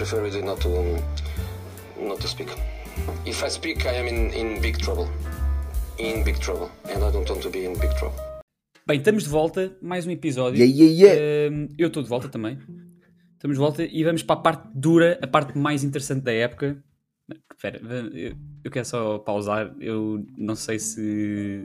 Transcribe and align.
prefer 0.00 0.22
really 0.22 0.42
not 0.42 0.58
to 0.62 0.68
not 2.02 2.18
to 2.20 2.26
speak. 2.28 2.48
If 3.26 3.44
I 3.44 3.50
speak, 3.50 3.84
I 3.86 3.98
am 4.00 4.06
in, 4.08 4.32
in 4.32 4.60
big 4.60 4.78
trouble. 4.78 5.06
In 5.98 6.24
big 6.24 6.38
trouble, 6.38 6.70
and 6.84 7.04
I 7.04 7.10
don't 7.12 7.28
want 7.28 7.42
to 7.42 7.50
be 7.50 7.66
in 7.66 7.74
big 7.78 7.90
trouble. 7.98 8.16
Bem, 8.86 8.96
estamos 8.98 9.24
de 9.24 9.28
volta, 9.28 9.76
mais 9.82 10.06
um 10.06 10.10
episódio. 10.10 10.58
Yeah, 10.58 10.74
yeah, 10.74 11.14
yeah. 11.14 11.52
Um, 11.54 11.68
eu 11.78 11.88
estou 11.88 12.02
de 12.02 12.08
volta 12.08 12.28
também. 12.30 12.58
Estamos 13.34 13.56
de 13.56 13.60
volta 13.60 13.84
e 13.84 14.02
vamos 14.02 14.22
para 14.22 14.36
a 14.36 14.42
parte 14.42 14.68
dura, 14.74 15.18
a 15.22 15.26
parte 15.26 15.56
mais 15.58 15.84
interessante 15.84 16.22
da 16.22 16.32
época. 16.32 16.82
Espera, 17.54 17.78
eu, 18.14 18.34
eu 18.64 18.70
quero 18.70 18.86
só 18.86 19.18
pausar. 19.18 19.74
Eu 19.80 20.24
não 20.36 20.54
sei 20.54 20.78
se. 20.78 21.64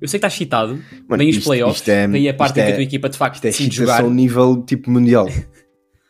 Eu 0.00 0.06
sei 0.08 0.18
que 0.20 0.26
estás 0.26 0.34
excitado. 0.34 0.74
Mano, 1.08 1.18
Vem 1.18 1.30
os 1.30 1.36
isto- 1.36 1.46
playoffs, 1.48 1.78
isto 1.78 1.90
é- 1.90 2.06
daí 2.06 2.28
a 2.28 2.34
parte 2.34 2.52
em 2.52 2.54
que 2.54 2.60
é- 2.68 2.72
a 2.72 2.74
tua 2.74 2.82
equipa 2.84 3.08
de 3.08 3.18
facto 3.18 3.34
Isto 3.36 3.46
é 3.46 3.50
decide 3.50 3.74
jogar. 3.76 4.02
nível 4.04 4.62
tipo 4.62 4.88
mundial. 4.90 5.26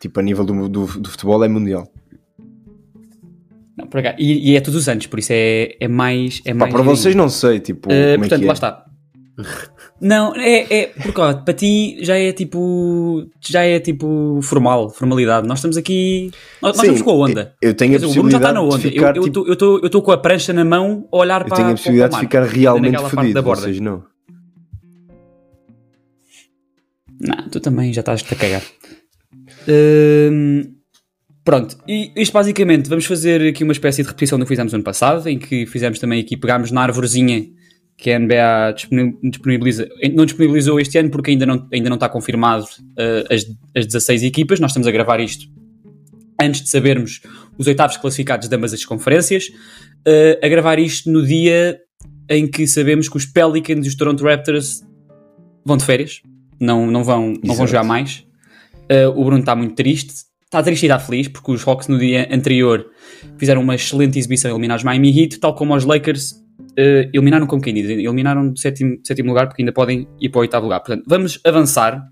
tipo, 0.03 0.19
a 0.19 0.23
nível 0.23 0.45
do, 0.45 0.69
do, 0.69 0.87
do 1.01 1.09
futebol 1.09 1.43
é 1.45 1.49
mundial. 1.49 1.87
Não, 3.79 3.87
por 3.87 4.01
acaso- 4.01 4.17
e, 4.19 4.51
e 4.51 4.57
é 4.57 4.61
todos 4.61 4.81
os 4.81 4.89
anos, 4.89 5.07
por 5.07 5.19
isso 5.21 5.33
é, 5.33 5.77
é 5.81 5.87
mais. 5.89 6.43
É 6.45 6.51
Pá, 6.53 6.59
mais 6.59 6.73
para 6.75 6.83
vocês 6.83 7.15
não 7.15 7.29
sei, 7.29 7.61
tipo, 7.61 7.89
Uh, 7.89 8.19
portanto, 8.19 8.43
é. 8.43 8.47
lá 8.47 8.53
está. 8.53 8.85
Não, 10.01 10.35
é, 10.37 10.67
é 10.81 10.87
porque 10.89 11.21
ó, 11.21 11.33
para 11.33 11.55
ti 11.55 11.97
já 12.05 12.19
é 12.19 12.33
tipo 12.33 13.25
já 13.41 13.63
é 13.63 13.79
tipo 13.81 14.41
formal, 14.43 14.91
formalidade. 14.91 15.47
Nós 15.47 15.59
estamos 15.61 15.77
aqui, 15.77 16.31
nós, 16.61 16.77
nós 16.77 16.87
Sim, 16.87 16.93
estamos 16.95 17.03
com 17.03 17.11
a 17.11 17.29
onda. 17.29 17.55
eu 17.63 17.73
tenho 17.73 17.95
a 17.95 17.99
dizer, 17.99 18.07
o 18.11 18.13
Bruno 18.13 18.31
já 18.31 18.37
está 18.39 18.53
possibilidade 18.53 18.55
na 18.55 18.63
onda. 18.63 18.79
ficar, 18.79 19.17
eu 19.17 19.23
tipo, 19.23 19.53
estou 19.53 19.79
eu 19.79 19.81
eu 19.85 19.89
tô 19.91 20.03
com 20.03 20.11
a 20.13 20.19
prancha 20.19 20.53
na 20.53 20.65
mão 20.65 21.09
a 21.11 21.17
olhar 21.17 21.41
eu 21.41 21.47
para 21.47 21.57
tenho 21.57 21.69
a 21.69 21.73
possibilidade 21.73 22.11
para 22.11 22.19
o 22.19 22.29
de 22.29 22.37
mar, 22.37 22.47
ficar 22.47 22.55
realmente 22.61 22.99
fodido, 23.09 23.43
vocês 23.43 23.81
não. 23.81 24.05
Não, 27.21 27.49
tu 27.49 27.61
também 27.61 27.93
já 27.93 28.01
estás-te 28.01 28.35
a 28.35 28.37
cagar. 28.37 28.63
Hum, 29.69 30.63
pronto, 31.45 31.77
e 31.87 32.13
isto 32.17 32.33
basicamente 32.33 32.89
vamos 32.89 33.05
fazer 33.05 33.43
aqui 33.49 33.65
uma 33.65 33.73
espécie 33.73 34.03
de 34.03 34.09
repetição 34.09 34.39
do 34.39 34.45
que 34.45 34.49
fizemos 34.49 34.73
ano 34.75 34.85
passado, 34.85 35.29
em 35.29 35.39
que 35.39 35.67
fizemos 35.67 35.99
também 35.99 36.21
aqui, 36.21 36.37
pegámos 36.37 36.71
na 36.71 36.83
arvorezinha 36.83 37.47
que 37.97 38.11
a 38.11 38.19
NBA 38.19 38.73
disponi- 38.75 39.19
disponibiliza, 39.23 39.89
não 40.13 40.25
disponibilizou 40.25 40.81
este 40.81 40.99
ano 40.99 41.11
porque 41.11 41.31
ainda 41.31 41.47
não, 41.47 41.69
ainda 41.73 41.89
não 41.89 41.95
está 41.95 42.09
confirmado 42.09 42.65
uh, 42.65 43.33
as, 43.33 43.45
as 43.77 43.87
16 43.87 44.25
equipas, 44.25 44.59
nós 44.59 44.71
estamos 44.71 44.89
a 44.89 44.91
gravar 44.91 45.21
isto 45.21 45.47
antes 46.41 46.63
de 46.63 46.69
sabermos 46.69 47.21
os 47.57 47.67
oitavos 47.67 47.97
classificados 47.97 48.49
de 48.49 48.57
ambas 48.57 48.73
as 48.73 48.85
conferências, 48.85 49.49
uh, 49.49 50.45
a 50.45 50.49
gravar 50.49 50.79
isto 50.79 51.11
no 51.11 51.25
dia 51.25 51.79
em 52.29 52.49
que 52.49 52.67
sabemos 52.67 53.09
que 53.09 53.17
os 53.17 53.27
Pelicans 53.27 53.85
e 53.85 53.89
os 53.89 53.95
Toronto 53.95 54.25
Raptors 54.25 54.83
vão 55.65 55.77
de 55.77 55.85
férias, 55.85 56.23
não, 56.59 56.91
não, 56.91 57.05
vão, 57.05 57.35
não 57.45 57.55
vão 57.55 57.67
jogar 57.67 57.85
mais. 57.85 58.25
Uh, 58.91 59.09
o 59.19 59.25
Bruno 59.25 59.41
está 59.41 59.55
muito 59.57 59.75
triste, 59.75 60.13
está 60.45 60.63
triste 60.63 60.83
e 60.83 60.87
está 60.87 60.99
feliz 60.99 61.29
porque 61.29 61.51
os 61.51 61.67
Hawks 61.67 61.89
no 61.89 61.99
dia 61.99 62.29
anterior 62.31 62.87
fizeram 63.39 63.63
uma 63.63 63.75
excelente 63.75 64.19
exibição 64.19 64.51
a 64.51 64.55
eliminar 64.55 64.77
os 64.77 64.85
Miami 64.85 65.19
Heat, 65.19 65.39
tal 65.39 65.55
como 65.55 65.75
os 65.75 65.85
Lakers 65.85 66.33
uh, 66.33 67.09
eliminaram, 67.13 67.47
como 67.47 67.63
quem 67.63 67.73
diz, 67.73 67.89
eliminaram 67.89 68.51
do 68.51 68.59
sétimo, 68.59 68.99
sétimo 69.05 69.29
lugar 69.31 69.47
porque 69.49 69.63
ainda 69.63 69.73
podem 69.73 70.07
ir 70.21 70.29
para 70.29 70.39
o 70.39 70.43
oitavo 70.43 70.65
lugar. 70.67 70.81
Portanto, 70.81 71.05
vamos 71.07 71.41
avançar. 71.45 72.03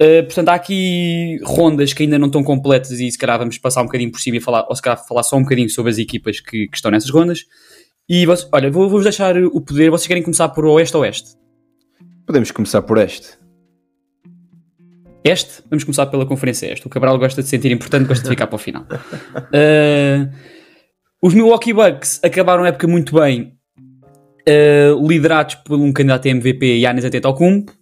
Uh, 0.00 0.22
portanto, 0.24 0.48
há 0.50 0.54
aqui 0.54 1.38
rondas 1.42 1.92
que 1.92 2.04
ainda 2.04 2.18
não 2.18 2.26
estão 2.28 2.42
completas 2.44 2.92
e 2.92 3.10
se 3.10 3.18
calhar 3.18 3.36
vamos 3.38 3.58
passar 3.58 3.82
um 3.82 3.86
bocadinho 3.86 4.12
por 4.12 4.20
cima 4.20 4.36
e 4.36 4.40
falar, 4.40 4.64
ou 4.68 4.76
se 4.76 4.80
calhar 4.80 5.04
falar 5.06 5.24
só 5.24 5.36
um 5.36 5.42
bocadinho 5.42 5.68
sobre 5.68 5.90
as 5.90 5.98
equipas 5.98 6.38
que, 6.40 6.68
que 6.68 6.76
estão 6.76 6.90
nessas 6.90 7.10
rondas. 7.10 7.40
E 8.08 8.24
vocês, 8.24 8.48
olha, 8.52 8.70
vou- 8.70 8.88
vou-vos 8.88 9.02
deixar 9.04 9.36
o 9.36 9.60
poder. 9.60 9.90
Vocês 9.90 10.06
querem 10.06 10.22
começar 10.22 10.48
por 10.50 10.64
oeste 10.64 10.96
ou 10.96 11.02
oeste? 11.02 11.30
Podemos 12.24 12.50
começar 12.52 12.80
por 12.82 12.96
este. 12.98 13.36
Este, 15.28 15.62
vamos 15.68 15.84
começar 15.84 16.06
pela 16.06 16.24
conferência 16.24 16.72
este. 16.72 16.86
O 16.86 16.90
Cabral 16.90 17.18
gosta 17.18 17.42
de 17.42 17.48
se 17.48 17.50
sentir 17.50 17.70
importante, 17.70 18.08
gosta 18.08 18.22
de 18.24 18.30
ficar 18.30 18.46
para 18.46 18.56
o 18.56 18.58
final. 18.58 18.84
Uh, 18.84 20.32
os 21.20 21.34
Milwaukee 21.34 21.74
Bucks 21.74 22.18
acabaram 22.24 22.64
a 22.64 22.68
época 22.68 22.88
muito 22.88 23.14
bem, 23.14 23.52
uh, 24.48 25.06
liderados 25.06 25.56
por 25.56 25.78
um 25.78 25.92
candidato 25.92 26.28
a 26.28 26.30
MVP, 26.30 26.80
Giannis 26.80 27.04
Antetokounmpo. 27.04 27.72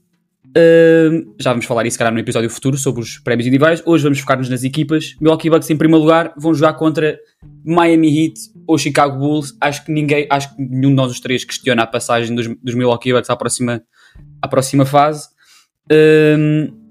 Uh, 0.48 1.36
já 1.38 1.50
vamos 1.50 1.66
falar 1.66 1.86
isso, 1.86 1.96
calhar, 1.96 2.12
no 2.12 2.18
episódio 2.18 2.50
futuro 2.50 2.76
sobre 2.76 3.00
os 3.00 3.18
prémios 3.18 3.46
individuais. 3.46 3.80
Hoje 3.86 4.02
vamos 4.02 4.18
focar-nos 4.18 4.48
nas 4.48 4.64
equipas. 4.64 5.14
Milwaukee 5.20 5.48
Bucks, 5.48 5.70
em 5.70 5.76
primeiro 5.76 6.02
lugar, 6.02 6.34
vão 6.36 6.52
jogar 6.52 6.72
contra 6.72 7.16
Miami 7.64 8.24
Heat 8.24 8.40
ou 8.66 8.76
Chicago 8.76 9.20
Bulls. 9.20 9.56
Acho 9.60 9.84
que 9.84 9.92
ninguém, 9.92 10.26
acho 10.28 10.52
que 10.56 10.60
nenhum 10.60 10.90
de 10.90 10.96
nós 10.96 11.12
os 11.12 11.20
três 11.20 11.44
questiona 11.44 11.84
a 11.84 11.86
passagem 11.86 12.34
dos, 12.34 12.48
dos 12.60 12.74
Milwaukee 12.74 13.12
Bucks 13.12 13.30
à 13.30 13.36
próxima, 13.36 13.84
à 14.42 14.48
próxima 14.48 14.84
fase. 14.84 15.28
Um, 15.92 16.85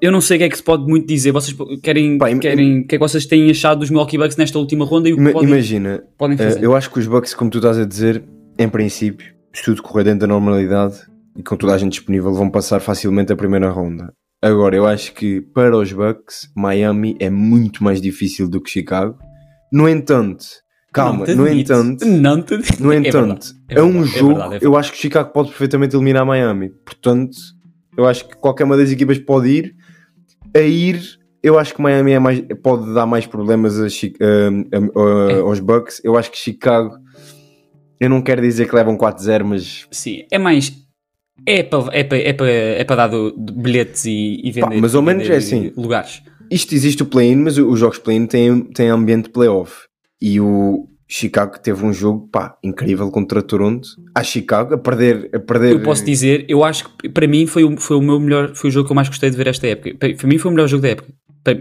eu 0.00 0.12
não 0.12 0.20
sei 0.20 0.36
o 0.36 0.38
que 0.40 0.44
é 0.44 0.48
que 0.48 0.56
se 0.56 0.62
pode 0.62 0.84
muito 0.86 1.06
dizer. 1.06 1.32
Vocês 1.32 1.56
querem, 1.82 2.18
querem 2.40 2.80
o 2.80 2.86
que 2.86 2.94
é 2.94 2.98
que 2.98 3.04
vocês 3.04 3.26
têm 3.26 3.50
achado 3.50 3.80
dos 3.80 3.90
Milwaukee 3.90 4.18
Bucks 4.18 4.36
nesta 4.36 4.58
última 4.58 4.84
ronda 4.84 5.08
e 5.08 5.12
o 5.12 5.16
que 5.16 5.22
Ima- 5.22 5.32
podem, 5.32 5.48
Imagina, 5.48 6.02
podem 6.16 6.34
eh, 6.38 6.44
fazer? 6.50 6.62
eu 6.64 6.74
acho 6.76 6.90
que 6.90 6.98
os 6.98 7.06
Bucks, 7.06 7.34
como 7.34 7.50
tu 7.50 7.58
estás 7.58 7.78
a 7.78 7.84
dizer, 7.84 8.22
em 8.58 8.68
princípio, 8.68 9.26
se 9.52 9.64
tudo 9.64 9.82
correr 9.82 10.04
dentro 10.04 10.20
da 10.20 10.26
normalidade 10.26 10.96
e 11.36 11.42
com 11.42 11.56
toda 11.56 11.74
a 11.74 11.78
gente 11.78 11.92
disponível, 11.92 12.32
vão 12.32 12.50
passar 12.50 12.80
facilmente 12.80 13.32
a 13.32 13.36
primeira 13.36 13.68
ronda. 13.70 14.12
Agora, 14.42 14.76
eu 14.76 14.86
acho 14.86 15.12
que 15.14 15.40
para 15.40 15.76
os 15.76 15.92
Bucks, 15.92 16.48
Miami 16.56 17.16
é 17.18 17.28
muito 17.28 17.82
mais 17.82 18.00
difícil 18.00 18.48
do 18.48 18.60
que 18.60 18.70
Chicago. 18.70 19.16
No 19.72 19.88
entanto, 19.88 20.44
calma, 20.92 21.26
no 21.26 21.44
admito. 21.44 21.72
entanto, 21.72 22.06
não 22.06 22.40
te. 22.40 22.54
No 22.80 22.92
É 22.94 22.96
entanto, 22.98 23.12
verdade, 23.12 23.52
é, 23.68 23.78
é 23.78 23.82
um 23.82 23.92
verdade, 24.02 24.14
é 24.14 24.18
jogo. 24.18 24.34
verdade, 24.34 24.54
é 24.64 24.66
eu 24.66 24.76
acho 24.76 24.92
que 24.92 24.98
Chicago 24.98 25.32
pode 25.32 25.48
perfeitamente 25.48 25.96
eliminar 25.96 26.24
Miami. 26.24 26.70
Portanto, 26.86 27.36
eu 27.96 28.06
acho 28.06 28.28
que 28.28 28.36
qualquer 28.36 28.62
uma 28.64 28.76
das 28.76 28.90
equipas 28.92 29.18
pode 29.18 29.48
ir. 29.48 29.74
A 30.54 30.60
ir, 30.60 31.00
eu 31.42 31.58
acho 31.58 31.74
que 31.74 31.80
Miami 31.82 32.12
é 32.12 32.18
mais, 32.18 32.40
pode 32.62 32.92
dar 32.94 33.06
mais 33.06 33.26
problemas 33.26 33.78
a 33.80 33.88
Chi- 33.88 34.14
a- 34.20 34.76
a- 34.76 35.32
É. 35.32 35.40
aos 35.40 35.60
Bucks. 35.60 36.00
Eu 36.04 36.16
acho 36.16 36.30
que 36.30 36.38
Chicago. 36.38 36.96
Eu 38.00 38.08
não 38.08 38.22
quero 38.22 38.40
dizer 38.40 38.68
que 38.68 38.74
levam 38.74 38.96
4-0, 38.96 39.44
mas. 39.44 39.86
Sim, 39.90 40.24
é 40.30 40.38
mais. 40.38 40.72
É 41.46 41.62
para 41.62 41.96
é 41.96 42.02
pa, 42.04 42.16
é 42.16 42.32
pa, 42.32 42.46
é 42.48 42.84
pa 42.84 42.96
dar 42.96 43.06
do- 43.08 43.32
bilhetes 43.36 44.04
e, 44.06 44.40
e 44.42 44.50
vender, 44.50 44.80
mas 44.80 44.94
ao 44.94 45.02
menos 45.02 45.28
é 45.30 45.36
assim. 45.36 45.72
lugares. 45.76 46.22
Isto 46.50 46.74
existe 46.74 47.02
o 47.02 47.06
play-in, 47.06 47.36
mas 47.36 47.58
os 47.58 47.78
jogos 47.78 47.98
play-in 47.98 48.26
têm, 48.26 48.60
têm 48.72 48.88
ambiente 48.88 49.24
de 49.24 49.30
playoff. 49.30 49.82
E 50.20 50.40
o 50.40 50.87
Chicago 51.10 51.58
teve 51.58 51.84
um 51.86 51.92
jogo 51.92 52.28
pá, 52.30 52.56
incrível 52.62 53.10
contra 53.10 53.40
Toronto. 53.42 53.88
A 54.14 54.22
Chicago, 54.22 54.74
a 54.74 54.78
perder. 54.78 55.30
A 55.34 55.38
perder 55.40 55.72
Eu 55.72 55.82
posso 55.82 56.04
dizer, 56.04 56.44
eu 56.48 56.62
acho 56.62 56.86
que 56.96 57.08
para 57.08 57.26
mim 57.26 57.46
foi 57.46 57.64
o, 57.64 57.76
foi 57.80 57.96
o 57.96 58.02
meu 58.02 58.20
melhor, 58.20 58.54
foi 58.54 58.68
o 58.68 58.70
jogo 58.72 58.86
que 58.86 58.92
eu 58.92 58.96
mais 58.96 59.08
gostei 59.08 59.30
de 59.30 59.36
ver 59.36 59.46
esta 59.46 59.66
época. 59.66 59.94
Para, 59.98 60.28
mim 60.28 60.36
foi 60.36 60.50
o 60.50 60.54
melhor 60.54 60.68
jogo 60.68 60.82
da 60.82 60.88
época. 60.90 61.08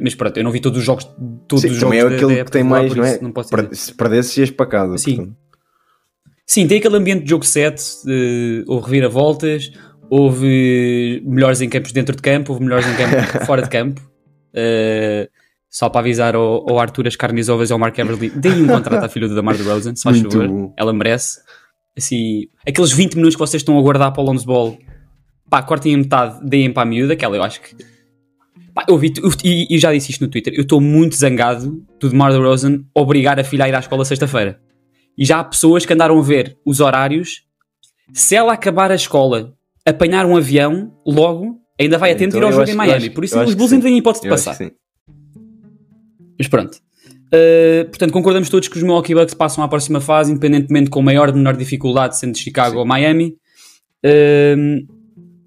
Mas 0.01 0.15
pronto, 0.15 0.35
eu 0.35 0.43
não 0.43 0.51
vi 0.51 0.59
todos 0.59 0.79
os 0.79 0.83
jogos, 0.83 1.05
todos 1.47 1.61
Sim, 1.61 1.69
os 1.69 1.77
jogos 1.77 1.81
também 1.81 1.99
é 1.99 2.03
da- 2.03 2.09
da 2.09 2.15
aquele 2.15 2.43
que 2.43 2.51
tem 2.51 2.63
mais, 2.63 2.93
não 2.93 3.05
é? 3.05 3.21
Não 3.21 3.31
posso 3.31 3.55
dizer. 3.55 3.73
Se 3.73 3.93
perdesse, 3.93 4.41
ias 4.41 4.51
para 4.51 4.65
casa. 4.65 4.97
Sim. 4.97 5.15
portanto. 5.15 5.37
Sim, 6.45 6.67
tem 6.67 6.77
aquele 6.79 6.97
ambiente 6.97 7.23
de 7.23 7.29
jogo 7.29 7.45
7, 7.45 7.81
de, 8.05 8.65
houve 8.67 8.85
reviravoltas, 8.87 9.71
houve 10.09 11.21
melhores 11.25 11.61
em 11.61 11.69
campos 11.69 11.93
dentro 11.93 12.15
de 12.15 12.21
campo, 12.21 12.51
houve 12.51 12.65
melhores 12.65 12.85
em 12.85 12.95
campo 12.97 13.15
fora 13.45 13.61
de 13.61 13.69
campo. 13.69 14.01
Uh, 14.53 15.29
só 15.69 15.89
para 15.89 16.01
avisar 16.01 16.35
ao, 16.35 16.69
ao 16.69 16.79
Arthur 16.79 17.07
as 17.07 17.15
carnes 17.15 17.49
ovas 17.49 17.69
e 17.69 17.73
ao 17.73 17.79
Mark 17.79 17.97
Everly, 17.97 18.29
deem 18.29 18.63
um 18.63 18.67
contrato 18.67 19.03
à 19.03 19.09
filha 19.09 19.27
do 19.27 19.35
Damar 19.35 19.55
DeRozan, 19.57 19.95
se 19.95 20.03
faz 20.03 20.19
favor, 20.21 20.47
bom. 20.47 20.73
ela 20.77 20.93
merece. 20.93 21.39
Assim, 21.97 22.43
aqueles 22.67 22.91
20 22.91 23.15
minutos 23.15 23.35
que 23.35 23.39
vocês 23.39 23.61
estão 23.61 23.77
a 23.77 23.81
guardar 23.81 24.11
para 24.13 24.21
o 24.21 24.25
Lonzo 24.25 24.45
Ball, 24.45 24.77
pá, 25.49 25.61
cortem 25.63 25.95
a 25.95 25.97
metade, 25.97 26.39
deem 26.47 26.71
para 26.71 26.83
a 26.83 26.85
miúda, 26.85 27.13
aquela 27.13 27.35
eu 27.35 27.43
acho 27.43 27.59
que... 27.61 27.75
Pá, 28.73 28.85
eu 28.87 28.97
vi, 28.97 29.11
eu- 29.17 29.31
e, 29.43 29.75
e 29.75 29.79
já 29.79 29.91
disse 29.91 30.11
isto 30.11 30.21
no 30.23 30.29
Twitter, 30.29 30.53
eu 30.55 30.61
estou 30.61 30.79
muito 30.79 31.15
zangado 31.15 31.83
do 31.99 32.09
DeMar 32.09 32.31
DeRozan 32.31 32.83
obrigar 32.95 33.39
a 33.39 33.43
filha 33.43 33.65
a 33.65 33.69
ir 33.69 33.75
à 33.75 33.79
escola 33.79 34.05
sexta-feira. 34.05 34.59
E 35.17 35.25
já 35.25 35.39
há 35.39 35.43
pessoas 35.43 35.83
que 35.85 35.93
andaram 35.93 36.19
a 36.19 36.21
ver 36.21 36.57
os 36.63 36.79
horários. 36.79 37.41
Se 38.13 38.35
ela 38.35 38.53
acabar 38.53 38.91
a 38.91 38.95
escola, 38.95 39.53
apanhar 39.83 40.27
um 40.27 40.37
avião, 40.37 40.93
logo, 41.05 41.57
ainda 41.79 41.97
vai 41.97 42.11
a 42.11 42.15
tempo 42.15 42.31
de 42.31 42.37
ir 42.37 42.39
Então, 42.39 42.49
ao 42.49 42.53
eu 42.53 42.59
jogo 42.59 42.69
em 42.69 42.73
eu 42.73 42.77
Miami. 42.77 43.05
acho- 43.07 43.11
Por 43.15 43.23
isso 43.25 43.35
eu 43.35 43.43
os 43.43 43.49
que 43.49 43.55
Bulls 43.55 43.73
ainda 43.73 43.85
têm 43.85 43.97
hipótese 43.97 44.21
de 44.21 44.27
Eu 44.27 44.33
passar. 44.33 44.51
que 44.55 44.65
sim. 44.65 44.71
Mas 46.37 46.47
pronto. 46.47 46.77
Uh, 47.27 47.85
portanto, 47.89 48.11
concordamos 48.11 48.49
todos 48.49 48.67
que 48.67 48.77
os 48.77 48.83
Milwaukee 48.83 49.13
Bucks 49.13 49.33
passam 49.33 49.63
à 49.63 49.67
próxima 49.67 49.99
fase, 49.99 50.31
independentemente 50.31 50.89
com 50.89 51.01
maior 51.01 51.29
ou 51.29 51.35
menor 51.35 51.57
dificuldade, 51.57 52.17
sendo 52.17 52.37
Chicago 52.37 52.79
ou 52.79 52.85
Miami. 52.85 53.35
Uh, 54.05 54.87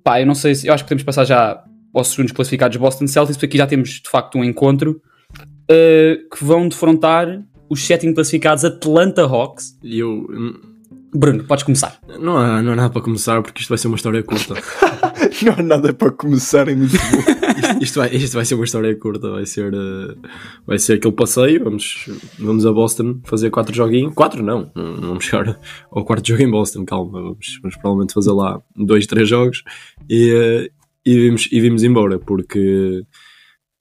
pá, 0.04 0.20
eu 0.20 0.26
não 0.26 0.34
sei 0.34 0.54
se. 0.54 0.66
Eu 0.66 0.74
acho 0.74 0.84
que 0.84 0.88
podemos 0.88 1.04
passar 1.04 1.24
já 1.24 1.62
aos 1.94 2.08
segundos 2.08 2.32
classificados 2.32 2.76
Boston 2.76 3.06
Celtics, 3.06 3.36
porque 3.36 3.46
aqui 3.46 3.58
já 3.58 3.66
temos 3.66 3.88
de 3.90 4.10
facto 4.10 4.38
um 4.38 4.44
encontro 4.44 5.00
uh, 5.36 6.28
que 6.36 6.44
vão 6.44 6.68
defrontar 6.68 7.42
os 7.68 7.84
sétimo 7.84 8.14
classificados 8.14 8.64
Atlanta 8.64 9.22
Hawks. 9.22 9.78
E 9.82 9.98
eu. 9.98 10.26
hum, 10.30 10.70
Bruno, 11.12 11.42
podes 11.44 11.64
começar. 11.64 11.98
Não 12.20 12.36
há, 12.36 12.62
não 12.62 12.72
há 12.72 12.76
nada 12.76 12.90
para 12.90 13.02
começar 13.02 13.42
porque 13.42 13.60
isto 13.60 13.68
vai 13.68 13.78
ser 13.78 13.88
uma 13.88 13.96
história 13.96 14.22
curta. 14.22 14.54
Não 15.42 15.54
há 15.58 15.62
nada 15.62 15.92
para 15.92 16.10
começar 16.10 16.68
em 16.68 16.76
muito 16.76 16.92
bom. 16.92 17.39
Isto, 17.80 17.98
vai, 17.98 18.14
isto 18.14 18.34
vai 18.34 18.44
ser 18.44 18.54
uma 18.54 18.64
história 18.64 18.94
curta. 18.96 19.30
Vai 19.30 19.46
ser, 19.46 19.72
eh, 19.72 20.28
vai 20.66 20.78
ser 20.78 20.94
aquele 20.94 21.14
passeio. 21.14 21.64
Vamos, 21.64 22.08
vamos 22.38 22.66
a 22.66 22.72
Boston 22.72 23.20
fazer 23.24 23.50
quatro 23.50 23.74
joguinhos. 23.74 24.14
Quatro 24.14 24.42
não, 24.42 24.70
não, 24.74 25.00
vamos 25.00 25.24
chegar 25.24 25.58
ao 25.90 26.04
quarto 26.04 26.26
jogo 26.26 26.42
em 26.42 26.50
Boston. 26.50 26.84
Calma, 26.84 27.22
vamos, 27.22 27.58
vamos 27.62 27.76
provavelmente 27.76 28.14
fazer 28.14 28.32
lá 28.32 28.60
dois, 28.76 29.06
três 29.06 29.28
jogos 29.28 29.62
e, 30.08 30.30
eh, 30.30 30.70
e, 31.04 31.14
vimos, 31.14 31.48
e 31.50 31.60
vimos 31.60 31.82
embora 31.82 32.18
porque 32.18 33.02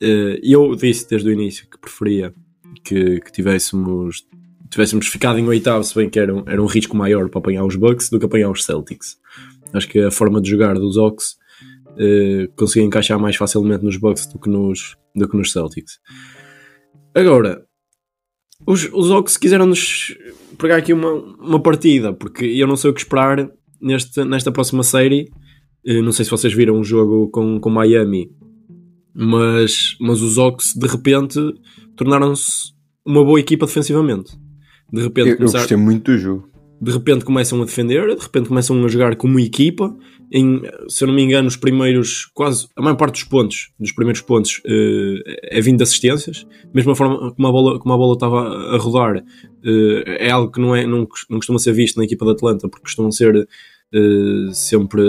eh, 0.02 0.40
eu 0.44 0.76
disse 0.76 1.10
desde 1.10 1.30
o 1.30 1.34
início 1.34 1.68
que 1.70 1.78
preferia 1.78 2.34
que, 2.84 3.20
que 3.20 3.32
tivéssemos, 3.32 4.26
tivéssemos 4.70 5.08
ficado 5.08 5.40
em 5.40 5.48
oitavo, 5.48 5.84
se 5.84 5.96
bem 5.96 6.10
que 6.10 6.20
era 6.20 6.34
um, 6.34 6.44
era 6.48 6.62
um 6.62 6.66
risco 6.66 6.96
maior 6.96 7.30
para 7.30 7.40
apanhar 7.40 7.66
os 7.66 7.76
Bucks 7.76 8.10
do 8.10 8.20
que 8.20 8.26
apanhar 8.26 8.50
os 8.50 8.64
Celtics. 8.64 9.18
Acho 9.74 9.88
que 9.88 10.00
a 10.00 10.12
forma 10.12 10.42
de 10.42 10.50
jogar 10.50 10.76
dos 10.76 10.98
Ox 10.98 11.38
uh, 12.00 12.52
conseguia 12.56 12.84
encaixar 12.88 13.20
mais 13.20 13.36
facilmente 13.36 13.84
nos 13.84 13.98
Bucks 13.98 14.28
do 14.28 14.40
que 14.40 14.50
nos, 14.50 14.96
do 15.16 15.28
que 15.28 15.38
nos 15.38 15.52
Celtics. 15.52 16.00
Agora, 17.16 17.64
os, 18.66 18.90
os 18.94 19.10
Ox 19.10 19.38
quiseram-nos 19.38 20.16
pegar 20.58 20.78
aqui 20.78 20.94
uma, 20.94 21.12
uma 21.14 21.62
partida, 21.62 22.14
porque 22.14 22.46
eu 22.46 22.68
não 22.68 22.76
sei 22.76 22.92
o 22.92 22.94
que 22.94 23.00
esperar 23.02 23.50
neste, 23.82 24.24
nesta 24.24 24.52
próxima 24.52 24.84
série. 24.84 25.30
Uh, 25.88 26.02
não 26.04 26.12
sei 26.12 26.26
se 26.26 26.32
vocês 26.32 26.54
viram 26.54 26.80
o 26.80 26.84
jogo 26.84 27.30
com, 27.30 27.60
com 27.60 27.70
Miami, 27.70 28.30
mas, 29.14 29.96
mas 30.00 30.22
os 30.22 30.38
Ox 30.38 30.74
de 30.76 30.88
repente 30.88 31.40
tornaram-se 31.96 32.74
uma 33.06 33.24
boa 33.24 33.40
equipa 33.40 33.66
defensivamente. 33.66 34.38
De 34.92 35.02
repente, 35.02 35.28
Eu, 35.28 35.34
eu 35.34 35.38
começaram- 35.38 35.62
gostei 35.64 35.78
muito 35.78 36.12
do 36.12 36.18
jogo. 36.18 36.50
de 36.82 36.92
repente 36.92 37.26
começam 37.26 37.62
a 37.62 37.66
defender, 37.66 38.16
de 38.16 38.22
repente 38.22 38.50
começam 38.50 38.84
a 38.84 38.88
jogar 38.88 39.16
como 39.16 39.40
equipa. 39.40 39.96
Em, 40.32 40.62
se 40.88 41.04
eu 41.04 41.08
não 41.08 41.16
me 41.16 41.24
engano, 41.24 41.48
os 41.48 41.56
primeiros, 41.58 42.26
quase 42.36 42.68
a 42.76 42.82
maior 42.82 42.96
parte 42.96 43.14
dos 43.14 43.24
pontos, 43.24 43.72
dos 43.80 43.92
primeiros 43.92 44.22
pontos, 44.22 44.62
eh, 44.66 45.58
é 45.58 45.62
vindo 45.62 45.78
de 45.78 45.84
assistências. 45.84 46.46
Mesmo 46.74 46.92
a 46.92 46.96
forma 46.96 47.34
como 47.34 47.48
a 47.48 47.52
bola, 47.52 47.80
como 47.80 47.94
a 47.94 47.98
bola 47.98 48.14
estava 48.14 48.48
a 48.76 48.78
rodar, 48.78 49.24
eh, 49.66 50.28
é 50.28 50.30
algo 50.30 50.52
que 50.52 50.60
não, 50.62 50.76
é, 50.76 50.86
não, 50.86 51.08
não 51.30 51.38
costuma 51.40 51.58
ser 51.58 51.74
visto 51.74 51.98
na 51.98 52.04
equipa 52.04 52.26
de 52.26 52.32
Atlanta, 52.32 52.70
porque 52.70 52.84
costumam 52.84 53.12
ser 53.12 53.48
eh, 53.94 54.50
sempre, 54.54 55.02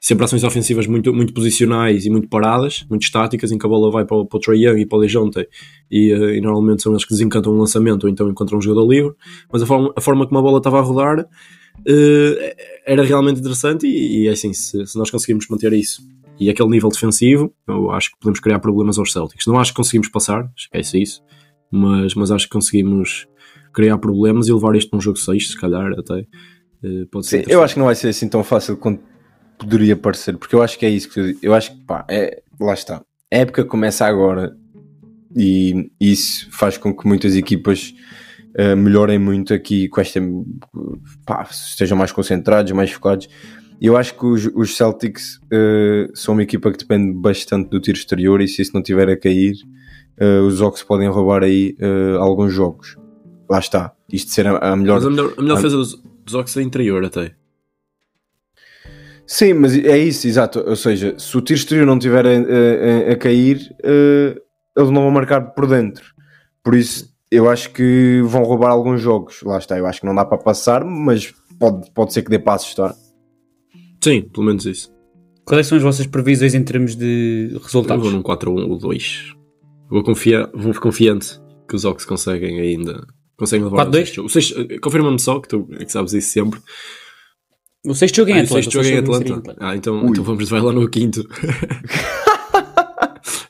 sempre 0.00 0.24
ações 0.24 0.42
ofensivas 0.44 0.86
muito, 0.86 1.12
muito 1.12 1.32
posicionais 1.34 2.06
e 2.06 2.10
muito 2.10 2.28
paradas, 2.28 2.84
muito 2.88 3.02
estáticas, 3.02 3.52
em 3.52 3.58
que 3.58 3.66
a 3.66 3.68
bola 3.68 3.90
vai 3.92 4.04
para, 4.04 4.16
o- 4.16 4.26
para 4.26 4.36
o 4.38 4.40
Trae 4.40 4.64
Young 4.64 4.80
e 4.80 4.86
para 4.86 4.98
o 4.98 5.00
DeJounte 5.02 5.46
e, 5.90 6.10
e 6.36 6.40
normalmente 6.40 6.82
são 6.82 6.92
eles 6.92 7.04
que 7.04 7.10
desencantam 7.12 7.52
um 7.52 7.58
lançamento 7.58 8.04
ou 8.04 8.10
então 8.10 8.28
encontram 8.30 8.58
um 8.58 8.62
jogador 8.62 8.90
livre 8.90 9.12
mas 9.52 9.62
a 9.62 9.66
forma, 9.66 9.92
a 9.96 10.00
forma 10.00 10.26
como 10.26 10.38
a 10.38 10.42
bola 10.42 10.58
estava 10.58 10.78
a 10.78 10.82
rodar 10.82 11.26
eh, 11.86 12.56
era 12.86 13.02
realmente 13.02 13.40
interessante 13.40 13.86
e, 13.86 14.22
e 14.24 14.28
é 14.28 14.32
assim, 14.32 14.52
se, 14.52 14.86
se 14.86 14.98
nós 14.98 15.10
conseguirmos 15.10 15.46
manter 15.48 15.72
isso 15.72 16.02
e 16.38 16.48
aquele 16.48 16.70
nível 16.70 16.88
defensivo, 16.88 17.52
eu 17.68 17.90
acho 17.90 18.10
que 18.12 18.18
podemos 18.18 18.40
criar 18.40 18.58
problemas 18.58 18.98
aos 18.98 19.12
Celtics. 19.12 19.46
Não 19.46 19.60
acho 19.60 19.72
que 19.72 19.76
conseguimos 19.76 20.08
passar, 20.08 20.50
esquece 20.56 21.00
isso, 21.00 21.22
mas, 21.70 22.14
mas 22.14 22.30
acho 22.30 22.46
que 22.46 22.52
conseguimos 22.52 23.28
criar 23.72 23.98
problemas 23.98 24.48
e 24.48 24.52
levar 24.52 24.74
isto 24.74 24.88
para 24.88 24.96
um 24.96 25.00
jogo 25.00 25.18
6, 25.18 25.50
se 25.50 25.60
calhar 25.60 25.92
até. 25.92 26.26
eh, 26.82 27.06
pode 27.10 27.26
ser 27.26 27.44
Sim, 27.44 27.52
eu 27.52 27.62
acho 27.62 27.74
que 27.74 27.78
não 27.78 27.86
vai 27.86 27.94
ser 27.94 28.08
assim 28.08 28.28
tão 28.28 28.42
fácil 28.42 28.76
quanto 28.76 29.02
poderia 29.58 29.94
parecer, 29.94 30.38
porque 30.38 30.54
eu 30.54 30.62
acho 30.62 30.78
que 30.78 30.86
é 30.86 30.90
isso 30.90 31.10
que 31.10 31.20
eu, 31.20 31.34
eu 31.42 31.54
acho 31.54 31.72
que 31.72 31.84
pá, 31.84 32.06
é, 32.08 32.42
lá 32.58 32.72
está. 32.72 33.02
A 33.32 33.36
época 33.36 33.62
começa 33.64 34.06
agora 34.06 34.56
e 35.36 35.90
isso 36.00 36.48
faz 36.50 36.78
com 36.78 36.94
que 36.96 37.06
muitas 37.06 37.36
equipas 37.36 37.94
eh, 38.56 38.74
melhorem 38.74 39.18
muito 39.18 39.52
aqui 39.54 39.88
com 39.88 40.00
esta 40.00 40.20
pá, 41.26 41.46
estejam 41.50 41.96
mais 41.96 42.12
concentrados, 42.12 42.72
mais 42.72 42.90
focados. 42.90 43.28
Eu 43.80 43.96
acho 43.96 44.14
que 44.18 44.26
os, 44.26 44.46
os 44.54 44.76
Celtics 44.76 45.40
eh, 45.52 46.08
são 46.14 46.34
uma 46.34 46.42
equipa 46.42 46.70
que 46.70 46.78
depende 46.78 47.12
bastante 47.12 47.70
do 47.70 47.80
tiro 47.80 47.96
exterior 47.96 48.40
e 48.40 48.48
se 48.48 48.60
isso 48.62 48.72
não 48.74 48.82
tiver 48.82 49.08
a 49.08 49.16
cair, 49.16 49.54
eh, 50.18 50.40
os 50.40 50.60
Ox 50.60 50.82
podem 50.82 51.08
roubar 51.08 51.42
aí 51.42 51.76
alguns 52.18 52.52
jogos. 52.52 52.96
Lá 53.48 53.58
está. 53.58 53.92
Isto 54.12 54.28
de 54.28 54.32
ser 54.34 54.46
a, 54.46 54.72
a 54.72 54.76
melhor 54.76 54.96
Mas 54.96 55.06
a 55.06 55.10
melhor, 55.10 55.34
a 55.36 55.42
melhor 55.42 55.54
Ah. 55.54 55.56
defesa 55.56 55.76
dos, 55.76 56.02
dos 56.24 56.34
Ox 56.34 56.56
é 56.56 56.62
interior 56.62 57.04
até. 57.04 57.34
Sim, 59.26 59.54
mas 59.54 59.76
é 59.76 59.96
isso, 59.96 60.26
exato. 60.26 60.58
Ou 60.66 60.74
seja, 60.76 61.14
se 61.18 61.36
o 61.36 61.40
tiro 61.40 61.58
exterior 61.58 61.86
não 61.86 61.96
estiver 61.98 62.26
a, 62.26 62.30
a- 62.30 63.12
a 63.12 63.16
cair, 63.16 63.74
eh, 63.82 64.40
eles 64.76 64.90
não 64.90 65.02
vão 65.02 65.10
marcar 65.10 65.40
por 65.52 65.66
dentro. 65.68 66.04
Por 66.64 66.74
isso, 66.74 67.09
eu 67.30 67.48
acho 67.48 67.70
que 67.72 68.20
vão 68.24 68.42
roubar 68.42 68.70
alguns 68.70 69.00
jogos. 69.00 69.42
Lá 69.42 69.58
está, 69.58 69.78
eu 69.78 69.86
acho 69.86 70.00
que 70.00 70.06
não 70.06 70.14
dá 70.14 70.24
para 70.24 70.38
passar, 70.38 70.84
mas 70.84 71.32
pode, 71.58 71.90
pode 71.92 72.12
ser 72.12 72.22
que 72.22 72.30
dê 72.30 72.38
para 72.38 72.54
assustar. 72.54 72.94
Sim, 74.02 74.22
pelo 74.22 74.46
menos 74.46 74.64
isso. 74.66 74.92
Quais 75.44 75.66
são 75.66 75.76
as 75.76 75.82
vossas 75.82 76.06
previsões 76.06 76.54
em 76.54 76.62
termos 76.62 76.94
de 76.96 77.50
Eu 77.52 77.60
resultados? 77.60 78.02
vou 78.02 78.12
num 78.12 78.22
4-1 78.22 78.68
ou 78.68 78.78
2. 78.78 79.34
Vou, 79.88 80.02
confiar, 80.02 80.50
vou 80.54 80.72
confiante 80.74 81.40
que 81.68 81.74
os 81.76 81.84
Ox 81.84 82.04
conseguem 82.04 82.60
ainda. 82.60 83.06
Conseguem 83.36 83.64
levar 83.64 83.86
4-2? 83.86 83.90
o 84.24 84.28
sexto 84.28 84.54
jogo. 84.54 84.68
O 84.68 84.72
eh, 84.74 84.78
Confirma-me 84.78 85.18
só 85.18 85.40
que 85.40 85.48
tu 85.48 85.68
é 85.72 85.84
que 85.84 85.90
sabes 85.92 86.12
isso 86.12 86.30
sempre. 86.30 86.60
O 87.86 87.94
sexto 87.94 88.16
jogo 88.16 88.30
é 88.30 88.34
em 88.34 88.36
Ah, 88.36 88.40
o 88.40 88.44
Atlanta. 88.44 88.62
sexto 88.62 88.72
jogo 88.72 88.86
é 88.86 88.90
em 88.90 88.96
o 88.96 89.00
Atlanta. 89.00 89.50
em 89.52 89.56
Ah, 89.58 89.76
então, 89.76 90.02
Ui. 90.02 90.10
então 90.10 90.22
vamos, 90.24 90.48
vai 90.48 90.60
lá 90.60 90.72
no 90.72 90.88
quinto. 90.88 91.26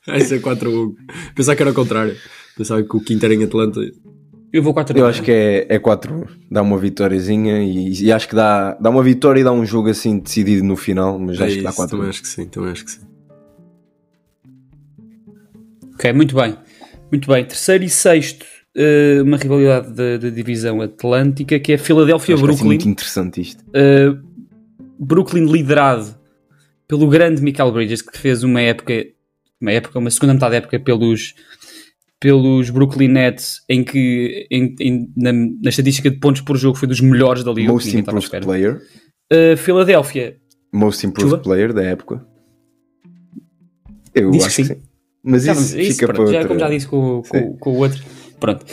Vai 0.06 0.20
ser 0.22 0.40
4-1. 0.40 0.94
Pensava 1.36 1.56
que 1.56 1.62
era 1.62 1.70
o 1.70 1.74
contrário. 1.74 2.16
Pensava 2.56 2.82
que 2.82 2.96
o 2.96 3.00
quinto 3.00 3.24
era 3.24 3.34
em 3.34 3.44
Atlanta. 3.44 3.80
Eu 4.52 4.62
vou 4.62 4.74
4 4.74 4.98
Eu 4.98 5.06
acho 5.06 5.22
que 5.22 5.30
é, 5.30 5.66
é 5.68 5.78
4 5.78 6.26
dá 6.50 6.60
uma 6.60 6.76
vitóriazinha 6.76 7.62
e, 7.62 8.02
e 8.02 8.12
acho 8.12 8.28
que 8.28 8.34
dá, 8.34 8.74
dá 8.74 8.90
uma 8.90 9.02
vitória 9.02 9.40
e 9.40 9.44
dá 9.44 9.52
um 9.52 9.64
jogo 9.64 9.88
assim 9.88 10.18
decidido 10.18 10.64
no 10.64 10.76
final, 10.76 11.18
mas 11.18 11.40
É 11.40 11.44
acho 11.44 11.56
que 11.56 11.62
dá 11.62 11.70
isso, 11.70 11.76
4 11.76 11.96
também 11.96 12.10
acho 12.10 12.22
que 12.22 12.28
sim, 12.28 12.46
também 12.46 12.70
acho 12.72 12.84
que 12.84 12.90
sim. 12.90 13.00
Ok, 15.94 16.12
muito 16.12 16.34
bem. 16.34 16.56
Muito 17.10 17.28
bem. 17.28 17.44
Terceiro 17.44 17.84
e 17.84 17.90
sexto, 17.90 18.46
eh, 18.74 19.20
uma 19.22 19.36
rivalidade 19.36 19.92
da, 19.92 20.16
da 20.16 20.30
divisão 20.30 20.80
atlântica, 20.80 21.58
que 21.58 21.72
é 21.72 21.78
Filadélfia-Brooklyn. 21.78 22.64
muito 22.64 22.88
interessante 22.88 23.40
isto. 23.40 23.64
Uh, 23.68 24.18
Brooklyn 24.98 25.46
liderado 25.46 26.14
pelo 26.86 27.08
grande 27.08 27.42
Michael 27.42 27.72
Bridges, 27.72 28.02
que 28.02 28.16
fez 28.16 28.42
uma 28.44 28.60
época, 28.60 28.92
uma 29.60 29.72
época, 29.72 29.98
uma 29.98 30.10
segunda 30.10 30.34
metade 30.34 30.52
da 30.52 30.56
época 30.58 30.78
pelos, 30.78 31.34
pelos 32.20 32.68
Brooklyn 32.70 33.08
Nets, 33.08 33.62
em 33.68 33.82
que 33.82 34.46
em- 34.50 34.74
em- 34.78 35.12
na, 35.16 35.32
na 35.32 35.70
estatística 35.70 36.10
de 36.10 36.18
pontos 36.18 36.42
por 36.42 36.56
jogo 36.56 36.76
foi 36.76 36.86
dos 36.86 37.00
melhores 37.00 37.42
da 37.42 37.50
liga. 37.52 37.72
Most 37.72 37.96
improved 37.96 38.40
player. 38.44 38.80
Uh, 39.32 39.56
Filadélfia, 39.56 40.36
Most 40.72 41.06
improved 41.06 41.30
Chuba? 41.32 41.42
player 41.42 41.72
da 41.72 41.82
época. 41.82 42.24
Eu 44.14 44.30
Diz 44.30 44.44
acho 44.44 44.56
que 44.56 44.62
que 44.62 44.68
sim. 44.68 44.74
sim. 44.74 44.80
Mas 45.22 45.44
isso 45.46 45.78
isso, 45.78 45.92
fica 45.92 46.06
pronto, 46.12 46.22
para 46.24 46.32
já, 46.32 46.38
outra. 46.38 46.48
como 46.48 46.60
já 46.60 46.68
disse 46.70 46.86
com, 46.88 47.22
Sim. 47.24 47.30
com, 47.30 47.56
com 47.58 47.70
o 47.72 47.76
outro. 47.76 48.02
Pronto. 48.38 48.64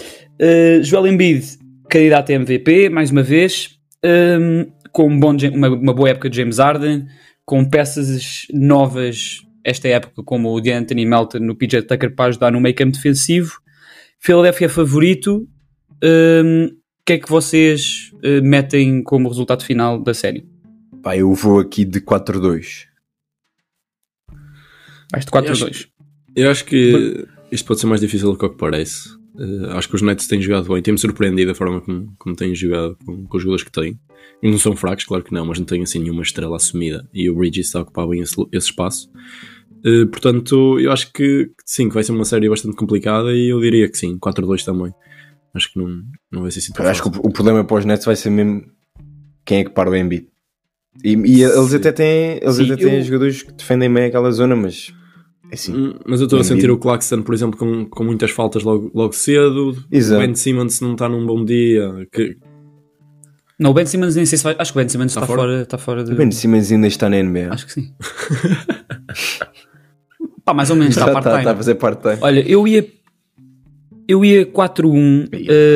Uh, 0.42 0.84
Joel 0.84 1.08
Embiid, 1.08 1.46
candidato 1.90 2.32
a 2.32 2.36
MVP, 2.36 2.90
mais 2.90 3.12
uma 3.12 3.22
vez, 3.24 3.78
um, 4.40 4.66
com 4.92 5.08
um 5.10 5.20
bom, 5.20 5.36
uma, 5.54 5.68
uma 5.70 5.94
boa 5.94 6.10
época 6.10 6.30
de 6.30 6.38
James 6.38 6.58
Harden, 6.58 7.06
com 7.46 7.66
peças 7.66 8.46
novas 8.54 9.42
esta 9.68 9.88
época, 9.90 10.24
como 10.24 10.50
o 10.54 10.62
DeAnthony 10.62 11.06
Melton 11.06 11.40
no 11.40 11.54
PJ 11.54 11.82
Tucker 11.84 12.16
para 12.16 12.30
ajudar 12.30 12.52
no 12.52 12.62
make-up 12.62 12.90
defensivo. 12.90 13.60
Philadelphia 14.18 14.70
favorito. 14.70 15.46
Um, 16.02 16.66
O 16.68 17.06
que 17.06 17.14
é 17.14 17.18
que 17.18 17.30
vocês 17.30 18.12
uh, 18.16 18.42
metem 18.42 19.04
como 19.04 19.28
resultado 19.28 19.64
final 19.64 20.02
da 20.02 20.14
série? 20.14 20.46
Pá, 21.04 21.18
eu 21.18 21.34
vou 21.34 21.60
aqui 21.60 21.84
de 21.84 22.00
4-2. 22.00 22.86
Vais 25.12 25.26
de 25.26 25.32
4 25.32 25.52
a 25.52 25.56
2. 25.56 25.88
Eu 26.36 26.50
acho 26.50 26.66
que 26.66 27.28
isto 27.52 27.66
pode 27.66 27.80
ser 27.80 27.88
mais 27.88 28.02
difícil 28.02 28.32
do 28.32 28.38
que 28.38 28.46
o 28.46 28.50
que 28.50 28.58
parece. 28.58 29.10
Eh, 29.38 29.78
acho 29.78 29.88
que 29.90 29.96
os 29.96 30.02
Nets 30.02 30.28
têm 30.28 30.42
jogado 30.42 30.74
bem. 30.74 30.82
Tem-me 30.82 30.98
surpreendido 30.98 31.52
a 31.52 31.56
forma 31.56 31.82
como, 31.82 32.14
como 32.18 32.36
têm 32.36 32.54
jogado 32.56 32.98
com, 33.06 33.26
com 33.26 33.38
os 33.38 33.44
jogadores 33.44 33.64
que 33.64 33.72
têm. 33.72 34.00
E 34.42 34.52
não 34.52 34.58
são 34.58 34.76
fracos, 34.76 35.06
claro 35.06 35.24
que 35.24 35.34
não, 35.34 35.46
mas 35.46 35.60
não 35.60 35.66
têm 35.66 35.82
assim 35.82 36.00
nenhuma 36.00 36.22
estrela 36.22 36.56
assumida. 36.56 37.08
E 37.14 37.30
o 37.30 37.36
Bridges 37.36 37.68
está 37.68 37.80
a 37.80 37.82
ocupar 37.84 38.08
bem 38.08 38.22
esse, 38.22 38.36
esse 38.52 38.68
espaço. 38.68 39.10
Eh, 39.88 40.06
portanto, 40.08 40.78
eu 40.80 40.92
acho 40.92 41.14
que 41.14 41.50
sim, 41.66 41.88
que 41.88 41.94
vai 41.94 42.04
ser 42.04 42.12
uma 42.12 42.26
série 42.26 42.50
bastante 42.50 42.76
complicada 42.76 43.32
e 43.34 43.50
eu 43.54 43.62
diria 43.62 43.88
que 43.90 43.98
sim, 43.98 44.18
4-2 44.20 44.66
também. 44.66 44.92
Acho 45.54 45.72
que 45.72 45.80
não, 45.80 45.88
não 46.32 46.42
vai 46.42 46.52
ser 46.52 46.60
assim 46.60 46.74
acho 46.78 47.02
que 47.04 47.08
o, 47.20 47.22
o 47.28 47.32
problema 47.32 47.64
para 47.64 47.78
os 47.78 47.86
Nets 47.86 48.06
vai 48.06 48.16
ser 48.16 48.30
mesmo 48.30 48.64
quem 49.46 49.60
é 49.60 49.64
que 49.64 49.70
para 49.72 49.90
o 49.90 49.96
Embiid. 49.96 50.28
E, 51.04 51.12
e 51.14 51.44
eles 51.44 51.74
até 51.74 51.92
têm, 51.92 52.40
eles 52.42 52.56
Sim, 52.56 52.66
até 52.72 52.84
têm 52.84 52.98
eu- 52.98 53.04
jogadores 53.04 53.44
que 53.44 53.54
defendem 53.54 53.92
bem 53.94 54.06
aquela 54.06 54.30
zona, 54.32 54.56
mas 54.56 54.92
é 55.52 55.56
assim. 55.56 55.74
Hum, 55.74 55.94
Mas 56.06 56.20
eu 56.20 56.26
estou 56.26 56.40
a 56.40 56.44
sentir 56.44 56.70
o 56.70 56.78
Claxton, 56.78 57.22
por 57.22 57.34
exemplo, 57.34 57.58
com, 57.58 57.86
com 57.86 58.04
muitas 58.04 58.32
faltas 58.32 58.64
logo, 58.64 58.92
logo 58.94 59.14
cedo. 59.14 59.76
Exato. 59.92 60.22
O 60.22 60.26
Ben 60.26 60.36
Simmons 60.36 60.82
não 60.82 60.94
está 60.94 61.08
num 61.08 61.26
bom 61.26 61.46
dia. 61.46 62.08
Que, 62.12 62.36
Não, 63.60 63.70
o 63.72 63.74
Ben 63.74 63.86
Simmons 63.86 64.16
nem 64.16 64.26
sei 64.26 64.38
se 64.38 64.44
vai. 64.44 64.56
Acho 64.60 64.74
que 64.74 64.78
o 64.80 64.82
Ben 64.82 64.90
Simmons 64.90 65.12
Está 65.12 65.22
está, 65.22 65.28
fora? 65.28 65.42
fora, 65.42 65.62
está 65.62 65.78
fora 65.78 66.04
de. 66.04 66.12
O 66.12 66.16
Ben 66.16 66.32
Simmons 66.32 66.72
ainda 66.72 66.88
está 66.88 67.10
na 67.10 67.18
NBA. 67.24 67.54
Acho 67.54 67.66
que 67.68 67.74
sim. 67.74 67.94
Pá, 70.48 70.54
mais 70.54 70.70
ou 70.70 70.78
menos, 70.78 70.96
está 70.96 71.12
part-time. 71.12 71.40
está 71.40 71.52
a 71.52 71.56
fazer 71.58 71.76
part-time. 71.76 72.18
Olha, 72.22 72.40
eu 72.50 72.66
ia. 72.66 72.88
Eu 74.08 74.24
ia 74.24 74.46
4-1. 74.46 75.28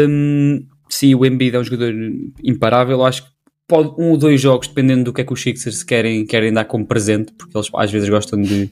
hum, 0.10 0.66
sim, 0.90 1.14
o 1.14 1.26
Embiid 1.26 1.58
é 1.58 1.60
um 1.60 1.64
jogador 1.66 1.94
imparável. 2.42 3.04
Acho 3.04 3.24
que 3.26 3.30
pode 3.68 3.90
um 4.02 4.12
ou 4.12 4.18
dois 4.18 4.40
jogos, 4.40 4.70
dependendo 4.70 5.04
do 5.04 5.14
que 5.14 5.20
é 5.20 5.24
que 5.26 5.34
os 5.34 5.42
Sixers 5.42 5.84
querem, 5.84 6.26
querem 6.26 6.54
dar 6.54 6.64
como 6.64 6.86
presente, 6.86 7.34
porque 7.38 7.58
eles 7.58 7.68
às 7.76 7.92
vezes 7.92 8.08
gostam 8.08 8.42
de. 8.42 8.70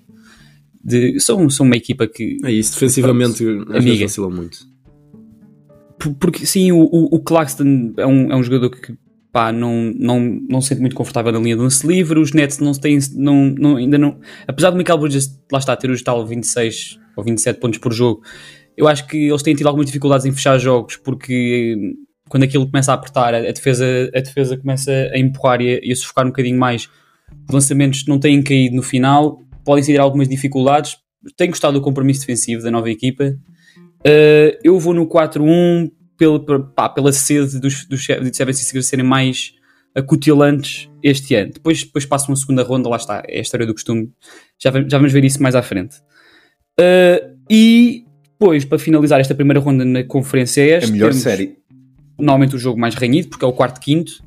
de 0.82 1.20
são, 1.20 1.50
são 1.50 1.66
uma 1.66 1.76
equipa 1.76 2.08
que. 2.08 2.38
é 2.46 2.52
isso, 2.54 2.72
defensivamente, 2.76 3.44
Amiga. 3.44 4.06
vacila 4.06 4.30
muito. 4.30 4.60
Por- 6.00 6.14
Porque 6.14 6.46
sim, 6.46 6.72
o, 6.72 6.80
o, 6.80 7.16
o 7.18 7.20
Claxton 7.20 7.92
é 7.98 8.08
um, 8.08 8.32
é 8.32 8.36
um 8.38 8.42
jogador 8.44 8.70
que 8.70 8.94
pá, 9.32 9.52
não, 9.52 9.94
não, 9.96 10.20
não 10.50 10.62
sente 10.62 10.82
muito 10.82 10.96
confortável 10.96 11.32
na 11.32 11.40
linha 11.40 11.56
do 11.56 11.64
lance 11.64 11.86
livre. 11.86 12.20
Os 12.20 12.34
Nets 12.34 12.60
não 12.60 12.72
têm, 12.74 13.00
não, 13.16 13.46
não, 13.58 13.76
ainda 13.78 13.98
não. 13.98 14.20
Apesar 14.48 14.72
do 14.72 14.78
Michael 14.78 14.98
Bridges, 15.00 15.40
lá 15.52 15.60
está, 15.60 15.76
ter 15.76 15.90
o 15.90 16.04
tal 16.04 16.26
26 16.26 17.00
ou 17.16 17.24
27 17.24 17.60
pontos 17.60 17.80
por 17.80 17.94
jogo. 17.94 18.22
Eu 18.76 18.88
acho 18.88 19.08
que 19.08 19.30
eles 19.30 19.44
têm 19.44 19.56
tido 19.56 19.68
algumas 19.68 19.88
dificuldades 19.88 20.26
em 20.26 20.32
fechar 20.32 20.58
jogos 20.58 20.96
porque 20.98 21.76
hum, 21.78 21.94
quando 22.30 22.44
aquilo 22.44 22.66
começa 22.66 22.92
a 22.92 22.96
apertar, 22.96 23.34
a, 23.34 23.38
a 23.40 23.52
defesa, 23.52 24.10
a 24.16 24.20
defesa 24.20 24.58
começa 24.58 24.92
a 24.92 25.18
empurrar 25.18 25.62
e 25.62 25.76
a, 25.76 25.80
e 25.84 25.92
a 25.92 25.96
sufocar 25.96 26.26
um 26.26 26.30
bocadinho 26.30 26.58
mais. 26.58 26.90
Os 27.48 27.54
lançamentos 27.54 28.06
não 28.08 28.20
têm 28.20 28.42
caído 28.42 28.76
no 28.76 28.84
final, 28.84 29.42
podem 29.66 29.84
ser 29.84 30.00
algumas 30.00 30.28
dificuldades. 30.28 30.98
Tenho 31.36 31.52
gostado 31.52 31.74
do 31.74 31.82
compromisso 31.82 32.22
defensivo 32.22 32.64
da 32.64 32.72
nova 32.72 32.90
equipa. 32.90 33.36
Uh, 34.00 34.58
eu 34.64 34.80
vou 34.80 34.94
no 34.94 35.06
4-1 35.08 35.92
pela, 36.20 36.60
pá, 36.60 36.90
pela 36.90 37.12
sede 37.14 37.60
dos, 37.60 37.86
dos 37.86 38.06
76ers 38.06 38.84
serem 38.84 39.06
mais 39.06 39.54
acutilantes 39.96 40.90
este 41.02 41.34
ano. 41.36 41.54
Depois, 41.54 41.84
depois 41.84 42.06
passam 42.06 42.34
a 42.34 42.36
segunda 42.36 42.62
ronda, 42.62 42.90
lá 42.90 42.98
está, 42.98 43.24
é 43.28 43.40
a 43.40 43.42
história 43.42 43.66
do 43.66 43.74
costume. 43.74 44.12
Já, 44.62 44.72
já 44.72 44.98
vamos 44.98 45.14
ver 45.14 45.24
isso 45.24 45.42
mais 45.42 45.56
à 45.56 45.62
frente. 45.62 45.98
Uh, 46.80 47.36
e 47.50 48.06
depois, 48.32 48.66
para 48.66 48.78
finalizar 48.78 49.20
esta 49.20 49.34
primeira 49.34 49.60
ronda 49.60 49.84
na 49.84 50.04
Conferência 50.04 50.62
Este, 50.62 50.90
A 50.90 50.94
melhor 50.94 51.14
série. 51.14 51.58
normalmente 52.18 52.56
o 52.56 52.60
jogo 52.60 52.80
mais 52.80 52.96
renhido, 52.96 53.30
porque 53.30 53.44
é 53.44 53.48
o 53.48 53.54
quarto 53.54 53.80
quinto. 53.80 54.22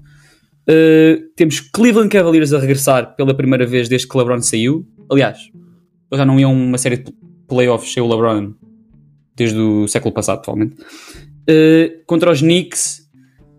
Uh, 0.68 1.28
temos 1.36 1.60
Cleveland 1.60 2.08
Cavaliers 2.08 2.52
a 2.52 2.58
regressar 2.58 3.14
pela 3.16 3.34
primeira 3.34 3.66
vez 3.66 3.88
desde 3.88 4.08
que 4.08 4.16
LeBron 4.16 4.40
saiu. 4.40 4.86
Aliás, 5.10 5.38
eles 5.38 6.18
já 6.18 6.24
não 6.24 6.40
iam 6.40 6.52
uma 6.52 6.78
série 6.78 6.98
de 6.98 7.12
playoffs 7.46 7.92
sem 7.92 8.02
o 8.02 8.08
LeBron 8.08 8.54
desde 9.34 9.58
o 9.58 9.88
século 9.88 10.12
passado, 10.12 10.42
provavelmente. 10.42 10.76
Uh, 11.42 12.04
contra 12.06 12.30
os 12.30 12.40
Knicks, 12.40 13.08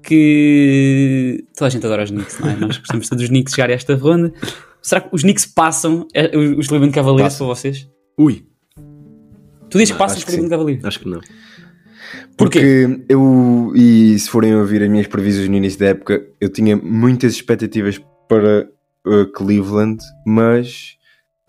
que 0.01 1.45
toda 1.55 1.67
a 1.67 1.69
gente 1.69 1.85
adora 1.85 2.03
os 2.03 2.11
Knicks, 2.11 2.39
não 2.39 2.49
é? 2.49 2.55
Nós 2.55 2.77
gostamos 2.77 3.09
todos 3.09 3.23
dos 3.23 3.29
Knicks 3.29 3.53
chegar 3.53 3.69
a 3.69 3.73
esta 3.73 3.95
ronda. 3.95 4.33
Será 4.81 5.01
que 5.01 5.09
os 5.13 5.21
Knicks 5.21 5.45
passam 5.45 6.07
eh, 6.13 6.37
os 6.37 6.67
Cleveland 6.67 6.93
Cavaliers 6.93 7.35
para 7.35 7.45
vocês? 7.45 7.87
Ui, 8.17 8.45
Tu 9.73 9.79
dizes 9.79 9.91
que 9.91 9.97
passam 9.97 10.19
os 10.19 10.23
Cleveland 10.23 10.51
Cavaliers? 10.51 10.85
acho 10.85 10.99
que 10.99 11.09
não. 11.09 11.19
Porquê? 12.37 12.87
Porque 12.87 13.05
eu, 13.09 13.73
e 13.75 14.19
se 14.19 14.29
forem 14.29 14.55
ouvir 14.55 14.83
as 14.83 14.89
minhas 14.89 15.07
previsões 15.07 15.49
no 15.49 15.55
início 15.55 15.79
da 15.79 15.87
época, 15.87 16.23
eu 16.39 16.47
tinha 16.47 16.77
muitas 16.77 17.33
expectativas 17.33 17.99
para 18.29 18.69
uh, 19.07 19.25
Cleveland, 19.33 19.97
mas 20.27 20.95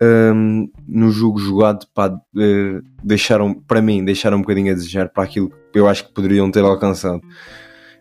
um, 0.01 0.67
no 0.87 1.11
jogo 1.11 1.37
jogado 1.37 1.85
pá, 1.93 2.07
uh, 2.07 2.81
deixaram, 3.03 3.53
para 3.53 3.79
mim, 3.79 4.03
deixaram 4.03 4.37
um 4.37 4.41
bocadinho 4.41 4.71
a 4.71 4.75
desejar 4.75 5.09
para 5.09 5.23
aquilo 5.23 5.49
que 5.49 5.55
eu 5.79 5.87
acho 5.87 6.05
que 6.05 6.13
poderiam 6.13 6.49
ter 6.51 6.63
alcançado. 6.63 7.21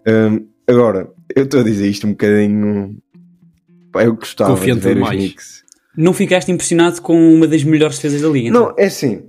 Um, 0.06 0.46
agora, 0.66 1.08
eu 1.34 1.44
estou 1.44 1.60
a 1.60 1.64
dizer 1.64 1.88
isto 1.88 2.06
um 2.06 2.10
bocadinho. 2.10 2.96
Pá, 3.92 4.04
eu 4.04 4.14
gostava 4.14 4.50
Confiante 4.50 4.80
de 4.80 4.86
ver 4.86 4.94
demais. 4.94 5.16
os 5.16 5.24
Knicks. 5.24 5.64
Não 5.96 6.12
ficaste 6.12 6.50
impressionado 6.50 7.00
com 7.00 7.16
uma 7.34 7.46
das 7.46 7.62
melhores 7.62 7.96
defesas 7.96 8.20
da 8.20 8.28
liga? 8.28 8.48
então? 8.48 8.68
Não, 8.68 8.74
é 8.76 8.86
assim. 8.86 9.22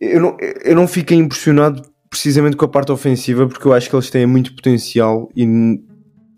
Eu 0.00 0.20
não, 0.20 0.36
eu 0.64 0.74
não 0.74 0.88
fiquei 0.88 1.16
impressionado 1.16 1.82
precisamente 2.08 2.56
com 2.56 2.64
a 2.64 2.68
parte 2.68 2.90
ofensiva 2.90 3.46
porque 3.46 3.66
eu 3.66 3.72
acho 3.72 3.88
que 3.88 3.94
eles 3.94 4.10
têm 4.10 4.26
muito 4.26 4.52
potencial 4.54 5.30
e 5.36 5.46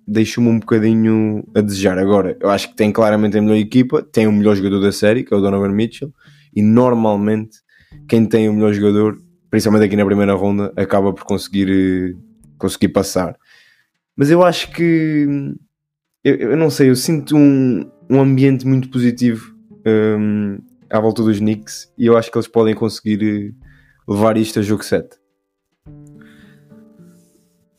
deixou-me 0.06 0.50
um 0.50 0.58
bocadinho 0.58 1.44
a 1.54 1.60
desejar. 1.60 1.98
Agora, 1.98 2.36
eu 2.40 2.50
acho 2.50 2.68
que 2.68 2.76
tem 2.76 2.92
claramente 2.92 3.38
a 3.38 3.42
melhor 3.42 3.56
equipa, 3.56 4.02
tem 4.02 4.26
o 4.26 4.32
melhor 4.32 4.54
jogador 4.56 4.80
da 4.80 4.92
série, 4.92 5.24
que 5.24 5.32
é 5.32 5.36
o 5.36 5.40
Donovan 5.40 5.70
Mitchell, 5.72 6.12
e 6.54 6.60
normalmente 6.62 7.58
quem 8.08 8.26
tem 8.26 8.48
o 8.48 8.52
melhor 8.52 8.72
jogador, 8.74 9.16
principalmente 9.52 9.84
aqui 9.84 9.96
na 9.96 10.06
primeira 10.06 10.32
ronda, 10.32 10.72
acaba 10.74 11.12
por 11.12 11.24
conseguir, 11.24 11.68
eh, 11.70 12.16
conseguir 12.56 12.88
passar. 12.88 13.36
Mas 14.16 14.30
eu 14.30 14.42
acho 14.42 14.72
que 14.72 15.28
eu, 16.24 16.34
eu 16.36 16.56
não 16.56 16.70
sei, 16.70 16.88
eu 16.88 16.96
sinto 16.96 17.36
um, 17.36 17.84
um 18.08 18.18
ambiente 18.18 18.66
muito 18.66 18.88
positivo 18.88 19.54
hum, 19.86 20.58
à 20.88 20.98
volta 20.98 21.22
dos 21.22 21.38
Knicks 21.38 21.92
e 21.98 22.06
eu 22.06 22.16
acho 22.16 22.30
que 22.30 22.38
eles 22.38 22.48
podem 22.48 22.74
conseguir 22.74 23.22
eh, 23.22 23.66
levar 24.08 24.38
isto 24.38 24.58
a 24.58 24.62
jogo 24.62 24.82
7. 24.82 25.18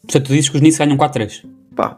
Portanto, 0.04 0.28
tu 0.28 0.34
dizes 0.34 0.50
que 0.50 0.58
os 0.58 0.62
Knicks 0.62 0.78
ganham 0.78 0.96
4-3. 0.96 1.44
Pá, 1.76 1.98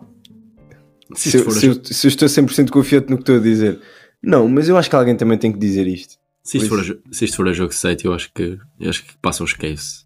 Se 1.15 1.32
se, 1.32 1.51
se 1.51 1.65
eu, 1.67 1.84
se 1.84 2.08
eu 2.08 2.10
estou 2.10 2.29
100% 2.29 2.70
confiante 2.70 3.10
no 3.10 3.17
que 3.17 3.24
estou 3.24 3.36
a 3.36 3.39
dizer. 3.39 3.82
Não, 4.24 4.48
mas 4.48 4.70
eu 4.70 4.77
acho 4.77 4.89
que 4.89 4.96
alguém 4.96 5.17
também 5.17 5.38
tem 5.38 5.51
que 5.51 5.60
dizer 5.60 5.86
isto. 5.86 6.15
Se 6.46 6.58
isto 6.58 6.70
for, 6.70 6.80
a 6.80 7.14
se 7.14 7.25
isto 7.25 7.36
for 7.38 7.48
a 7.50 7.54
jogo 7.54 7.74
7, 7.74 8.06
eu 8.06 8.14
acho 8.14 8.32
que, 8.34 8.58
eu 8.80 8.90
acho 8.90 9.04
que 9.04 9.18
passam 9.18 9.44
os 9.44 9.54
Cavs. 9.54 10.06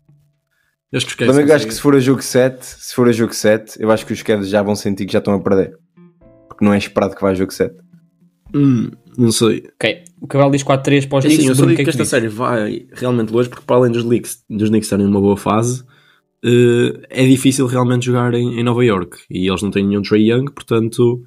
Eu 0.92 0.98
acho 0.98 1.06
que 1.06 1.12
os 1.12 1.16
Cavs 1.16 1.36
Também 1.36 1.54
acho 1.54 1.68
que 1.68 1.74
se 1.74 1.82
for 1.82 1.96
a 1.96 2.00
jogo 2.00 2.22
7, 2.22 2.66
se 2.66 2.96
for 2.96 3.08
a 3.10 3.12
jogo 3.12 3.34
7, 3.34 3.76
eu 3.80 3.92
acho 3.92 4.06
que 4.06 4.14
os 4.14 4.24
Cavs 4.24 4.50
já 4.50 4.64
vão 4.64 4.76
sentir 4.76 5.06
que 5.06 5.14
já 5.14 5.20
estão 5.20 5.34
a 5.34 5.40
perder. 5.40 5.78
Porque 6.48 6.64
não 6.64 6.74
é 6.74 6.78
esperado 6.78 7.14
que 7.14 7.22
vá 7.22 7.30
a 7.30 7.36
jogo 7.36 7.54
7. 7.54 7.76
Hum, 8.56 8.90
não 9.18 9.32
sei. 9.32 9.66
Ok, 9.76 10.04
o 10.22 10.28
Cabral 10.28 10.50
diz 10.50 10.64
4-3 10.64 11.08
para 11.08 11.20
os 11.20 11.26
É 11.26 11.28
Knicks. 11.28 11.40
assim, 11.40 11.48
eu 11.50 11.56
só 11.56 11.66
digo 11.66 11.76
que 11.76 11.82
é 11.82 11.86
tu 11.86 11.90
esta 11.90 12.06
série 12.06 12.28
vai 12.30 12.88
realmente 12.94 13.32
longe 13.32 13.50
porque 13.50 13.66
para 13.66 13.76
além 13.76 13.92
dos 13.92 14.04
Knicks, 14.04 14.44
dos 14.50 14.70
Knicks 14.70 14.88
estarem 14.88 15.06
numa 15.06 15.22
boa 15.22 15.38
fase, 15.38 15.84
eh, 16.44 17.02
é 17.10 17.26
difícil 17.28 17.68
realmente 17.68 18.06
jogar 18.06 18.34
em, 18.34 18.60
em 18.60 18.64
Nova 18.64 18.84
York 18.84 19.20
e 19.30 19.48
eles 19.48 19.62
não 19.62 19.70
têm 19.70 19.86
nenhum 19.86 20.02
Trey 20.02 20.32
Young, 20.32 20.46
portanto 20.46 21.22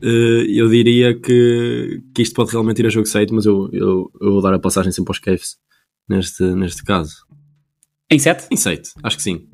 eu 0.00 0.68
diria 0.68 1.18
que, 1.18 2.02
que 2.14 2.22
isto 2.22 2.34
pode 2.34 2.50
realmente 2.52 2.78
ir 2.80 2.86
a 2.86 2.90
jogo 2.90 3.06
7, 3.06 3.32
mas 3.32 3.46
eu, 3.46 3.68
eu, 3.72 4.10
eu 4.20 4.32
vou 4.32 4.42
dar 4.42 4.52
a 4.54 4.58
passagem 4.58 4.92
sempre 4.92 5.10
aos 5.10 5.18
Cavs 5.18 5.56
neste, 6.08 6.42
neste 6.42 6.84
caso. 6.84 7.24
Em 8.10 8.18
7? 8.18 8.46
Em 8.50 8.56
7, 8.56 8.90
acho 9.02 9.16
que 9.16 9.22
sim. 9.22 9.46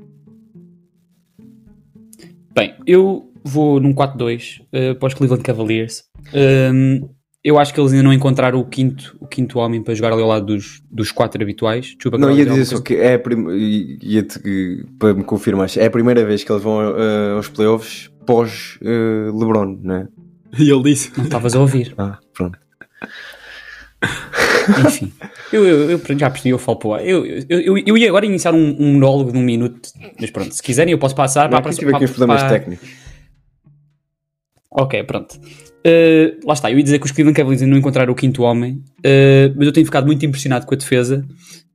Bem, 2.54 2.74
eu 2.86 3.30
vou 3.44 3.80
num 3.80 3.94
4-2 3.94 4.60
uh, 4.60 4.94
para 4.98 5.06
os 5.08 5.14
Cleveland 5.14 5.42
Cavaliers. 5.42 6.04
Um, 6.34 7.08
eu 7.42 7.58
acho 7.58 7.72
que 7.74 7.80
eles 7.80 7.92
ainda 7.92 8.04
não 8.04 8.12
encontraram 8.12 8.60
o 8.60 8.64
quinto, 8.64 9.16
o 9.20 9.26
quinto 9.26 9.58
homem 9.58 9.82
para 9.82 9.94
jogar 9.94 10.12
ali 10.12 10.22
ao 10.22 10.28
lado 10.28 10.46
dos, 10.46 10.80
dos 10.90 11.10
quatro 11.10 11.42
habituais. 11.42 11.86
Desculpa, 11.86 12.18
Não, 12.18 12.30
ia 12.30 12.44
dizer 12.44 12.64
só 12.66 12.80
que 12.80 12.94
é 12.94 13.14
a 13.14 13.18
prim... 13.18 13.48
i- 13.50 13.98
ia-te 14.02 14.38
que- 14.38 14.84
para 14.98 15.14
me 15.14 15.24
confirmar, 15.24 15.68
é 15.76 15.86
a 15.86 15.90
primeira 15.90 16.24
vez 16.24 16.44
que 16.44 16.52
eles 16.52 16.62
vão 16.62 16.80
eh, 16.96 17.32
aos 17.34 17.48
playoffs 17.48 18.10
pós 18.26 18.78
eh, 18.82 19.30
LeBron, 19.32 19.78
não 19.82 19.94
é? 19.96 20.08
E 20.58 20.70
ele 20.70 20.82
disse: 20.82 21.10
Não 21.16 21.24
estavas 21.24 21.54
a 21.54 21.60
ouvir. 21.60 21.94
Ah, 21.98 22.18
pronto. 22.34 22.58
Enfim, 24.86 25.12
eu, 25.52 25.64
eu, 25.64 25.90
eu 25.90 26.18
já 26.18 26.28
percebi, 26.28 26.50
eu 26.50 26.58
falo 26.58 26.78
para 26.78 27.04
eu, 27.04 27.24
eu, 27.48 27.78
eu, 27.78 27.96
ia 27.96 28.08
agora 28.08 28.26
iniciar 28.26 28.52
um, 28.52 28.76
um 28.78 28.92
monólogo 28.94 29.32
de 29.32 29.38
um 29.38 29.42
minuto, 29.42 29.88
mas 30.20 30.30
pronto, 30.30 30.52
se 30.52 30.62
quiserem 30.62 30.92
eu 30.92 30.98
posso 30.98 31.14
passar 31.14 31.44
Não, 31.44 31.50
para 31.50 31.58
a 31.58 31.62
próxima. 31.62 31.86
tive 31.86 31.96
aqui 31.96 32.04
uns 32.04 32.10
problemas 32.10 32.42
para- 32.42 32.50
técnicos. 32.50 32.88
Ok, 34.70 35.04
pronto. 35.04 35.38
Uh, 35.84 36.38
lá 36.46 36.54
está, 36.54 36.70
eu 36.70 36.78
ia 36.78 36.82
dizer 36.84 36.98
que 36.98 37.06
os 37.06 37.12
Cleveland 37.12 37.36
Cavaliers 37.36 37.68
não 37.68 37.76
encontraram 37.76 38.12
o 38.12 38.16
quinto 38.16 38.42
homem, 38.42 38.82
uh, 39.00 39.54
mas 39.56 39.66
eu 39.66 39.72
tenho 39.72 39.84
ficado 39.84 40.06
muito 40.06 40.24
impressionado 40.24 40.64
com 40.64 40.74
a 40.74 40.78
defesa. 40.78 41.26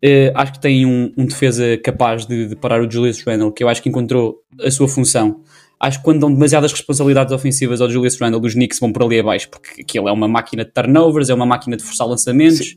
Uh, 0.03 0.31
acho 0.34 0.53
que 0.53 0.60
tem 0.60 0.86
um, 0.86 1.12
um 1.17 1.25
defesa 1.25 1.77
capaz 1.77 2.25
de, 2.25 2.48
de 2.48 2.55
parar 2.55 2.81
o 2.81 2.89
Julius 2.89 3.22
Randle, 3.22 3.51
que 3.51 3.63
eu 3.63 3.69
acho 3.69 3.81
que 3.81 3.89
encontrou 3.89 4.38
a 4.62 4.72
sua 4.72 4.88
função. 4.88 5.41
Acho 5.79 6.00
que 6.00 6.03
quando 6.03 6.19
dão 6.19 6.34
demasiadas 6.34 6.72
responsabilidades 6.72 7.31
ofensivas 7.31 7.81
ao 7.81 7.89
Julius 7.89 8.19
Randle, 8.19 8.41
os 8.43 8.53
Knicks 8.53 8.79
vão 8.79 8.91
por 8.91 9.03
ali 9.03 9.19
abaixo, 9.19 9.48
porque 9.50 9.81
aquilo 9.81 10.10
é 10.10 10.12
uma 10.12 10.27
máquina 10.27 10.65
de 10.65 10.72
turnovers, 10.72 11.29
é 11.29 11.34
uma 11.34 11.46
máquina 11.46 11.77
de 11.77 11.84
forçar 11.84 12.07
lançamentos. 12.07 12.75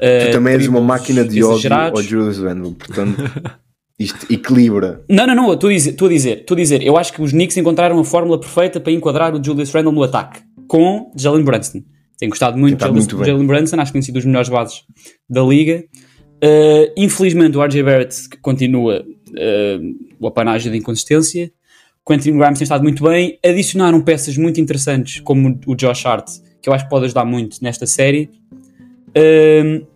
Tu 0.00 0.28
uh, 0.28 0.32
também 0.32 0.54
és 0.54 0.66
uma 0.66 0.80
máquina 0.80 1.24
de 1.24 1.44
ódio 1.44 1.72
ao 1.72 2.02
Julius 2.02 2.38
Randle, 2.38 2.72
portanto, 2.72 3.22
isto 3.98 4.32
equilibra. 4.32 5.04
Não, 5.08 5.26
não, 5.26 5.34
não, 5.34 5.48
eu 5.48 5.54
estou 5.54 5.70
a 5.70 5.72
dizer, 5.72 5.90
estou 5.90 6.08
a 6.08 6.10
dizer, 6.10 6.38
estou 6.38 6.54
a 6.56 6.60
dizer, 6.60 6.82
eu 6.82 6.96
acho 6.96 7.12
que 7.12 7.22
os 7.22 7.30
Knicks 7.30 7.56
encontraram 7.56 7.98
a 7.98 8.04
fórmula 8.04 8.40
perfeita 8.40 8.80
para 8.80 8.92
enquadrar 8.92 9.34
o 9.34 9.44
Julius 9.44 9.70
Randle 9.70 9.92
no 9.92 10.02
ataque, 10.02 10.40
com 10.66 11.12
Jalen 11.16 11.44
Brunson. 11.44 11.82
Tenho 12.18 12.30
gostado 12.30 12.58
muito 12.58 12.76
de 12.76 12.84
Tem 12.84 12.92
Jalen. 12.92 13.24
Jalen 13.24 13.46
Brunson, 13.46 13.80
acho 13.80 13.92
que 13.92 13.92
tem 13.92 14.02
sido 14.02 14.14
dos 14.14 14.24
melhores 14.24 14.48
bases 14.48 14.82
da 15.28 15.42
liga. 15.42 15.84
Uh, 16.42 16.90
infelizmente 16.96 17.58
o 17.58 17.62
RJ 17.62 17.82
Barrett 17.82 18.28
continua 18.40 19.04
uh, 19.04 19.96
o 20.18 20.26
apanágio 20.26 20.72
de 20.72 20.78
inconsistência. 20.78 21.52
Quentin 22.06 22.38
Grimes 22.38 22.58
tem 22.58 22.64
estado 22.64 22.82
muito 22.82 23.04
bem. 23.04 23.38
Adicionaram 23.44 24.00
peças 24.02 24.36
muito 24.36 24.60
interessantes, 24.60 25.20
como 25.20 25.58
o 25.66 25.74
Josh 25.74 26.04
Hart, 26.06 26.28
que 26.62 26.68
eu 26.68 26.72
acho 26.72 26.84
que 26.84 26.90
pode 26.90 27.04
ajudar 27.06 27.24
muito 27.24 27.58
nesta 27.62 27.86
série. 27.86 28.30
Um, 29.16 29.86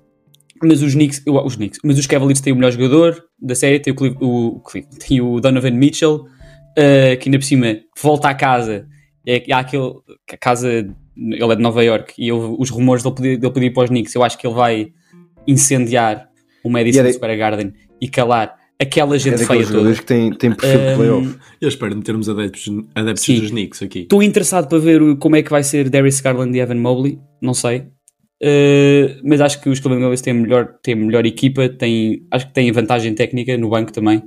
mas 0.62 0.82
os 0.82 0.94
Knicks, 0.94 1.22
eu- 1.26 1.36
os 1.44 1.56
Knicks, 1.56 1.78
mas 1.84 1.98
os 1.98 2.06
Cavaliers 2.06 2.40
têm 2.40 2.52
o 2.52 2.56
melhor 2.56 2.72
jogador 2.72 3.22
da 3.40 3.54
série, 3.54 3.78
tem 3.80 3.92
o, 3.92 3.96
Cle- 3.96 4.16
o, 4.20 4.60
tem 5.06 5.20
o 5.20 5.40
Donovan 5.40 5.70
Mitchell, 5.72 6.14
uh, 6.16 7.16
que 7.20 7.28
ainda 7.28 7.38
por 7.38 7.44
cima 7.44 7.76
volta 8.00 8.28
à 8.28 8.34
casa. 8.34 8.86
É, 9.26 9.42
há 9.52 9.58
aquele, 9.58 9.90
que 10.26 10.34
a 10.34 10.38
casa, 10.38 10.70
ele 10.70 11.52
é 11.52 11.56
de 11.56 11.62
Nova 11.62 11.82
York 11.82 12.14
e 12.18 12.30
houve 12.30 12.56
os 12.58 12.70
rumores 12.70 13.02
dele 13.02 13.14
pedir, 13.14 13.36
dele 13.38 13.52
pedir 13.52 13.72
para 13.72 13.84
os 13.84 13.88
Knicks. 13.90 14.14
Eu 14.14 14.22
acho 14.22 14.36
que 14.38 14.46
ele 14.46 14.54
vai 14.54 14.92
incendiar 15.46 16.28
o 16.62 16.70
Madison 16.70 17.10
Square 17.12 17.36
Garden 17.36 17.72
e 18.00 18.08
calar 18.08 18.54
aquela 18.80 19.16
É 19.16 19.18
gente 19.18 19.36
feia 19.38 19.48
daqueles 19.48 19.70
toda. 19.70 19.94
que 19.94 20.04
têm, 20.04 20.30
têm 20.32 20.54
perfil 20.54 20.80
de 20.80 20.86
Um, 20.86 20.96
playoff. 20.96 21.38
Eu 21.60 21.68
espero 21.68 22.00
termos 22.02 22.28
adeptos, 22.28 22.68
adeptos 22.94 23.24
Sim. 23.24 23.40
dos 23.40 23.50
Knicks 23.50 23.82
aqui. 23.82 24.00
Estou 24.00 24.22
interessado 24.22 24.68
para 24.68 24.78
ver 24.78 25.16
como 25.18 25.36
é 25.36 25.42
que 25.42 25.50
vai 25.50 25.62
ser 25.62 25.88
Darius 25.88 26.20
Garland 26.20 26.56
e 26.56 26.60
Evan 26.60 26.76
Mobley, 26.76 27.18
não 27.40 27.54
sei. 27.54 27.86
Uh, 28.42 29.20
mas 29.24 29.40
acho 29.40 29.60
que 29.60 29.68
os 29.70 29.80
Cleveland 29.80 30.02
Cavaliers 30.02 30.20
têm 30.20 30.32
a 30.32 30.36
melhor, 30.36 30.74
têm 30.82 30.94
melhor 30.96 31.24
equipa, 31.24 31.68
têm, 31.68 32.26
acho 32.30 32.46
que 32.48 32.52
têm 32.52 32.70
vantagem 32.72 33.14
técnica 33.14 33.56
no 33.56 33.70
banco 33.70 33.92
também, 33.92 34.22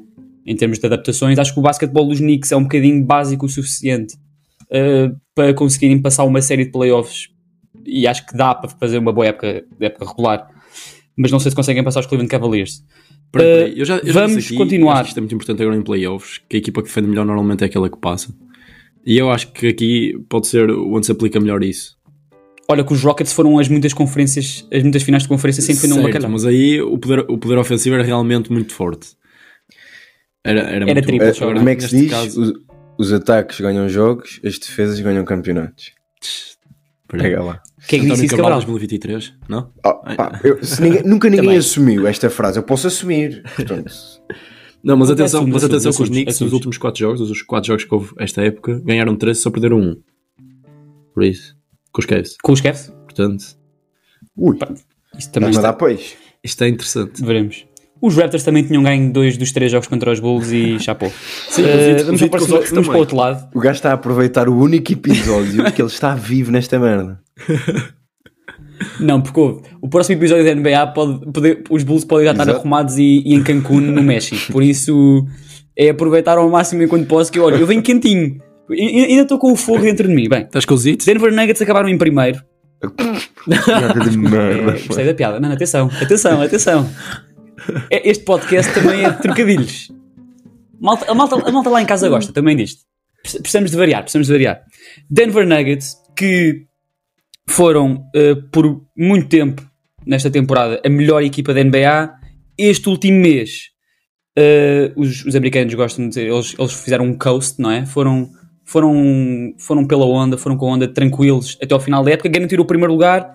em 0.45 0.55
termos 0.55 0.79
de 0.79 0.85
adaptações. 0.85 1.37
Acho 1.37 1.53
que 1.53 1.59
o 1.59 1.63
basquetebol 1.63 2.07
dos 2.07 2.19
Knicks 2.19 2.51
é 2.51 2.55
um 2.57 2.63
bocadinho 2.63 3.05
básico 3.05 3.45
o 3.45 3.49
suficiente 3.49 4.15
uh, 4.71 5.15
para 5.35 5.53
conseguirem 5.53 6.01
passar 6.01 6.23
uma 6.23 6.41
série 6.41 6.65
de 6.65 6.71
playoffs 6.71 7.27
e 7.85 8.07
acho 8.07 8.25
que 8.25 8.35
dá 8.35 8.55
para 8.55 8.69
fazer 8.69 8.97
uma 8.97 9.13
boa 9.13 9.27
época, 9.27 9.63
época 9.79 10.05
regular. 10.05 10.47
mas 11.15 11.31
não 11.31 11.39
sei 11.39 11.51
se 11.51 11.55
conseguem 11.55 11.83
passar 11.83 11.99
os 11.99 12.05
Cleveland 12.05 12.29
Cavaliers. 12.31 12.83
Uh, 13.27 13.31
peraí, 13.31 13.79
eu 13.79 13.85
já, 13.85 13.97
eu 13.97 14.07
já 14.07 14.13
vamos 14.21 14.37
disse 14.37 14.47
aqui, 14.49 14.57
continuar. 14.57 14.93
acho 14.93 15.03
que 15.03 15.07
Isto 15.09 15.17
é 15.17 15.21
muito 15.21 15.35
importante 15.35 15.61
agora 15.61 15.77
em 15.77 15.81
playoffs, 15.81 16.41
que 16.49 16.55
a 16.55 16.59
equipa 16.59 16.81
que 16.81 16.87
defende 16.87 17.07
melhor 17.09 17.25
normalmente 17.25 17.63
é 17.63 17.67
aquela 17.67 17.89
que 17.89 17.97
passa. 17.97 18.33
E 19.05 19.17
eu 19.17 19.29
acho 19.31 19.51
que 19.51 19.67
aqui 19.67 20.17
pode 20.29 20.47
ser 20.47 20.69
onde 20.71 21.05
se 21.05 21.11
aplica 21.11 21.39
melhor 21.39 21.63
isso. 21.63 21.95
Olha 22.69 22.83
que 22.83 22.91
os 22.91 23.01
Rockets 23.01 23.31
foram 23.31 23.57
as 23.59 23.69
muitas 23.69 23.93
conferências, 23.93 24.67
as 24.73 24.83
muitas 24.83 25.01
finais 25.03 25.23
de 25.23 25.29
conferência 25.29 25.61
sem 25.61 25.75
foi 25.75 25.87
num 25.87 25.95
Certo, 25.95 26.07
bacalhau. 26.07 26.31
mas 26.31 26.45
aí 26.45 26.81
o 26.81 26.97
poder, 26.97 27.19
o 27.29 27.37
poder 27.37 27.57
ofensivo 27.57 27.95
era 27.95 28.03
realmente 28.03 28.51
muito 28.51 28.73
forte. 28.73 29.09
Era, 30.43 30.61
era, 30.61 30.85
muito 30.85 31.01
triplo, 31.05 31.27
Eh, 31.27 31.33
só 31.33 31.53
como 31.53 31.69
é 31.69 31.75
que 31.75 31.83
se 31.83 31.97
diz? 31.97 32.11
caso- 32.11 32.41
Os, 32.41 32.53
os 33.07 33.13
ataques 33.13 33.59
ganham 33.61 33.87
jogos, 33.87 34.39
as 34.43 34.57
defesas 34.59 34.99
ganham 34.99 35.23
campeonatos. 35.23 35.93
Pega 37.07 37.41
lá. 37.43 37.61
Quem 37.87 37.99
é 37.99 38.01
que 38.01 38.05
António 38.07 38.13
disse 38.15 38.25
isso, 38.25 38.35
Cabral 38.35 38.59
Cabral? 38.59 38.77
2023, 38.77 39.33
não? 39.47 39.71
Ah, 39.83 39.93
pá, 40.15 40.41
eu- 40.43 40.59
ninguém- 40.81 41.03
nunca 41.07 41.29
ninguém 41.29 41.55
assumiu 41.57 42.05
esta 42.07 42.29
frase, 42.29 42.59
eu 42.59 42.63
posso 42.63 42.87
assumir. 42.87 43.43
Portanto, 43.55 43.91
Não, 44.83 44.97
mas 44.97 45.09
atenção, 45.09 45.45
mas 45.47 45.63
atenção 45.63 45.91
que 45.93 46.03
os 46.03 46.09
Knicks 46.09 46.35
assumes. 46.35 46.51
nos 46.51 46.53
últimos 46.53 46.77
4 46.77 46.99
jogos, 46.99 47.21
os 47.21 47.41
4 47.41 47.67
jogos 47.67 47.83
que 47.85 47.93
houve 47.93 48.13
esta 48.19 48.41
época, 48.41 48.81
ganharam 48.83 49.15
13 49.15 49.39
só 49.41 49.49
perderam 49.51 49.77
1. 49.79 49.95
Por 51.13 51.23
isso, 51.23 51.55
com 51.91 51.99
os 52.01 52.05
Cavs. 52.05 52.35
Com 52.43 52.51
os 52.51 52.61
Cavs? 52.61 52.89
Portanto, 53.03 53.43
ui, 54.35 54.57
Isto 55.17 55.31
também 55.31 55.49
mas 55.49 55.55
está, 55.57 55.71
dá 55.71 55.73
peixe. 55.73 56.15
isto 56.43 56.63
é 56.63 56.67
interessante. 56.69 57.23
veremos. 57.23 57.66
Os 58.01 58.15
Raptors 58.15 58.43
também 58.43 58.63
tinham 58.63 58.83
ganho 58.83 59.11
dois 59.11 59.37
dos 59.37 59.51
três 59.51 59.71
jogos 59.71 59.87
contra 59.87 60.11
os 60.11 60.19
Bulls 60.19 60.51
e 60.51 60.79
chapou. 60.83 61.11
Sim, 61.49 61.63
Eh, 61.65 61.95
os 61.95 62.03
vamos, 62.03 62.21
próximo- 62.29 62.83
para 62.83 62.95
o 62.95 62.97
outro 62.97 63.17
lado. 63.17 63.47
O 63.55 63.59
gajo 63.59 63.75
está 63.77 63.89
a 63.91 63.93
aproveitar 63.93 64.47
o 64.47 64.55
único 64.57 64.91
episódio 64.93 65.63
que 65.71 65.81
ele 65.81 65.89
está 65.89 66.13
vivo 66.15 66.51
nesta 66.51 66.77
merda. 66.79 67.19
Não, 68.99 69.21
porque 69.21 69.39
houve. 69.39 69.61
o 69.81 69.89
próximo 69.89 70.19
episódio 70.19 70.45
da 70.45 70.53
NBA 70.53 70.87
pode, 70.93 71.31
poder- 71.31 71.63
os 71.69 71.83
Bulls 71.83 72.05
podem 72.05 72.25
já 72.25 72.31
estar 72.31 72.43
Exato. 72.43 72.59
arrumados 72.59 72.97
e, 72.97 73.23
e 73.25 73.33
em 73.33 73.41
Cancún, 73.41 73.81
no 73.81 74.03
México. 74.03 74.51
Por 74.51 74.61
isso 74.61 75.25
é 75.75 75.89
aproveitar 75.89 76.37
ao 76.37 76.47
máximo 76.49 76.83
enquanto 76.83 77.07
posso. 77.07 77.31
Que 77.31 77.39
olha, 77.39 77.55
eu 77.55 77.65
venho 77.65 77.81
quentinho. 77.81 78.39
E- 78.69 79.05
ainda 79.05 79.23
estou 79.23 79.39
com 79.39 79.51
o 79.51 79.55
fogo 79.55 79.81
dentro 79.81 80.07
de 80.07 80.13
mim. 80.13 80.29
Bem, 80.29 80.43
Estás 80.43 80.65
com 80.65 80.75
os? 80.75 80.83
Denver 80.83 81.33
Nuggets 81.33 81.61
acabaram 81.61 81.89
em 81.89 81.97
primeiro. 81.97 82.39
Merda 83.47 83.99
de 84.07 84.15
É, 84.15 84.17
merda. 84.17 84.71
gostei 84.85 85.05
da 85.05 85.13
piada. 85.15 85.39
Não, 85.39 85.49
não, 85.49 85.55
atenção, 85.55 85.89
atenção, 86.01 86.41
atenção. 86.41 86.89
É- 87.89 88.09
Este 88.09 88.23
podcast 88.23 88.73
também 88.73 89.03
é 89.03 89.09
de 89.11 89.21
trocadilhos. 89.21 89.91
Malta- 90.79 91.11
a, 91.11 91.15
malta, 91.15 91.35
a 91.47 91.51
malta 91.51 91.69
lá 91.69 91.81
em 91.81 91.85
casa 91.85 92.07
gosta 92.09 92.31
também 92.31 92.55
disto. 92.55 92.81
Precis- 93.21 93.41
Precisamos 93.41 93.71
de 93.71 93.77
variar, 93.77 94.01
precisamos 94.03 94.27
de 94.27 94.33
variar. 94.33 94.61
Denver 95.09 95.45
Nuggets, 95.47 95.95
que 96.15 96.65
foram 97.49 98.05
eh, 98.15 98.35
por 98.51 98.81
muito 98.95 99.27
tempo 99.27 99.65
nesta 100.05 100.29
temporada 100.29 100.81
a 100.85 100.89
melhor 100.89 101.23
equipa 101.23 101.53
da 101.53 101.63
NBA, 101.63 102.13
este 102.57 102.89
último 102.89 103.19
mês 103.19 103.69
eh, 104.37 104.91
os, 104.95 105.25
os 105.25 105.35
americanos 105.35 105.73
gostam 105.73 106.03
de 106.05 106.09
dizer, 106.09 106.27
eles, 106.27 106.55
eles 106.57 106.73
fizeram 106.73 107.05
um 107.05 107.17
coast, 107.17 107.59
não 107.61 107.71
é? 107.71 107.85
Foram, 107.85 108.29
foram, 108.63 109.53
foram 109.57 109.85
pela 109.85 110.05
onda, 110.05 110.37
foram 110.37 110.55
com 110.57 110.69
a 110.69 110.73
onda 110.75 110.87
tranquilos 110.87 111.57
até 111.61 111.73
ao 111.73 111.79
final 111.79 112.03
da 112.03 112.11
época, 112.11 112.29
garantiram 112.29 112.63
o 112.63 112.67
primeiro 112.67 112.93
lugar, 112.93 113.33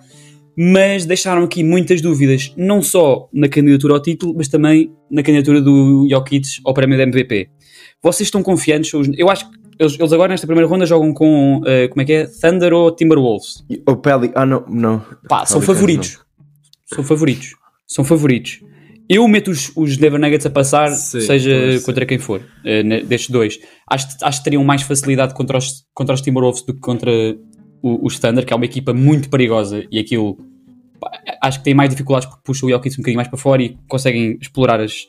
mas 0.57 1.05
deixaram 1.05 1.43
aqui 1.43 1.63
muitas 1.63 2.01
dúvidas, 2.01 2.53
não 2.55 2.81
só 2.81 3.27
na 3.33 3.47
candidatura 3.47 3.93
ao 3.93 4.01
título, 4.01 4.33
mas 4.35 4.47
também 4.47 4.91
na 5.09 5.23
candidatura 5.23 5.61
do 5.61 6.07
Jokic 6.09 6.47
ao 6.65 6.73
prémio 6.73 6.97
da 6.97 7.03
MVP. 7.03 7.49
Vocês 8.01 8.27
estão 8.27 8.43
confiantes? 8.43 8.91
Eu 9.17 9.29
acho 9.29 9.49
que 9.49 9.57
eles, 9.79 9.97
eles 9.99 10.13
agora 10.13 10.29
nesta 10.29 10.45
primeira 10.45 10.69
ronda 10.69 10.85
jogam 10.85 11.13
com, 11.13 11.61
eh, 11.65 11.87
como 11.87 12.01
é 12.01 12.05
que 12.05 12.13
é? 12.13 12.25
Thunder 12.27 12.73
ou 12.73 12.91
Timberwolves? 12.95 13.63
O 13.87 13.95
Peli, 13.95 14.31
ah 14.35 14.45
não, 14.45 14.63
não. 14.69 15.03
Pá, 15.27 15.45
são 15.45 15.61
favoritos. 15.61 16.19
São 16.85 17.03
favoritos. 17.03 17.55
São 17.87 18.03
favoritos. 18.03 18.59
Eu 19.09 19.27
meto 19.27 19.51
os, 19.51 19.71
os 19.75 19.97
Denver 19.97 20.19
Nuggets 20.19 20.45
a 20.45 20.49
passar, 20.49 20.89
Sim, 20.91 21.21
seja 21.21 21.81
contra 21.85 22.05
quem 22.05 22.17
for, 22.17 22.41
ne- 22.63 23.03
destes 23.03 23.29
dois. 23.29 23.59
Acho, 23.89 24.07
acho 24.21 24.37
que 24.39 24.43
teriam 24.45 24.63
mais 24.63 24.81
facilidade 24.83 25.33
contra 25.33 25.57
os, 25.57 25.83
contra 25.93 26.13
os 26.15 26.21
Timberwolves 26.21 26.61
do 26.61 26.73
que 26.73 26.79
contra 26.79 27.11
o, 27.83 28.05
os 28.07 28.17
Thunder, 28.17 28.43
que 28.45 28.51
é 28.53 28.55
uma 28.55 28.65
equipa 28.65 28.93
muito 28.93 29.29
perigosa 29.29 29.85
e 29.91 29.99
aquilo 29.99 30.37
acho 31.41 31.59
que 31.59 31.65
tem 31.65 31.73
mais 31.73 31.89
dificuldades 31.89 32.27
porque 32.27 32.41
puxa 32.45 32.65
o 32.65 32.69
Jokic 32.69 32.95
um 32.95 32.97
bocadinho 32.97 33.17
mais 33.17 33.27
para 33.27 33.37
fora 33.37 33.61
e 33.61 33.77
conseguem 33.89 34.37
explorar 34.41 34.79
as, 34.79 35.05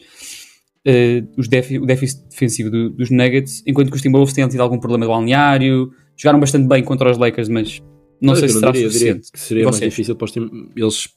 eh, 0.85 1.23
os 1.39 1.47
defi- 1.49 1.79
o 1.79 1.87
déficit 1.87 2.29
defensivo 2.29 2.71
do- 2.71 2.91
dos 2.91 3.11
Nuggets, 3.11 3.63
enquanto 3.67 3.91
que 3.91 3.97
os 3.97 4.03
Timberwolves 4.03 4.35
têm 4.35 4.47
tido 4.49 4.61
algum 4.61 4.79
problema 4.79 5.05
de 5.07 5.11
balneário, 5.13 5.93
jogaram 6.17 6.41
bastante 6.41 6.67
bem 6.69 6.83
contra 6.83 7.11
os 7.11 7.17
Lakers, 7.17 7.49
mas 7.49 7.81
não 8.21 8.35
sei 8.35 8.49
se 8.49 8.59
será 8.59 8.73
diria, 8.73 8.89
diria 8.89 8.99
suficiente. 9.15 9.33
que 9.33 9.41
seria 9.41 9.63
E 9.63 9.65
mais 9.65 9.77
vocês? 9.77 9.91
difícil 9.93 10.17
para 10.17 10.29
eles 10.77 11.09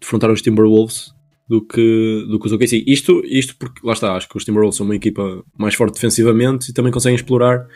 defrontar 0.00 0.30
os 0.30 0.40
Timberwolves 0.42 1.12
do 1.48 1.60
que, 1.66 2.26
do 2.30 2.38
que 2.38 2.46
os 2.46 2.52
OKC. 2.52 2.84
Isto, 2.86 3.22
isto 3.26 3.56
porque, 3.58 3.80
lá 3.84 3.92
está, 3.94 4.14
acho 4.14 4.28
que 4.28 4.36
os 4.36 4.44
Timberwolves 4.44 4.76
são 4.76 4.86
uma 4.86 4.94
equipa 4.94 5.42
mais 5.58 5.74
forte 5.74 5.94
defensivamente 5.94 6.70
e 6.70 6.72
também 6.72 6.92
conseguem 6.92 7.16
explorar 7.16 7.66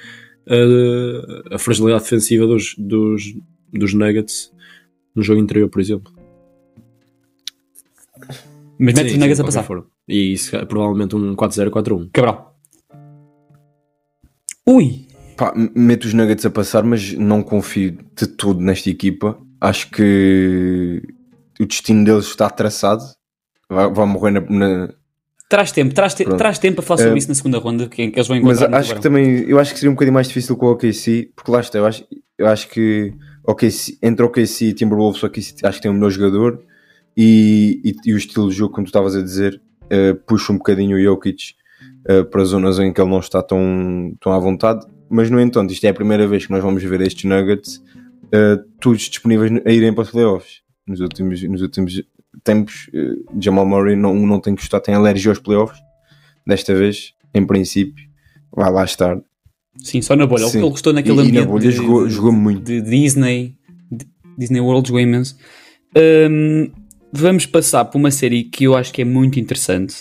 eh, 0.46 1.54
a 1.54 1.58
fragilidade 1.58 2.04
defensiva 2.04 2.46
dos, 2.46 2.74
dos, 2.78 3.34
dos 3.72 3.94
Nuggets 3.94 4.52
no 5.14 5.22
jogo 5.22 5.40
interior, 5.40 5.68
por 5.68 5.80
exemplo. 5.80 6.12
Mas 8.78 8.94
mete 8.94 9.12
os 9.12 9.16
Nuggets 9.18 9.40
a 9.40 9.44
passar. 9.44 9.62
forma. 9.62 9.86
E 10.08 10.32
isso 10.32 10.54
é 10.56 10.64
provavelmente 10.64 11.14
um 11.16 11.34
4-0, 11.34 11.70
4-1. 11.70 12.10
Cabral. 12.12 12.58
Ui! 14.66 15.06
Pá, 15.36 15.52
m- 15.56 15.70
meto 15.74 16.04
os 16.04 16.14
Nuggets 16.14 16.44
a 16.46 16.50
passar, 16.50 16.82
mas 16.84 17.12
não 17.12 17.42
confio 17.42 17.92
de 18.16 18.26
tudo 18.26 18.60
nesta 18.60 18.90
equipa. 18.90 19.38
Acho 19.60 19.90
que 19.90 21.02
o 21.60 21.66
destino 21.66 22.04
deles 22.04 22.26
está 22.26 22.48
traçado. 22.50 23.02
Vai, 23.68 23.92
vai 23.92 24.06
morrer 24.06 24.30
na, 24.32 24.40
na- 24.40 24.94
Traz 25.48 25.72
tempo, 25.72 25.94
traz, 25.94 26.14
te 26.14 26.24
traz 26.24 26.58
tempo 26.58 26.76
para 26.76 26.84
falar 26.84 26.98
sobre 26.98 27.14
Eh, 27.14 27.18
isso 27.18 27.28
na 27.28 27.34
segunda 27.34 27.58
ronda, 27.58 27.86
que, 27.88 28.10
que 28.10 28.18
eles 28.18 28.26
vão 28.26 28.40
Mas 28.42 28.58
encontrar 28.58 28.70
no 28.70 28.76
acho 28.76 28.94
que 28.94 29.00
também, 29.00 29.44
eu 29.48 29.58
acho 29.58 29.72
que 29.72 29.78
seria 29.78 29.90
um 29.90 29.94
bocadinho 29.94 30.14
mais 30.14 30.28
difícil 30.28 30.56
com 30.56 30.66
o 30.66 30.72
OKC, 30.72 31.30
porque 31.36 31.50
lá 31.50 31.60
está, 31.60 31.78
eu 31.78 31.86
acho, 31.86 32.04
eu 32.38 32.46
acho 32.46 32.68
que 32.68 33.12
OKC, 33.46 33.98
entre 34.02 34.24
OKC 34.24 34.66
e 34.66 34.72
Timberwolves, 34.72 35.22
o 35.22 35.26
OKC 35.26 35.54
acho 35.64 35.78
que 35.78 35.82
tem 35.82 35.90
um 35.90 35.94
melhor 35.94 36.10
jogador 36.10 36.62
e, 37.16 37.80
e, 37.84 38.10
e 38.10 38.14
o 38.14 38.16
estilo 38.16 38.48
de 38.48 38.56
jogo, 38.56 38.74
como 38.74 38.86
tu 38.86 38.88
estavas 38.88 39.14
a 39.14 39.22
dizer, 39.22 39.60
eh, 39.90 40.14
puxa 40.26 40.52
um 40.52 40.56
bocadinho 40.56 40.96
o 40.96 41.00
Jokic 41.00 41.54
eh, 42.06 42.22
para 42.24 42.44
zonas 42.44 42.78
em 42.78 42.92
que 42.92 43.00
ele 43.00 43.10
não 43.10 43.20
está 43.20 43.42
tão, 43.42 44.16
tão 44.20 44.32
à 44.32 44.38
vontade. 44.38 44.86
Mas, 45.08 45.30
no 45.30 45.40
entanto, 45.40 45.72
isto 45.72 45.84
é 45.84 45.90
a 45.90 45.94
primeira 45.94 46.26
vez 46.26 46.46
que 46.46 46.52
nós 46.52 46.62
vamos 46.62 46.82
ver 46.82 47.00
estes 47.00 47.24
Nuggets 47.24 47.82
eh, 48.32 48.58
todos 48.80 49.02
disponíveis 49.02 49.52
a 49.64 49.70
irem 49.70 49.92
para 49.92 50.02
os 50.02 50.10
playoffs. 50.10 50.62
Nos 50.86 51.00
últimos, 51.00 51.42
nos 51.42 51.62
últimos 51.62 52.02
tempos, 52.42 52.88
eh, 52.92 53.14
Jamal 53.40 53.66
Murray 53.66 53.96
não, 53.96 54.14
não 54.14 54.40
tem 54.40 54.54
gostado, 54.54 54.82
tem 54.84 54.94
alergia 54.94 55.30
aos 55.30 55.38
playoffs. 55.38 55.78
Desta 56.46 56.74
vez, 56.74 57.12
em 57.34 57.46
princípio, 57.46 58.04
vai 58.54 58.70
lá 58.70 58.84
estar. 58.84 59.18
Sim, 59.82 60.00
só 60.02 60.14
na 60.16 60.26
bolha. 60.26 60.46
Sim. 60.46 60.58
Ele 60.58 60.70
gostou 60.70 60.92
naquele 60.92 61.14
E- 61.16 61.18
e 61.20 61.22
na 61.22 61.28
ambiente 61.40 61.46
bolha 61.48 61.70
de, 61.70 61.76
jogou- 61.76 62.08
jogou 62.08 62.32
muito. 62.32 62.62
de 62.62 62.80
Disney, 62.80 63.56
de 63.90 64.06
Disney 64.38 64.60
World, 64.60 64.86
jogou 64.88 65.00
imenso. 65.00 65.36
Hum, 65.96 66.70
vamos 67.12 67.46
passar 67.46 67.84
por 67.86 67.98
uma 67.98 68.10
série 68.10 68.44
que 68.44 68.64
eu 68.64 68.74
acho 68.76 68.92
que 68.92 69.02
é 69.02 69.04
muito 69.04 69.38
interessante. 69.40 69.94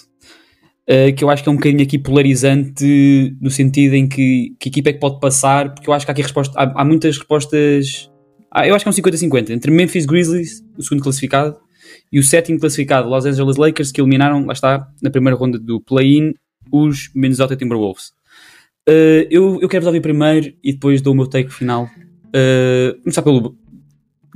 uh, 0.89 1.15
que 1.15 1.23
eu 1.23 1.29
acho 1.29 1.41
que 1.41 1.47
é 1.47 1.51
um 1.51 1.55
bocadinho 1.55 1.81
aqui 1.81 1.97
polarizante 1.97 3.33
no 3.39 3.49
sentido 3.49 3.93
em 3.95 4.05
que, 4.05 4.53
que 4.59 4.67
equipa 4.67 4.89
é 4.89 4.93
que 4.93 4.99
pode 4.99 5.17
passar, 5.21 5.73
porque 5.73 5.89
eu 5.89 5.93
acho 5.93 6.05
que 6.05 6.11
há 6.11 6.13
aqui 6.13 6.21
resposta, 6.21 6.53
há, 6.59 6.81
há 6.81 6.83
muitas 6.85 7.17
respostas. 7.17 8.11
Ah, 8.51 8.67
eu 8.67 8.75
acho 8.75 8.83
que 8.83 8.89
é 8.89 8.91
um 8.91 8.93
50-50 8.93 9.49
entre 9.51 9.71
Memphis 9.71 10.05
Grizzlies, 10.05 10.61
o 10.77 10.83
segundo 10.83 11.01
classificado, 11.01 11.57
e 12.11 12.19
o 12.19 12.23
sétimo 12.23 12.59
classificado, 12.59 13.09
Los 13.09 13.25
Angeles 13.25 13.57
Lakers, 13.57 13.91
que 13.91 14.01
eliminaram, 14.01 14.45
lá 14.45 14.53
está, 14.53 14.87
na 15.01 15.09
primeira 15.09 15.37
ronda 15.37 15.57
do 15.59 15.81
play-in, 15.81 16.33
os 16.71 17.09
Minnesota 17.15 17.55
Timberwolves. 17.55 18.11
Uh, 18.87 19.25
eu, 19.29 19.59
eu 19.61 19.69
quero 19.69 19.81
vos 19.81 19.87
ouvir 19.87 20.01
primeiro 20.01 20.53
e 20.63 20.73
depois 20.73 21.01
dou 21.01 21.13
o 21.13 21.15
meu 21.15 21.27
take 21.27 21.49
final. 21.51 21.85
Uh, 22.27 22.99
começar 23.01 23.21
pelo, 23.21 23.55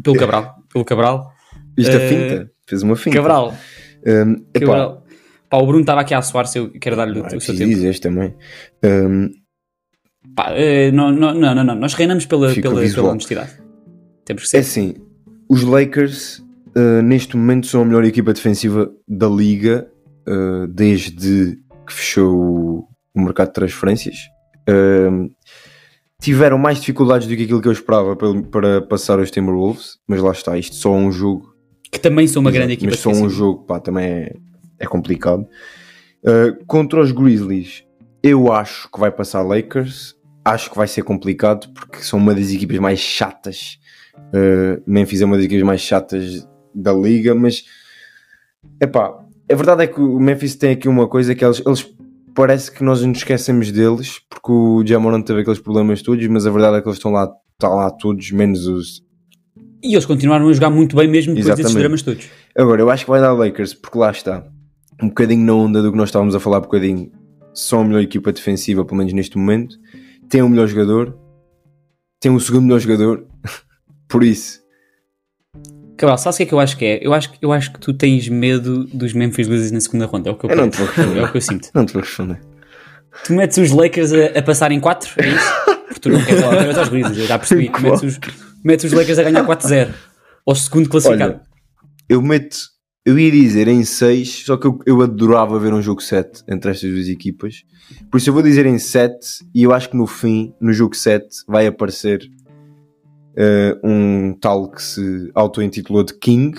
pelo 0.03 0.15
Cabral. 0.17 0.55
Pelo 0.71 0.85
Cabral. 0.85 1.31
Isto 1.77 1.91
é 1.91 2.05
Eh, 2.05 2.09
finta. 2.09 2.51
Fez 2.67 2.83
uma 2.83 2.95
finta. 2.95 3.17
Cabral. 3.17 3.55
Um, 4.05 4.31
epá, 4.53 4.59
Cabral. 4.59 5.03
Pá, 5.49 5.57
o 5.57 5.65
Bruno 5.65 5.81
estava 5.81 6.01
aqui 6.01 6.13
a 6.13 6.21
suar-se, 6.21 6.57
eu 6.57 6.71
quero 6.71 6.95
dar-lhe 6.95 7.19
é 7.19 7.35
o 7.35 7.39
seu 7.41 7.55
tempo. 7.55 7.69
dizer 7.69 7.99
também. 7.99 8.33
Um, 8.83 9.29
Pá, 10.35 10.51
eh, 10.51 10.91
não, 10.91 11.11
não, 11.11 11.33
não, 11.33 11.63
não, 11.63 11.75
nós 11.75 11.93
reinamos 11.93 12.25
pela, 12.25 12.53
pela, 12.53 12.81
visual. 12.81 13.03
pela 13.05 13.11
honestidade. 13.13 13.51
Temos 14.25 14.49
que 14.49 14.57
é 14.57 14.61
ser. 14.61 14.69
assim, 14.69 14.95
os 15.49 15.63
Lakers 15.63 16.43
uh, 16.77 17.01
neste 17.01 17.35
momento 17.35 17.65
são 17.67 17.81
a 17.81 17.85
melhor 17.85 18.05
equipa 18.05 18.31
defensiva 18.31 18.91
da 19.07 19.27
liga 19.27 19.89
uh, 20.27 20.67
desde 20.67 21.57
que 21.87 21.93
fechou 21.93 22.87
o, 23.13 23.21
mercado 23.21 23.47
de 23.47 23.53
transferências. 23.53 24.15
Um, 24.69 25.31
tiveram 26.21 26.57
mais 26.57 26.79
dificuldades 26.79 27.27
do 27.27 27.35
que 27.35 27.43
aquilo 27.43 27.61
que 27.61 27.67
eu 27.67 27.71
esperava 27.71 28.15
para, 28.15 28.41
para 28.43 28.81
passar 28.81 29.17
os 29.19 29.31
Timberwolves, 29.31 29.97
mas 30.07 30.21
lá 30.21 30.31
está, 30.31 30.57
isto 30.57 30.75
só 30.75 30.93
é 30.93 30.97
um 30.97 31.11
jogo 31.11 31.53
Que 31.89 31.99
também 31.99 32.27
são 32.27 32.41
uma 32.41 32.51
grande 32.51 32.73
equipa 32.73 32.91
Mas 32.91 32.99
só 32.99 33.09
um 33.09 33.29
jogo, 33.29 33.63
pá, 33.65 33.79
também 33.79 34.05
é, 34.05 34.35
é 34.79 34.85
complicado. 34.85 35.47
Uh, 36.23 36.63
contra 36.65 37.01
os 37.01 37.11
Grizzlies, 37.11 37.83
eu 38.21 38.51
acho 38.51 38.91
que 38.91 38.99
vai 38.99 39.11
passar 39.11 39.41
Lakers. 39.41 40.15
Acho 40.43 40.69
que 40.69 40.77
vai 40.77 40.87
ser 40.87 41.03
complicado 41.03 41.69
porque 41.73 41.99
são 41.99 42.19
uma 42.19 42.33
das 42.33 42.51
equipas 42.51 42.77
mais 42.79 42.99
chatas. 42.99 43.79
Uh, 44.17 44.81
Memphis 44.85 45.21
é 45.21 45.25
uma 45.25 45.37
das 45.37 45.45
equipas 45.45 45.65
mais 45.65 45.81
chatas 45.81 46.47
da 46.81 46.93
liga, 46.93 47.33
mas 47.35 47.63
Epá, 48.79 49.23
a 49.49 49.55
verdade 49.55 49.83
é 49.83 49.87
que 49.87 49.99
o 49.99 50.19
Memphis 50.19 50.55
tem 50.55 50.71
aqui 50.71 50.87
uma 50.87 51.07
coisa 51.07 51.33
que 51.33 51.43
eles, 51.43 51.61
eles 51.65 51.87
parece 52.35 52.71
que 52.71 52.83
nós 52.83 53.01
nos 53.01 53.17
esquecemos 53.17 53.71
deles 53.71 54.19
porque 54.29 54.51
o 54.51 54.85
Jamoran 54.85 55.21
teve 55.21 55.41
aqueles 55.41 55.59
problemas 55.59 56.01
todos, 56.01 56.25
mas 56.27 56.45
a 56.45 56.51
verdade 56.51 56.77
é 56.77 56.81
que 56.81 56.87
eles 56.87 56.97
estão 56.97 57.11
lá, 57.11 57.31
estão 57.53 57.75
lá 57.75 57.89
todos, 57.89 58.29
menos 58.31 58.67
os. 58.67 59.01
E 59.83 59.93
eles 59.93 60.05
continuaram 60.05 60.47
a 60.47 60.53
jogar 60.53 60.69
muito 60.69 60.95
bem 60.95 61.07
mesmo 61.07 61.33
depois 61.33 61.55
desses 61.55 61.71
Exatamente. 61.71 61.83
dramas 61.83 62.01
todos. 62.01 62.29
Agora, 62.55 62.81
eu 62.81 62.89
acho 62.89 63.05
que 63.05 63.11
vai 63.11 63.21
dar 63.21 63.33
Lakers, 63.33 63.73
porque 63.73 63.97
lá 63.97 64.11
está. 64.11 64.45
Um 65.01 65.09
bocadinho 65.09 65.45
na 65.45 65.53
onda 65.53 65.81
do 65.81 65.91
que 65.91 65.97
nós 65.97 66.09
estávamos 66.09 66.35
a 66.35 66.39
falar, 66.39 66.57
um 66.57 66.61
bocadinho. 66.61 67.11
São 67.53 67.81
a 67.81 67.83
melhor 67.83 68.01
equipa 68.01 68.31
defensiva, 68.31 68.83
pelo 68.83 68.97
menos 68.97 69.13
neste 69.13 69.37
momento. 69.37 69.75
Tem 70.27 70.41
o 70.41 70.49
melhor 70.49 70.67
jogador. 70.67 71.17
Tem 72.19 72.31
o 72.31 72.39
segundo 72.39 72.63
melhor 72.63 72.79
jogador. 72.79 73.27
Por 74.09 74.23
isso, 74.23 74.59
Cabral, 75.97 76.17
sabes 76.17 76.35
o 76.35 76.37
que 76.37 76.43
é 76.43 76.45
que 76.45 76.53
eu 76.53 76.59
acho 76.59 76.77
que 76.77 76.85
é? 76.85 76.99
Eu 77.05 77.13
acho, 77.13 77.31
que- 77.31 77.37
eu 77.41 77.51
acho 77.51 77.73
que 77.73 77.79
tu 77.79 77.93
tens 77.93 78.29
medo 78.29 78.83
dos 78.85 79.13
Memphis 79.13 79.47
Grizzlies 79.47 79.71
na 79.71 79.79
segunda 79.81 80.05
ronda. 80.05 80.29
É 80.29 80.31
o 80.31 80.35
que 80.35 80.45
eu, 80.45 80.49
Eu 80.51 80.55
não 80.57 80.69
te 80.69 80.77
vou 80.77 80.85
responder. 80.87 81.19
É 81.19 81.23
o 81.23 81.31
que 81.31 81.37
eu 81.37 81.41
sinto. 81.41 81.69
não 81.73 81.85
te 81.85 81.93
vou 81.93 82.01
responder. 82.01 82.39
Tu 83.25 83.33
metes 83.33 83.57
os 83.57 83.71
Lakers 83.71 84.13
a, 84.13 84.39
a 84.39 84.43
passar 84.43 84.71
em 84.71 84.79
4? 84.79 85.09
É 85.17 85.27
isso? 85.27 85.53
Porque 85.87 85.99
tu 86.01 86.09
não 86.09 86.23
queres 86.23 86.41
lá 86.41 86.49
outra 86.49 86.63
vez 86.65 86.77
aos 86.77 86.89
Grizzlies. 86.89 87.17
Eu 87.19 87.25
já 87.27 87.39
percebi. 87.39 87.69
Tu 87.73 87.81
metes 87.81 88.03
os, 88.03 88.19
metes 88.63 88.85
os 88.85 88.91
Lakers 88.93 89.17
a 89.19 89.23
ganhar 89.23 89.43
4-0. 89.45 89.89
Ao 90.45 90.55
segundo 90.55 90.87
classificado. 90.89 91.33
Olha, 91.33 91.41
eu 92.07 92.21
meto. 92.21 92.57
Eu 93.05 93.17
ia 93.17 93.31
dizer 93.31 93.69
em 93.69 93.85
6, 93.85 94.43
só 94.45 94.57
que 94.57 94.67
eu, 94.67 94.79
eu 94.85 95.01
adorava 95.01 95.57
ver 95.57 95.73
um 95.73 95.81
jogo 95.81 96.01
7 96.01 96.43
entre 96.49 96.71
estas 96.71 96.91
duas 96.91 97.07
equipas. 97.07 97.63
Por 98.11 98.17
isso 98.17 98.29
eu 98.29 98.33
vou 98.33 98.43
dizer 98.43 98.65
em 98.65 98.77
7 98.77 99.15
e 99.55 99.63
eu 99.63 99.73
acho 99.73 99.89
que 99.89 99.95
no 99.95 100.05
fim, 100.05 100.53
no 100.59 100.73
jogo 100.73 100.93
7, 100.93 101.25
vai 101.47 101.65
aparecer 101.67 102.19
eh, 103.37 103.77
um 103.83 104.33
tal 104.33 104.69
que 104.71 104.81
se 104.81 105.31
auto-intitulou 105.35 106.03
de 106.03 106.13
King 106.17 106.57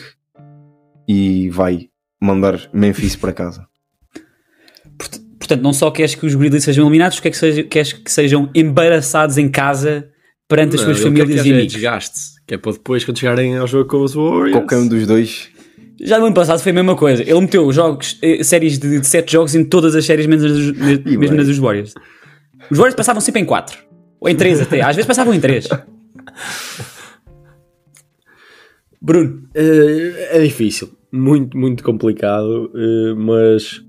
e 1.09 1.51
vai 1.51 1.89
mandar 2.21 2.59
Memphis 2.73 3.17
para 3.17 3.33
casa. 3.33 3.67
Port- 4.99 5.19
Portanto, 5.39 5.63
não 5.63 5.73
só 5.73 5.91
queres 5.91 6.15
que 6.15 6.27
os 6.27 6.35
Grizzlies 6.35 6.65
sejam 6.65 6.85
eliminados, 6.85 7.21
quer 7.21 7.31
que 7.31 7.37
seja, 7.39 7.63
queres 7.63 7.93
que 7.93 8.11
sejam 8.13 8.51
embaraçados 8.55 9.39
em 9.39 9.49
casa 9.49 10.11
perante 10.47 10.75
as 10.77 10.83
Não, 10.83 10.89
suas 10.95 11.01
famílias 11.01 11.43
que 11.43 11.49
e 11.49 11.53
amigos. 11.53 11.73
desgaste, 11.73 12.21
que 12.47 12.55
é 12.55 12.59
para 12.59 12.73
depois, 12.73 13.05
quando 13.05 13.19
chegarem 13.19 13.57
ao 13.57 13.67
jogo 13.67 13.89
com 13.89 14.03
os 14.03 14.15
Warriors. 14.15 14.53
Qualquer 14.53 14.77
um 14.79 14.89
dos 14.89 15.07
dois. 15.07 15.49
Já 16.01 16.19
no 16.19 16.27
ano 16.27 16.35
passado 16.35 16.61
foi 16.61 16.71
a 16.71 16.75
mesma 16.75 16.95
coisa. 16.97 17.23
Ele 17.23 17.41
meteu 17.41 17.73
jogos, 17.73 18.19
eh, 18.23 18.43
séries 18.45 18.79
de 18.79 19.03
7 19.07 19.33
jogos 19.33 19.55
em 19.55 19.65
todas 19.65 19.95
as 19.95 20.05
séries, 20.05 20.27
menos 20.27 20.45
nas, 20.77 21.01
mesmo 21.05 21.37
nas 21.37 21.47
dos 21.47 21.59
Warriors. 21.59 21.95
Os 22.71 22.77
Warriors 22.77 22.95
passavam 22.95 23.21
sempre 23.21 23.41
em 23.41 23.45
4. 23.47 23.79
Ou 24.21 24.29
em 24.29 24.37
3 24.37 24.61
até. 24.61 24.81
Às 24.83 24.97
vezes 24.97 25.07
passavam 25.07 25.33
em 25.33 25.41
3. 25.41 25.67
Bruno, 29.01 29.49
Eh, 29.55 30.39
é 30.39 30.43
difícil, 30.43 30.91
muito, 31.13 31.57
muito 31.57 31.83
complicado, 31.85 32.71
eh, 32.75 33.15
mas 33.15 33.85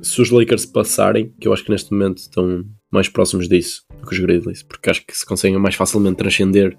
se 0.00 0.20
os 0.20 0.30
Lakers 0.30 0.66
passarem, 0.66 1.34
que 1.38 1.46
eu 1.46 1.52
acho 1.52 1.64
que 1.64 1.70
neste 1.70 1.92
momento 1.92 2.18
estão 2.18 2.64
mais 2.90 3.08
próximos 3.08 3.48
disso 3.48 3.84
do 3.98 4.06
que 4.06 4.14
os 4.14 4.18
Grizzlies, 4.18 4.62
porque 4.62 4.90
acho 4.90 5.06
que 5.06 5.16
se 5.16 5.26
conseguem 5.26 5.58
mais 5.58 5.74
facilmente 5.74 6.16
transcender 6.16 6.76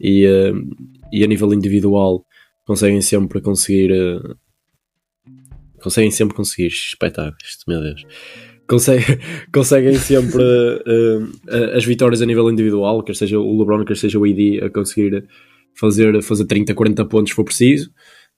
e, 0.00 0.24
eh, 0.24 0.52
e 1.12 1.22
a 1.22 1.26
nível 1.26 1.52
individual 1.52 2.24
conseguem 2.64 3.02
sempre 3.02 3.40
conseguir 3.40 3.90
conseguem 5.80 6.10
sempre 6.10 6.34
conseguir 6.34 6.68
espetáculos, 6.68 7.58
meu 7.68 7.80
Deus 7.80 8.02
conseguem, 9.52 9.94
sempre 9.96 10.42
eh, 10.86 11.76
as 11.76 11.84
vitórias 11.84 12.22
a 12.22 12.26
nível 12.26 12.50
individual, 12.50 13.02
quer 13.02 13.14
seja 13.14 13.38
o 13.38 13.58
LeBron, 13.58 13.84
quer 13.84 13.96
seja 13.96 14.18
o 14.18 14.24
AD 14.24 14.60
a 14.64 14.70
conseguir 14.70 15.26
fazer, 15.74 16.22
fazer 16.22 16.46
30, 16.46 16.74
40 16.74 17.04
pontos 17.04 17.30
se 17.30 17.36
for 17.36 17.44
preciso. 17.44 17.90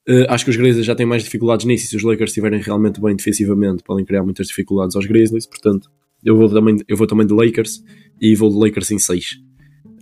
Uh, 0.08 0.24
acho 0.28 0.44
que 0.44 0.50
os 0.50 0.56
Grizzlies 0.56 0.86
já 0.86 0.94
têm 0.94 1.04
mais 1.04 1.24
dificuldades 1.24 1.66
nisso 1.66 1.86
e 1.86 1.88
se 1.88 1.96
os 1.96 2.02
Lakers 2.04 2.30
estiverem 2.30 2.60
realmente 2.60 3.00
bem 3.00 3.16
defensivamente 3.16 3.82
podem 3.82 4.04
criar 4.04 4.22
muitas 4.22 4.46
dificuldades 4.46 4.94
aos 4.94 5.04
Grizzlies, 5.04 5.46
portanto 5.46 5.90
eu 6.24 6.36
vou 6.36 6.48
também, 6.48 6.76
eu 6.86 6.96
vou 6.96 7.08
também 7.08 7.26
de 7.26 7.34
Lakers 7.34 7.82
e 8.20 8.34
vou 8.36 8.50
de 8.50 8.56
Lakers 8.56 8.90
em 8.92 8.98
6. 9.00 9.36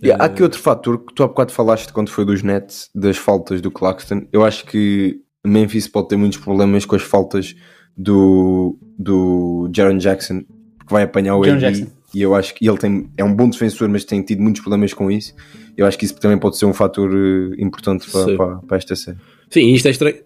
E 0.03 0.11
há 0.11 0.15
aqui 0.17 0.43
outro 0.43 0.59
fator 0.59 1.03
que 1.03 1.13
tu 1.13 1.23
há 1.23 1.27
bocado 1.27 1.51
falaste 1.51 1.91
quando 1.91 2.09
foi 2.09 2.23
dos 2.23 2.43
Nets, 2.43 2.89
das 2.93 3.17
faltas 3.17 3.61
do 3.61 3.71
Claxton. 3.71 4.27
Eu 4.31 4.43
acho 4.43 4.65
que 4.65 5.19
Memphis 5.43 5.87
pode 5.87 6.09
ter 6.09 6.17
muitos 6.17 6.37
problemas 6.37 6.85
com 6.85 6.95
as 6.95 7.01
faltas 7.01 7.55
do, 7.97 8.77
do 8.97 9.69
Jaron 9.73 9.97
Jackson, 9.97 10.41
que 10.41 10.91
vai 10.91 11.03
apanhar 11.03 11.37
o 11.37 11.43
Jaren 11.43 11.57
AD. 11.57 11.79
Jackson. 11.79 11.95
E 12.13 12.21
eu 12.21 12.33
acho 12.33 12.55
que 12.55 12.67
ele 12.67 12.77
tem, 12.77 13.09
é 13.17 13.23
um 13.23 13.35
bom 13.35 13.49
defensor, 13.49 13.89
mas 13.89 14.05
tem 14.05 14.21
tido 14.21 14.41
muitos 14.41 14.61
problemas 14.61 14.93
com 14.93 15.11
isso. 15.11 15.33
Eu 15.75 15.85
acho 15.85 15.97
que 15.97 16.05
isso 16.05 16.15
também 16.17 16.37
pode 16.37 16.57
ser 16.57 16.65
um 16.65 16.73
fator 16.73 17.11
eh, 17.13 17.61
importante 17.61 18.09
para, 18.09 18.37
para, 18.37 18.55
para 18.59 18.77
esta 18.77 18.95
série. 18.95 19.17
Sim, 19.49 19.73
isto 19.73 19.87
é 19.87 19.91
estranho. 19.91 20.17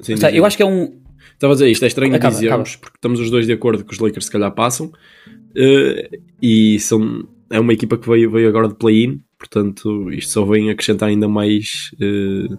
Sim, 0.00 0.14
eu 0.32 0.44
acho 0.44 0.56
que 0.56 0.62
é 0.64 0.66
um. 0.66 1.00
Estava 1.34 1.52
a 1.52 1.54
dizer, 1.54 1.70
isto 1.70 1.84
é 1.84 1.88
estranho 1.88 2.14
Acaba, 2.14 2.34
dizermos, 2.34 2.74
porque 2.76 2.96
estamos 2.96 3.20
os 3.20 3.30
dois 3.30 3.46
de 3.46 3.52
acordo 3.52 3.84
que 3.84 3.92
os 3.92 4.00
Lakers 4.00 4.26
se 4.26 4.32
calhar 4.32 4.52
passam, 4.52 4.90
eh, 5.56 6.10
e 6.40 6.78
são, 6.80 7.28
é 7.50 7.60
uma 7.60 7.72
equipa 7.72 7.96
que 7.96 8.08
veio, 8.08 8.30
veio 8.30 8.48
agora 8.48 8.68
de 8.68 8.74
play-in, 8.74 9.20
portanto 9.38 10.10
isto 10.12 10.32
só 10.32 10.44
vem 10.44 10.70
acrescentar 10.70 11.08
ainda 11.08 11.28
mais, 11.28 11.90
eh, 12.00 12.54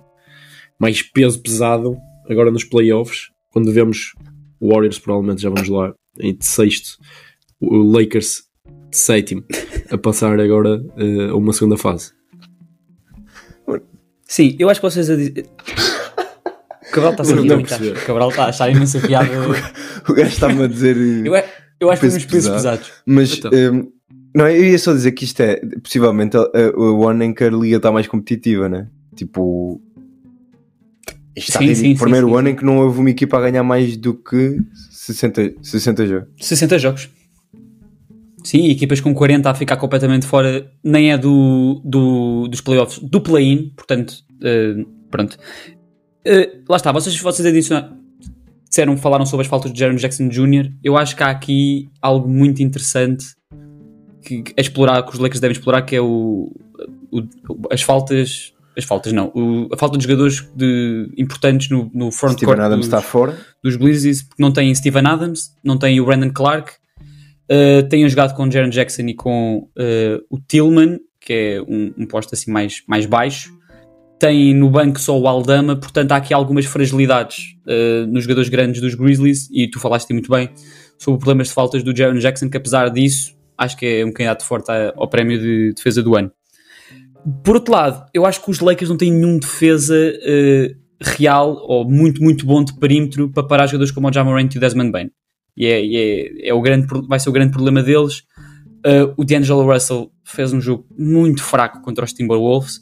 mais 0.80 1.02
peso 1.02 1.42
pesado 1.42 1.98
agora 2.30 2.52
nos 2.52 2.64
playoffs, 2.64 3.30
quando 3.52 3.72
vemos 3.72 4.14
Warriors 4.67 4.99
provavelmente 4.99 5.41
já 5.41 5.49
vamos 5.49 5.67
lá 5.69 5.93
em 6.19 6.38
sexto, 6.39 6.97
o 7.60 7.78
Lakers 7.91 8.43
de 8.89 8.97
sétimo, 8.97 9.43
a 9.89 9.97
passar 9.97 10.39
agora 10.39 10.84
eh, 10.97 11.30
a 11.30 11.36
uma 11.36 11.52
segunda 11.54 11.78
fase. 11.78 12.12
Sim, 14.26 14.56
eu 14.58 14.69
acho 14.69 14.80
que 14.80 14.89
vocês 14.89 15.10
a 15.10 15.15
dizer. 15.15 15.45
O 16.89 16.91
Cabral 16.93 17.12
está 17.12 17.23
a 17.23 17.26
ser 17.26 17.36
muito 17.36 17.54
a 17.54 18.06
Cabral 18.06 18.30
está 18.30 18.45
a 18.45 18.49
achar 18.49 18.69
imensa 18.69 18.99
piada. 18.99 19.30
O 20.10 20.13
gajo 20.13 20.30
está-me 20.30 20.63
a 20.63 20.67
dizer. 20.67 20.97
eh, 20.97 21.28
Eu, 21.28 21.36
é- 21.36 21.49
eu 21.80 21.89
acho 21.89 22.02
que 22.02 22.08
Peso 22.08 22.28
pesos 22.28 22.32
pesado. 22.49 22.56
pesados. 22.56 22.91
Mas 23.06 23.38
Então. 23.38 23.52
eh, 23.54 23.71
não, 24.36 24.47
eu 24.49 24.65
ia 24.65 24.78
só 24.80 24.91
dizer 24.93 25.12
que 25.13 25.23
isto 25.26 25.39
é 25.41 25.62
possivelmente 25.82 26.36
o 26.76 27.08
ano 27.08 27.23
em 27.23 27.34
que 27.34 27.43
a 27.43 27.49
liga 27.49 27.78
está 27.78 27.91
mais 27.91 28.08
competitiva, 28.08 28.67
né? 28.67 28.88
Tipo, 29.15 29.82
está 31.36 31.60
Sim, 31.60 31.74
sim, 31.76 31.96
primeiro 31.96 32.28
sim, 32.30 32.36
ano 32.36 32.50
em 32.50 32.56
que 32.56 32.63
não 32.65 32.78
houve 32.80 33.00
uma 33.00 33.10
equipa 33.10 33.38
a 33.38 33.41
ganhar 33.41 33.63
mais 33.63 33.96
do 33.98 34.13
que 34.13 34.60
60, 34.91 35.56
60 35.62 36.08
jogos. 36.08 36.28
60 36.39 36.80
jogos. 36.80 37.10
Sim, 38.43 38.69
equipas 38.69 39.00
com 39.00 39.13
40 39.13 39.50
a 39.50 39.54
ficar 39.54 39.78
completamente 39.78 40.26
fora, 40.26 40.69
nem 40.84 41.12
é 41.12 41.17
do, 41.17 41.82
do, 41.86 42.48
dos 42.50 42.60
playoffs, 42.60 43.00
do 43.00 43.22
play-in, 43.22 43.69
portanto, 43.76 44.15
eh, 44.43 44.76
pronto. 45.10 45.38
Eh, 46.26 46.58
lá 46.67 46.76
está, 46.76 46.91
vocês, 46.91 47.17
vocês 47.17 47.46
adicionaram, 47.46 47.98
disseram, 48.67 48.98
falaram 48.98 49.26
sobre 49.26 49.46
as 49.46 49.48
faltas 49.50 49.72
de 49.72 49.80
Jaron 49.80 49.96
Jackson 49.96 50.28
Jr. 50.28 50.72
Eu 50.84 50.98
acho 50.98 51.15
que 51.15 51.24
há 51.24 51.30
aqui 51.30 51.89
algo 52.02 52.28
muito 52.30 52.62
interessante 52.62 53.26
que, 54.22 54.41
que 54.41 54.54
a 54.58 54.62
explorar, 54.62 55.04
que 55.04 55.13
os 55.13 55.19
Lakers 55.19 55.39
devem 55.39 55.54
explorar, 55.56 55.82
que 55.84 55.96
é 55.96 56.02
o, 56.02 56.52
o- 57.12 57.28
as 57.72 57.82
faltas, 57.82 58.53
as 58.78 58.84
faltas 58.86 59.14
não, 59.14 59.32
o- 59.36 59.68
a 59.74 59.78
falta 59.78 59.98
de 59.98 60.04
jogadores 60.04 60.48
de, 60.56 61.10
importantes 61.18 61.70
no, 61.70 61.90
no 61.94 62.12
front 62.12 62.34
Steven 62.34 62.46
court 62.56 62.60
Adams 62.60 62.78
dos- 62.80 62.86
está 62.88 63.02
fora. 63.02 63.38
dos 63.64 63.76
Grizzlies 63.76 64.24
porque 64.24 64.42
não 64.42 64.52
tem 64.52 64.74
Steven 64.74 65.06
Adams, 65.06 65.52
não 65.64 65.78
tem 65.78 66.00
o 66.00 66.06
Brandon 66.06 66.32
Clark, 66.32 66.72
uh, 67.52 67.88
tenham 67.90 68.08
jogado 68.10 68.34
com 68.36 68.44
o 68.48 68.52
Jaron 68.52 68.70
Jackson 68.70 69.04
e 69.04 69.14
com 69.14 69.68
uh, 69.78 70.24
o 70.30 70.40
Tillman, 70.40 71.00
que 71.20 71.34
é 71.34 71.62
um, 71.62 71.94
um 71.98 72.06
posto 72.08 72.34
assim 72.34 72.52
mais, 72.52 72.84
mais 72.88 73.06
baixo. 73.06 73.52
Tem 74.20 74.54
no 74.54 74.70
banco 74.70 75.00
só 75.00 75.20
o 75.20 75.28
Aldama, 75.28 75.76
portanto 75.76 76.12
há 76.14 76.16
aqui 76.18 76.34
algumas 76.34 76.66
fragilidades 76.66 77.56
uh, 77.68 78.08
nos 78.08 78.24
jogadores 78.24 78.50
grandes 78.50 78.80
dos 78.82 78.96
Grizzlies, 78.96 79.50
e 79.52 79.68
tu 79.70 79.80
falaste 79.80 80.12
muito 80.14 80.30
bem 80.32 80.50
sobre 80.98 81.20
problemas 81.20 81.48
de 81.50 81.54
faltas 81.54 81.84
do 81.84 81.96
Jaron 81.96 82.18
Jackson, 82.20 82.50
que 82.50 82.56
apesar 82.56 82.90
disso, 82.90 83.36
acho 83.58 83.76
que 83.78 83.86
é 83.86 84.06
um 84.06 84.12
candidato 84.14 84.46
forte 84.46 84.70
ao 84.96 85.10
prémio 85.10 85.38
de 85.40 85.74
defesa 85.76 86.02
do 86.02 86.16
ano. 86.16 86.32
Por 87.44 87.56
outro 87.56 87.74
lado, 87.74 88.06
eu 88.14 88.26
acho 88.26 88.44
que 88.44 88.52
os 88.52 88.60
Lakers 88.60 88.90
não 88.90 88.98
têm 88.98 89.12
nenhum 89.12 89.38
defesa 89.40 89.96
uh, 89.96 90.76
real 91.02 91.56
ou 91.68 91.90
muito, 91.90 92.22
muito 92.22 92.46
bom 92.46 92.64
de 92.64 92.74
perímetro 92.78 93.30
para 93.32 93.44
parar 93.48 93.68
jogadores 93.68 93.92
como 93.92 94.10
o 94.10 94.14
Jamorant 94.14 94.50
e 94.54 94.58
o 94.58 94.60
Desmond 94.60 94.92
Bain. 94.92 95.10
E, 95.56 95.66
é, 95.66 95.86
é- 95.86 96.50
é 96.50 96.54
o 96.54 96.62
grande, 96.62 96.88
vai 97.08 97.20
ser 97.20 97.30
o 97.30 97.32
grande 97.34 97.52
problema 97.52 97.82
deles. 97.82 98.24
Uh, 98.86 99.14
o 99.16 99.24
D'Angelo 99.24 99.64
Russell 99.72 100.12
fez 100.26 100.52
um 100.52 100.60
jogo 100.60 100.86
muito 100.98 101.42
fraco 101.42 101.82
contra 101.82 102.04
os 102.04 102.12
Timberwolves. 102.12 102.78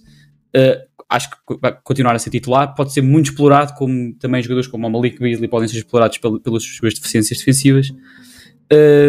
Uh, 0.55 0.81
acho 1.07 1.29
que 1.29 1.35
vai 1.61 1.77
continuar 1.83 2.15
a 2.15 2.19
ser 2.19 2.29
titular. 2.31 2.73
Pode 2.73 2.91
ser 2.93 3.01
muito 3.01 3.29
explorado, 3.29 3.73
como 3.75 4.15
também 4.17 4.41
jogadores 4.41 4.67
como 4.67 4.87
o 4.87 4.89
Malik 4.91 5.19
Beasley 5.19 5.47
podem 5.49 5.67
ser 5.67 5.77
explorados 5.77 6.17
pel- 6.17 6.39
pelas 6.39 6.63
suas 6.63 6.93
deficiências 6.95 7.37
defensivas. 7.39 7.89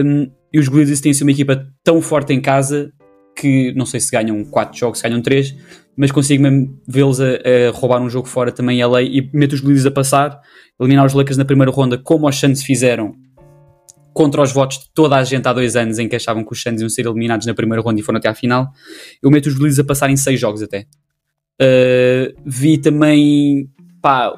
Um, 0.05 0.31
e 0.53 0.59
os 0.59 0.68
Grizzlies 0.68 1.01
têm 1.01 1.14
sido 1.14 1.23
uma 1.23 1.31
equipa 1.31 1.66
tão 1.83 2.03
forte 2.03 2.33
em 2.35 2.40
casa 2.40 2.92
que 3.37 3.73
não 3.75 3.87
sei 3.87 4.01
se 4.01 4.11
ganham 4.11 4.45
4 4.45 4.79
jogos, 4.79 4.99
se 4.99 5.09
ganham 5.09 5.23
3, 5.23 5.55
mas 5.97 6.11
consigo 6.11 6.42
mesmo 6.42 6.81
vê-los 6.87 7.21
a, 7.21 7.27
a 7.27 7.71
roubar 7.73 8.01
um 8.01 8.09
jogo 8.09 8.29
fora 8.29 8.53
também 8.53 8.81
em 8.81 8.85
LA 8.85 9.03
e 9.03 9.31
meto 9.33 9.53
os 9.53 9.61
Grizzlies 9.61 9.87
a 9.87 9.90
passar, 9.90 10.40
eliminar 10.81 11.07
os 11.07 11.12
Lakers 11.12 11.37
na 11.37 11.45
primeira 11.45 11.71
ronda, 11.71 11.99
como 11.99 12.29
os 12.29 12.38
Suns 12.38 12.62
fizeram 12.62 13.14
contra 14.12 14.42
os 14.42 14.53
votos 14.53 14.79
de 14.79 14.90
toda 14.95 15.16
a 15.16 15.25
gente 15.25 15.47
há 15.47 15.53
dois 15.53 15.75
anos 15.75 15.99
em 15.99 16.09
que 16.09 16.16
achavam 16.16 16.45
que 16.45 16.53
os 16.53 16.62
Suns 16.62 16.81
iam 16.81 16.88
ser 16.88 17.07
eliminados 17.07 17.47
na 17.47 17.55
primeira 17.55 17.83
ronda 17.83 18.01
e 18.01 18.03
foram 18.03 18.18
até 18.18 18.29
à 18.29 18.35
final. 18.35 18.71
Eu 19.23 19.31
meto 19.31 19.47
os 19.47 19.55
Grizzlies 19.55 19.79
a 19.79 19.85
passar 19.85 20.11
em 20.11 20.16
6 20.16 20.38
jogos 20.38 20.62
até. 20.62 20.87
Uh, 21.61 22.35
vi 22.45 22.79
também, 22.79 23.68
pá, 24.01 24.33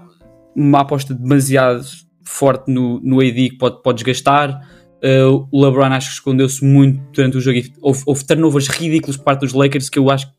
uma 0.54 0.80
aposta 0.80 1.14
demasiado 1.14 1.84
forte 2.24 2.70
no, 2.70 3.00
no 3.00 3.20
AD 3.20 3.50
que 3.50 3.58
pode, 3.58 3.82
pode 3.82 3.98
desgastar. 3.98 4.60
Uh, 5.04 5.46
o 5.52 5.62
LeBron 5.62 5.84
acho 5.92 6.08
que 6.08 6.14
escondeu-se 6.14 6.64
muito 6.64 6.98
durante 7.12 7.36
o 7.36 7.40
jogo 7.40 7.58
e 7.58 7.70
houve, 7.82 8.02
houve 8.06 8.24
turnovers 8.26 8.68
ridículos 8.68 9.18
por 9.18 9.24
parte 9.24 9.40
dos 9.40 9.52
Lakers 9.52 9.90
que 9.90 9.98
eu 9.98 10.10
acho 10.10 10.26
que 10.28 10.32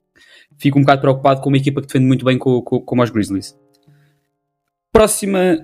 fico 0.58 0.80
um 0.80 0.82
bocado 0.82 1.02
preocupado 1.02 1.40
com 1.42 1.50
uma 1.50 1.58
equipa 1.58 1.82
que 1.82 1.88
defende 1.88 2.06
muito 2.08 2.26
bem 2.26 2.36
com, 2.38 2.62
com, 2.64 2.80
como 2.82 3.04
os 3.04 3.12
Grizzlies. 3.12 3.56
Próxima 4.92 5.60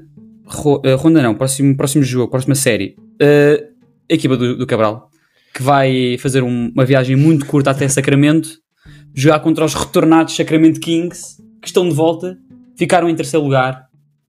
ro- 0.45 0.81
uh, 0.85 0.95
ronda 0.97 1.21
não, 1.21 1.33
próximo, 1.35 1.75
próximo 1.75 2.03
jogo, 2.03 2.29
próxima 2.29 2.53
série. 2.55 2.95
Uh, 3.21 3.71
a 4.09 4.13
equipa 4.13 4.35
do, 4.35 4.57
do 4.57 4.67
Cabral, 4.67 5.09
que 5.53 5.63
vai 5.63 6.17
fazer 6.19 6.43
um- 6.43 6.69
uma 6.73 6.85
viagem 6.85 7.15
muito 7.15 7.45
curta 7.45 7.71
até 7.71 7.87
Sacramento, 7.87 8.49
jogar 9.15 9.39
contra 9.39 9.63
os 9.65 9.73
retornados 9.73 10.35
Sacramento 10.35 10.79
Kings, 10.79 11.37
que 11.61 11.67
estão 11.67 11.87
de 11.87 11.95
volta, 11.95 12.37
ficaram 12.77 13.09
em 13.09 13.15
terceiro 13.15 13.43
lugar 13.43 13.87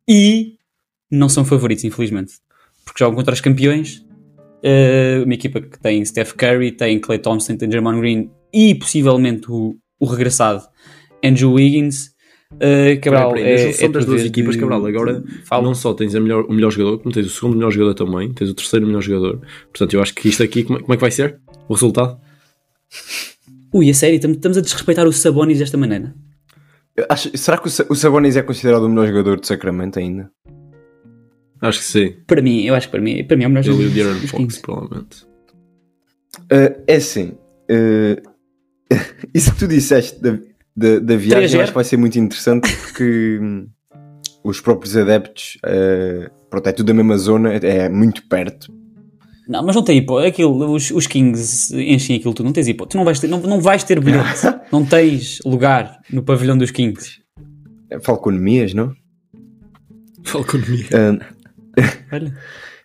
e 0.09 0.55
não 1.11 1.29
são 1.29 1.45
favoritos, 1.45 1.85
infelizmente. 1.85 2.35
Porque 2.85 2.99
jogam 3.03 3.17
contra 3.17 3.35
os 3.35 3.41
campeões. 3.41 4.05
Uh, 4.65 5.25
uma 5.25 5.35
equipa 5.35 5.61
que 5.61 5.79
tem 5.81 6.05
Steph 6.05 6.33
Curry, 6.35 6.73
tem 6.73 7.01
Clay 7.01 7.19
Thompson, 7.19 7.57
tem 7.57 7.69
Draymond 7.69 7.99
Green 8.01 8.31
e 8.55 8.75
possivelmente 8.77 9.51
o, 9.51 9.75
o 9.99 10.07
regressado 10.07 10.63
Andrew 11.25 11.53
Wiggins. 11.53 12.13
Uh, 12.55 13.01
Cabral, 13.03 13.33
Peraí, 13.33 13.45
peraí, 13.45 13.61
é, 13.61 13.65
na 13.67 13.71
junção 13.73 13.87
é 13.87 13.93
das 13.93 14.05
duas 14.05 14.25
equipas, 14.25 14.55
de- 14.55 14.61
Cabral, 14.61 14.85
agora 14.87 15.25
fala. 15.45 15.63
Não 15.65 15.75
só 15.75 15.95
tens 15.95 16.15
a 16.15 16.21
melhor- 16.21 16.45
o 16.49 16.53
melhor 16.53 16.71
jogador, 16.71 16.99
como 16.99 17.13
tens 17.13 17.27
o 17.27 17.31
segundo 17.31 17.57
melhor 17.57 17.71
jogador 17.73 17.95
também, 17.95 18.33
tens 18.33 18.51
o 18.51 18.55
terceiro 18.55 18.87
melhor 18.87 19.01
jogador. 19.03 19.41
Portanto, 19.73 19.95
eu 19.95 20.03
acho 20.03 20.15
que 20.15 20.29
isto 20.29 20.43
aqui, 20.43 20.63
como 20.63 20.79
é, 20.79 20.83
como 20.83 20.93
é 20.93 20.97
que 20.97 21.01
vai 21.01 21.11
ser? 21.11 21.41
O 21.69 21.73
resultado? 21.75 22.21
Ui, 23.73 23.89
a 23.89 23.95
sério, 23.95 24.17
estamos- 24.17 24.59
a 24.59 24.61
desrespeitar 24.61 25.07
o 25.07 25.13
Sabonis 25.13 25.59
desta 25.59 25.79
maneira. 25.79 26.15
Acho- 27.09 27.37
será 27.39 27.57
que 27.57 27.69
o, 27.69 27.73
o 27.93 27.97
Sabonis 27.97 28.37
é 28.37 28.43
considerado 28.43 28.83
o 28.85 28.89
melhor 28.89 29.07
jogador 29.09 29.41
de 29.41 29.47
Sacramento 29.47 29.99
ainda? 29.99 30.31
Acho 31.63 31.79
que 31.79 31.85
sim. 31.85 32.15
Para 32.27 32.43
mim, 32.43 32.65
eu 32.65 32.75
acho 32.75 32.89
que 32.89 32.91
para 32.91 33.01
mim, 33.01 33.25
para 33.25 33.37
mim 33.37 33.45
é 33.45 33.47
o 33.47 33.51
melhor 33.51 33.65
Ele 33.65 34.01
e 34.01 34.03
o 34.03 34.15
dos 34.21 34.31
Fox, 34.31 34.59
provavelmente. 34.59 35.25
Uh, 36.51 36.83
é 36.89 36.97
assim. 36.97 37.35
uh, 37.71 38.33
isso 39.33 39.53
que 39.53 39.59
tu 39.61 39.69
disseste 39.69 40.21
da, 40.21 40.39
da, 40.77 40.99
da 40.99 41.17
viagem 41.17 41.49
3-0. 41.49 41.55
eu 41.55 41.61
acho 41.61 41.71
que 41.71 41.77
vai 41.77 41.85
ser 41.85 41.97
muito 41.97 42.19
interessante 42.19 42.69
porque 42.77 43.39
hum, 43.41 43.69
os 44.43 44.61
próprios 44.61 44.97
adeptos, 44.97 45.57
uh, 45.65 46.29
pronto, 46.51 46.67
é 46.67 46.73
tudo 46.73 46.89
da 46.89 46.95
mesma 46.95 47.17
zona, 47.17 47.55
é 47.55 47.89
muito 47.89 48.27
perto. 48.29 48.73
Não, 49.47 49.65
mas 49.65 49.77
não 49.77 49.85
tem 49.85 49.99
hipótese. 49.99 50.29
Aquilo, 50.29 50.73
os, 50.73 50.91
os 50.91 51.07
Kings 51.07 51.73
enchem 51.77 52.17
aquilo 52.17 52.35
tudo. 52.35 52.47
Não 52.47 52.53
tens 52.53 52.67
hipótese. 52.67 52.93
Tu 52.93 52.97
não 52.97 53.05
vais 53.05 53.21
ter, 53.21 53.29
não, 53.29 53.41
não 53.41 53.61
vais 53.61 53.85
ter 53.85 54.01
bilhete. 54.01 54.47
não 54.73 54.85
tens 54.85 55.41
lugar 55.45 56.01
no 56.11 56.23
pavilhão 56.23 56.57
dos 56.57 56.71
Kings. 56.71 57.21
É 57.91 58.01
Falconomias, 58.01 58.73
não? 58.73 58.95
Falconomia. 60.25 60.87
Uh, 60.87 61.42
Olha. 62.13 62.37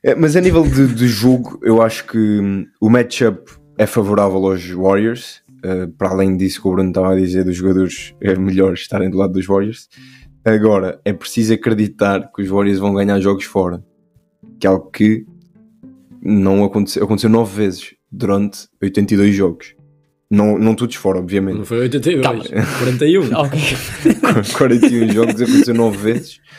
É, 0.04 0.16
Mas 0.16 0.36
a 0.36 0.42
nível 0.42 0.64
de, 0.64 0.88
de 0.88 1.08
jogo, 1.08 1.60
eu 1.62 1.82
acho 1.82 2.06
que 2.06 2.18
hum, 2.18 2.66
o 2.80 2.90
matchup 2.90 3.52
é 3.78 3.86
favorável 3.86 4.46
aos 4.46 4.68
Warriors. 4.70 5.42
Uh, 5.66 5.92
para 5.98 6.10
além 6.10 6.38
disso 6.38 6.62
que 6.62 6.68
o 6.68 6.72
Bruno 6.72 6.90
estava 6.90 7.14
a 7.14 7.16
dizer 7.16 7.44
dos 7.44 7.56
jogadores 7.56 8.14
é 8.22 8.36
melhor 8.36 8.74
estarem 8.74 9.10
do 9.10 9.18
lado 9.18 9.34
dos 9.34 9.46
Warriors. 9.46 9.90
Agora, 10.46 11.02
é 11.04 11.12
preciso 11.12 11.54
acreditar 11.54 12.32
que 12.32 12.42
os 12.42 12.48
Warriors 12.48 12.80
vão 12.80 12.94
ganhar 12.94 13.20
jogos 13.20 13.44
fora. 13.46 13.84
Que 14.60 14.68
é 14.68 14.70
algo 14.70 14.90
que 14.92 15.26
não 16.22 16.64
aconteceu. 16.64 17.04
Aconteceu 17.04 17.30
nove 17.30 17.56
vezes 17.56 17.96
durante 18.12 18.68
82 18.82 19.36
jogos. 19.36 19.76
Não, 20.30 20.58
não 20.58 20.76
todos 20.76 20.96
fora, 20.96 21.20
obviamente. 21.20 21.58
Não 21.58 21.66
foi 21.66 21.80
82, 21.80 22.22
Calma. 22.24 22.44
41. 22.80 23.34
Ok. 23.34 23.60
41 24.58 25.10
jogos, 25.10 25.42
aconteceu 25.42 25.74
9 25.74 25.98
vezes. 25.98 26.40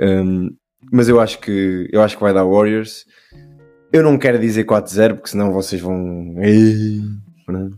Um, 0.00 0.50
mas 0.92 1.08
eu 1.08 1.20
acho 1.20 1.38
que 1.40 1.88
eu 1.92 2.02
acho 2.02 2.16
que 2.16 2.22
vai 2.22 2.32
dar 2.32 2.44
Warriors. 2.44 3.04
Eu 3.92 4.02
não 4.02 4.18
quero 4.18 4.38
dizer 4.38 4.64
4-0 4.66 5.14
porque 5.14 5.30
senão 5.30 5.52
vocês 5.52 5.80
vão. 5.80 6.34
Ei, 6.42 7.00
não. 7.48 7.70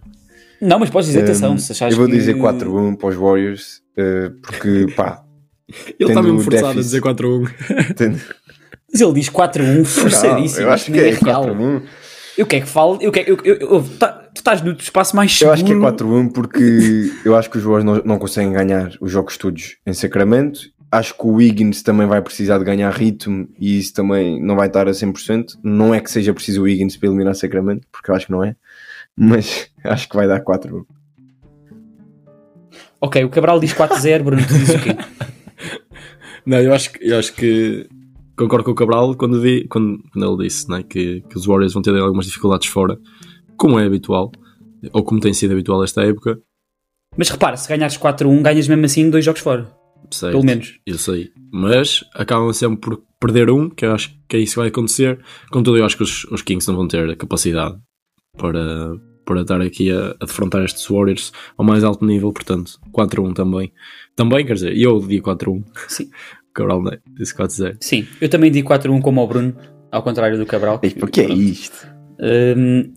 Não, 0.61 0.79
mas 0.79 0.91
podes 0.91 1.09
dizer, 1.09 1.23
atenção. 1.23 1.55
Um, 1.55 1.59
Se 1.59 1.73
achares 1.73 1.95
eu 1.95 1.99
vou 2.01 2.07
que- 2.11 2.17
dizer 2.17 2.35
4-1 2.37 2.97
para 2.97 3.09
os 3.09 3.17
Warriors 3.17 3.81
uh, 3.97 4.31
porque 4.43 4.87
pá, 4.97 5.23
Ele 5.69 5.95
está 6.01 6.07
Tendo 6.07 6.23
mesmo 6.25 6.41
forçado 6.41 6.67
a 6.67 6.73
déficit. 6.75 6.85
dizer 6.85 7.01
4-1. 7.01 7.95
tem- 7.95 8.21
Mas 8.93 9.01
ele 9.01 9.13
diz 9.15 9.31
4-1 9.31 9.85
forçadíssimo. 9.85 10.67
eu 10.67 10.71
acho 10.73 10.93
que 10.93 10.99
é 10.99 11.11
real. 11.13 11.47
4-1. 11.47 11.83
Eu 12.37 12.47
quero 12.47 12.65
que 12.65 12.71
fale. 12.71 12.99
Eu 13.01 13.13
quero, 13.13 13.31
eu, 13.31 13.39
eu, 13.45 13.57
eu- 13.75 13.83
tá- 13.99 14.13
tu 14.35 14.39
estás 14.39 14.63
no 14.63 14.73
espaço 14.73 15.15
mais 15.17 15.31
Eu 15.33 15.37
seguro. 15.37 15.55
acho 15.55 15.65
que 15.65 15.73
é 15.73 15.77
4-1 15.77 16.33
porque 16.33 17.11
eu 17.25 17.37
acho 17.37 17.49
que 17.51 17.59
os 17.59 17.65
Warriors 17.65 17.85
não, 17.85 18.03
não 18.05 18.19
conseguem 18.19 18.53
ganhar 18.53 18.93
os 19.01 19.11
jogos 19.13 19.37
todos 19.37 19.77
em 19.87 19.93
Sacramento. 19.95 20.61
Acho 20.93 21.15
que 21.15 21.25
o 21.25 21.35
Wiggins 21.35 21.83
também 21.83 22.07
vai 22.07 22.21
precisar 22.21 22.59
de 22.59 22.65
ganhar 22.65 22.91
ritmo 22.91 23.49
e 23.59 23.79
isso 23.79 23.95
também 23.95 24.43
não 24.43 24.57
vai 24.57 24.67
estar 24.67 24.89
a 24.89 24.91
100%. 24.91 25.59
Não 25.63 25.95
é 25.95 26.01
que 26.01 26.11
seja 26.11 26.35
preciso 26.35 26.61
o 26.63 26.65
Wiggins 26.65 26.97
para 26.97 27.09
eliminar 27.09 27.35
Sacramento, 27.37 27.87
porque 27.93 28.11
eu 28.11 28.15
acho 28.17 28.27
que 28.27 28.33
não 28.33 28.43
é. 28.43 28.57
Mas 29.17 29.71
acho 29.85 30.09
que 30.09 30.17
vai 30.17 30.27
dar 30.27 30.41
4-1. 30.43 30.85
Ok, 33.01 33.25
o 33.25 33.31
Cabral 33.31 33.61
diz 33.61 33.73
4-0, 33.73 34.23
Bruno, 34.23 34.43
tu 34.47 34.53
dizes 34.53 34.75
o 34.75 34.83
quê? 34.83 34.91
Não, 36.45 36.59
eu 36.59 36.73
acho, 36.75 36.93
que- 36.93 37.05
eu 37.07 37.19
acho 37.19 37.33
que 37.35 37.87
concordo 38.37 38.65
com 38.65 38.71
o 38.73 38.75
Cabral 38.75 39.15
quando, 39.15 39.41
di- 39.41 39.67
quando, 39.69 40.03
quando 40.13 40.35
ele 40.35 40.49
disse 40.49 40.69
né, 40.71 40.83
que, 40.83 41.21
que 41.29 41.37
os 41.37 41.47
Warriors 41.47 41.73
vão 41.75 41.83
ter 41.83 41.95
algumas 41.97 42.27
dificuldades 42.27 42.67
fora, 42.69 42.99
como 43.57 43.79
é 43.79 43.85
habitual, 43.87 44.33
ou 44.93 45.05
como 45.05 45.21
tem 45.21 45.33
sido 45.35 45.53
habitual 45.53 45.85
esta 45.85 46.03
época. 46.03 46.39
Mas 47.17 47.29
repara, 47.29 47.57
se 47.57 47.69
ganhares 47.69 47.97
4-1, 47.99 48.43
ganhas 48.43 48.67
mesmo 48.69 48.85
assim 48.85 49.09
dois 49.11 49.25
jogos 49.25 49.41
fora. 49.41 49.71
Certo, 50.11 50.33
Pelo 50.33 50.45
menos. 50.45 50.79
Eu 50.87 50.99
sei. 50.99 51.31
Mas 51.53 52.05
acabam 52.15 52.53
sempre 52.53 52.81
por 52.81 53.03
perder 53.21 53.51
um, 53.51 53.69
que 53.69 53.85
eu 53.85 53.93
acho 53.93 54.15
que 54.29 54.37
é 54.37 54.41
isso 54.41 54.55
que 54.55 54.59
vai 54.61 54.69
acontecer. 54.69 55.19
Contudo, 55.51 55.79
eu 55.79 55.85
acho 55.85 55.97
que 55.97 56.03
os, 56.03 56.25
os 56.25 56.43
Kings 56.43 56.67
não 56.69 56.77
vão 56.77 56.89
ter 56.89 57.09
a 57.11 57.17
capacidade 57.17 57.77
para, 58.37 58.93
para 59.25 59.43
estar 59.43 59.61
aqui 59.61 59.91
a, 59.91 60.17
a 60.21 60.25
defrontar 60.27 60.65
estes 60.65 60.87
Warriors 60.87 61.33
ao 61.57 61.65
mais 61.65 61.85
alto 61.85 62.05
nível, 62.05 62.33
portanto, 62.33 62.73
4-1 62.93 63.35
também. 63.35 63.73
Também, 64.17 64.45
quer 64.47 64.55
dizer, 64.55 64.77
eu 64.77 64.99
digo 65.01 65.31
4-1. 65.31 65.63
Sim. 65.89 66.11
Cabral 66.53 66.83
né, 66.83 66.99
disse 67.17 67.35
4-0. 67.37 67.77
Sim, 67.81 68.07
eu 68.21 68.29
também 68.29 68.51
digo 68.51 68.69
4-1 68.69 69.01
como 69.03 69.23
o 69.23 69.27
Bruno, 69.27 69.55
ao 69.93 70.03
contrário 70.03 70.37
do 70.37 70.45
Cabral. 70.47 70.81
Porque 70.99 71.21
é 71.21 71.29
isto? 71.29 71.87
Hum, 72.21 72.93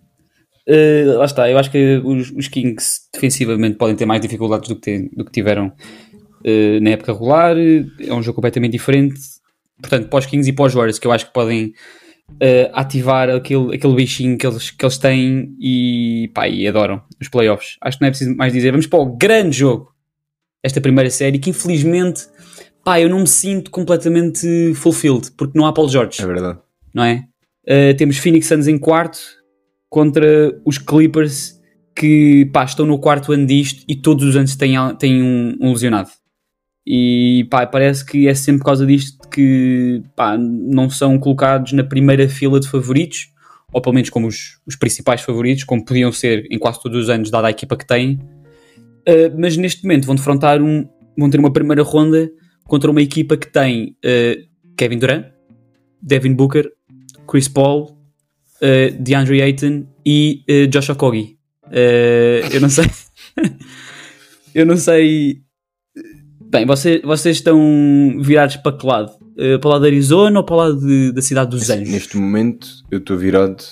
eh, 0.67 1.03
lá 1.05 1.25
está, 1.25 1.49
eu 1.49 1.57
acho 1.59 1.69
que 1.69 2.01
os, 2.03 2.31
os 2.31 2.47
Kings 2.47 3.01
defensivamente 3.13 3.77
podem 3.77 3.95
ter 3.95 4.05
mais 4.07 4.21
dificuldades 4.21 4.67
do 4.69 4.75
que, 4.75 4.81
tem- 4.81 5.09
do 5.15 5.23
que 5.23 5.31
tiveram 5.31 5.71
eh, 6.43 6.79
na 6.79 6.91
época 6.91 7.13
regular. 7.13 7.56
É 7.58 8.13
um 8.13 8.21
jogo 8.21 8.36
completamente 8.36 8.71
diferente. 8.73 9.19
Portanto, 9.79 10.15
os 10.15 10.25
Kings 10.25 10.49
e 10.49 10.56
os 10.58 10.73
Warriors, 10.73 10.99
que 10.99 11.08
eu 11.08 11.12
acho 11.12 11.27
que 11.27 11.34
podem 11.34 11.73
eh, 12.39 12.69
ativar 12.73 13.29
aquele, 13.29 13.75
aquele 13.75 13.95
bichinho 13.95 14.38
que 14.38 14.47
eles, 14.47 14.71
que 14.71 14.84
eles 14.84 14.97
têm 14.97 15.56
e, 15.60 16.32
pá, 16.34 16.47
e 16.47 16.67
adoram 16.67 17.01
os 17.21 17.27
playoffs. 17.27 17.77
Acho 17.82 17.97
que 17.97 18.01
não 18.01 18.08
é 18.08 18.12
preciso 18.12 18.36
mais 18.36 18.53
dizer. 18.53 18.71
Vamos 18.71 18.88
para 18.88 18.99
o 18.99 19.15
grande 19.15 19.58
jogo, 19.58 19.93
esta 20.63 20.82
primeira 20.82 21.10
série, 21.10 21.39
que 21.39 21.49
infelizmente, 21.49 22.23
pá, 22.84 22.99
eu 22.99 23.10
não 23.10 23.19
me 23.19 23.27
sinto 23.27 23.69
completamente 23.69 24.73
fulfilled, 24.75 25.32
porque 25.38 25.58
não 25.58 25.65
há 25.65 25.73
Paul 25.73 25.89
George 25.89 26.21
É 26.21 26.25
verdade. 26.25 26.60
não 26.93 27.03
é? 27.03 27.25
Uh, 27.65 27.95
temos 27.95 28.17
Phoenix 28.17 28.47
Suns 28.47 28.67
em 28.67 28.77
quarto 28.77 29.19
contra 29.89 30.51
os 30.65 30.77
Clippers 30.77 31.62
que 31.95 32.49
pá, 32.51 32.63
estão 32.63 32.86
no 32.86 32.99
quarto 32.99 33.32
ano 33.32 33.45
disto 33.45 33.84
e 33.88 33.95
todos 33.95 34.25
os 34.25 34.36
anos 34.36 34.56
têm, 34.56 34.73
têm 34.97 35.21
um, 35.21 35.56
um 35.62 35.71
lesionado. 35.71 36.10
E 36.85 37.47
pá, 37.49 37.65
parece 37.65 38.05
que 38.05 38.27
é 38.27 38.33
sempre 38.33 38.59
por 38.59 38.65
causa 38.65 38.85
disto 38.85 39.27
que 39.29 40.03
pá, 40.15 40.37
não 40.37 40.89
são 40.89 41.17
colocados 41.17 41.71
na 41.71 41.83
primeira 41.83 42.27
fila 42.27 42.59
de 42.59 42.67
favoritos, 42.67 43.29
ou 43.71 43.81
pelo 43.81 43.95
menos 43.95 44.09
como 44.09 44.27
os, 44.27 44.59
os 44.65 44.75
principais 44.75 45.21
favoritos, 45.21 45.63
como 45.63 45.83
podiam 45.83 46.11
ser 46.11 46.45
em 46.51 46.59
quase 46.59 46.81
todos 46.81 47.03
os 47.03 47.09
anos, 47.09 47.31
dada 47.31 47.47
a 47.47 47.51
equipa 47.51 47.77
que 47.77 47.87
têm. 47.87 48.19
Uh, 49.07 49.33
mas 49.37 49.57
neste 49.57 49.83
momento 49.83 50.05
vão 50.05 50.15
defrontar 50.15 50.61
um, 50.61 50.87
vão 51.17 51.29
ter 51.29 51.39
uma 51.39 51.51
primeira 51.51 51.83
ronda 51.83 52.29
contra 52.65 52.89
uma 52.91 53.01
equipa 53.01 53.35
que 53.35 53.51
tem 53.51 53.97
uh, 54.05 54.75
Kevin 54.77 54.99
Durant, 54.99 55.25
Devin 56.01 56.33
Booker, 56.33 56.69
Chris 57.27 57.47
Paul, 57.47 57.97
uh, 58.61 59.01
DeAndre 59.01 59.41
Ayton 59.41 59.85
e 60.05 60.43
uh, 60.49 60.67
Josh 60.67 60.89
Okogie. 60.89 61.37
Eu 62.51 62.61
não 62.61 62.69
sei. 62.69 62.85
eu 64.53 64.65
não 64.65 64.77
sei. 64.77 65.42
Bem, 66.53 66.67
vocês, 66.67 67.01
vocês 67.01 67.37
estão 67.37 67.57
virados 68.21 68.57
para 68.57 68.77
que 68.77 68.85
lado? 68.85 69.11
Uh, 69.31 69.57
para 69.59 69.67
o 69.67 69.71
lado 69.71 69.81
da 69.81 69.87
Arizona 69.87 70.37
ou 70.39 70.45
para 70.45 70.53
o 70.53 70.57
lado 70.59 70.79
de- 70.79 71.11
da 71.11 71.19
cidade 71.19 71.49
dos 71.49 71.67
Anjos? 71.67 71.89
Neste 71.89 72.15
momento 72.15 72.67
eu 72.91 72.99
estou 72.99 73.17
virado, 73.17 73.63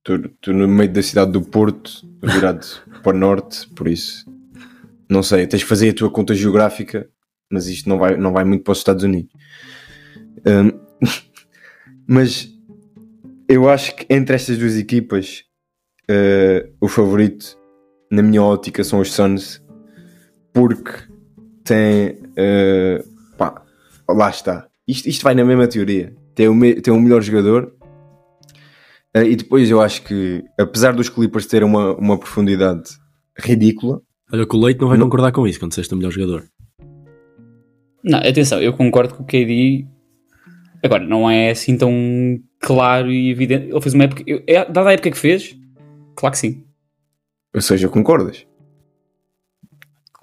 estou 0.00 0.52
no 0.52 0.66
meio 0.66 0.92
da 0.92 1.00
cidade 1.00 1.30
do 1.30 1.40
Porto, 1.40 2.04
estou 2.14 2.30
virado 2.30 2.66
para 3.04 3.16
o 3.16 3.16
norte, 3.16 3.68
por 3.76 3.86
isso 3.86 4.24
não 5.08 5.22
sei, 5.22 5.46
tens 5.46 5.62
que 5.62 5.68
fazer 5.68 5.90
a 5.90 5.94
tua 5.94 6.10
conta 6.10 6.34
geográfica, 6.34 7.08
mas 7.48 7.68
isto 7.68 7.88
não 7.88 7.98
vai, 7.98 8.16
não 8.16 8.32
vai 8.32 8.44
muito 8.44 8.64
para 8.64 8.72
os 8.72 8.78
Estados 8.78 9.04
Unidos. 9.04 9.32
Hum, 10.44 10.72
mas 12.04 12.52
eu 13.48 13.68
acho 13.70 13.94
que 13.94 14.12
entre 14.12 14.34
estas 14.34 14.58
duas 14.58 14.76
equipas 14.76 15.44
eh, 16.10 16.68
o 16.80 16.88
favorito 16.88 17.56
na 18.10 18.22
minha 18.22 18.42
ótica 18.42 18.82
são 18.82 18.98
os 18.98 19.12
Suns 19.12 19.62
porque 20.52 21.14
tem 21.62 22.23
eh, 22.36 23.02
pá, 23.38 23.62
lá 24.08 24.30
está 24.30 24.66
isto, 24.86 25.08
isto 25.08 25.22
vai 25.22 25.34
na 25.34 25.44
mesma 25.44 25.66
teoria. 25.66 26.14
Tem 26.34 26.48
um, 26.48 26.54
me- 26.54 26.80
tem 26.80 26.92
um 26.92 27.00
melhor 27.00 27.22
jogador. 27.22 27.72
eh, 29.14 29.24
e 29.28 29.36
depois 29.36 29.70
eu 29.70 29.80
acho 29.80 30.02
que, 30.02 30.42
apesar 30.58 30.92
dos 30.92 31.08
Clippers 31.08 31.46
terem 31.46 31.66
uma, 31.68 31.94
uma 31.96 32.18
profundidade 32.18 32.90
ridícula, 33.38 34.00
Olha 34.32 34.46
que 34.46 34.56
o 34.56 34.60
Leite 34.60 34.80
não 34.80 34.88
vai 34.88 34.96
Não. 34.98 35.06
concordar 35.06 35.30
com 35.32 35.46
isso 35.46 35.58
quando 35.60 35.70
disseste 35.70 35.92
o 35.94 35.96
melhor 35.96 36.10
jogador. 36.10 36.44
Não, 38.02 38.18
atenção, 38.18 38.60
eu 38.60 38.72
concordo 38.72 39.14
com 39.14 39.22
o 39.22 39.26
KD. 39.26 39.86
Agora, 40.82 41.04
não 41.06 41.30
é 41.30 41.50
assim 41.50 41.76
tão 41.78 41.92
claro 42.60 43.10
e 43.12 43.30
evidente. 43.30 43.68
Ele 43.70 43.80
fez 43.80 43.94
uma 43.94 44.04
época. 44.04 44.22
eu- 44.26 44.42
é, 44.46 44.64
dada 44.64 44.88
a 44.88 44.92
época 44.92 45.10
que 45.10 45.16
fez, 45.18 45.56
claro 46.16 46.32
que 46.32 46.38
sim. 46.38 46.64
ou 47.54 47.60
seja, 47.62 47.88
concordas? 47.88 48.46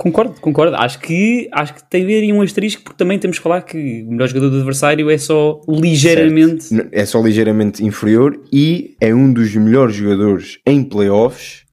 Concordo, 0.01 0.33
concordo. 0.41 0.75
Acho 0.77 0.99
que, 0.99 1.47
acho 1.51 1.75
que 1.75 1.83
tem 1.87 2.01
a 2.01 2.05
ver 2.07 2.21
aí 2.23 2.33
um 2.33 2.41
asterisco, 2.41 2.81
porque 2.81 2.97
também 2.97 3.19
temos 3.19 3.37
que 3.37 3.43
falar 3.43 3.61
que 3.61 4.01
o 4.01 4.11
melhor 4.11 4.27
jogador 4.27 4.49
do 4.49 4.57
adversário 4.57 5.11
é 5.11 5.17
só 5.19 5.61
ligeiramente. 5.69 6.73
N- 6.73 6.89
É 6.91 7.05
só 7.05 7.21
ligeiramente 7.21 7.85
inferior 7.85 8.41
e 8.51 8.95
é 8.99 9.13
um 9.13 9.31
dos 9.31 9.53
melhores 9.55 9.93
jogadores 9.95 10.57
em 10.65 10.83
playoffs 10.83 11.65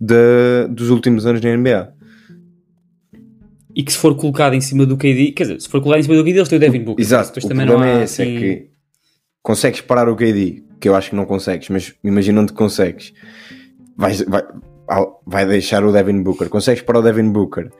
da- 0.00 0.66
dos 0.68 0.90
últimos 0.90 1.26
anos 1.26 1.40
na 1.40 1.50
NBA. 1.56 1.92
E 3.72 3.84
que 3.84 3.92
se 3.92 3.98
for 3.98 4.16
colocado 4.16 4.54
em 4.54 4.60
cima 4.60 4.84
do 4.84 4.96
KD, 4.96 5.30
quer 5.30 5.44
dizer, 5.44 5.60
se 5.60 5.68
for 5.68 5.80
colocado 5.80 6.00
em 6.00 6.02
cima 6.02 6.16
do 6.16 6.24
KD, 6.24 6.38
eles 6.38 6.48
têm 6.48 6.56
o 6.56 6.60
Devin 6.60 6.80
Booker. 6.82 7.04
Exato, 7.04 7.38
o 7.38 7.48
também 7.48 7.66
problema 7.66 8.00
é 8.00 8.02
esse, 8.02 8.20
assim- 8.22 8.36
é 8.36 8.40
que 8.40 8.66
consegues 9.44 9.80
parar 9.80 10.08
o 10.08 10.16
KD, 10.16 10.64
que 10.80 10.88
eu 10.88 10.94
acho 10.96 11.10
que 11.10 11.16
não 11.16 11.24
consegues, 11.24 11.68
mas 11.68 11.94
imaginando 12.02 12.52
que 12.52 12.58
consegues, 12.58 13.12
vais- 13.96 14.22
vai, 14.22 14.42
vai 15.26 15.46
deixar 15.46 15.84
o 15.84 15.92
Devin 15.92 16.22
Booker, 16.22 16.48
consegues 16.48 16.82
parar 16.82 17.00
o 17.00 17.02
Devin 17.02 17.30
Booker, 17.30 17.70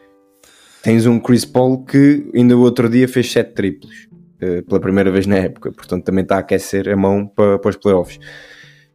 tens 0.83 1.07
um 1.07 1.19
Chris 1.19 1.45
Paul 1.45 1.85
que 1.85 2.31
ainda 2.35 2.57
o 2.57 2.61
outro 2.61 2.89
dia 2.89 3.09
fez 3.09 3.31
7 3.33 3.55
triplos, 3.55 4.09
eh, 4.41 4.63
pela 4.63 4.81
primeira 4.81 5.11
vez 5.11 5.27
na 5.27 5.37
época, 5.37 5.73
portanto 5.73 6.05
também 6.05 6.23
está 6.23 6.37
a 6.37 6.39
aquecer 6.41 6.89
a 6.89 6.97
mão 6.97 7.27
para, 7.27 7.59
para 7.59 7.71
os 7.71 7.77
playoffs. 7.77 8.19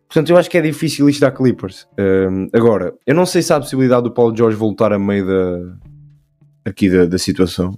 Portanto, 0.08 0.30
eu 0.30 0.38
acho 0.38 0.50
que 0.50 0.58
é 0.58 0.62
difícil 0.62 1.10
isto 1.10 1.20
dar 1.20 1.32
Clippers. 1.32 1.88
Um, 2.00 2.48
agora, 2.54 2.94
eu 3.06 3.14
não 3.14 3.26
sei 3.26 3.42
se 3.42 3.52
há 3.52 3.58
a 3.58 3.60
possibilidade 3.60 4.04
do 4.04 4.12
Paulo 4.12 4.36
George 4.36 4.56
voltar 4.56 4.94
a 4.94 5.00
meio 5.00 5.26
da, 5.26 5.76
aqui 6.64 6.90
da, 6.90 7.06
da 7.06 7.18
situação. 7.18 7.78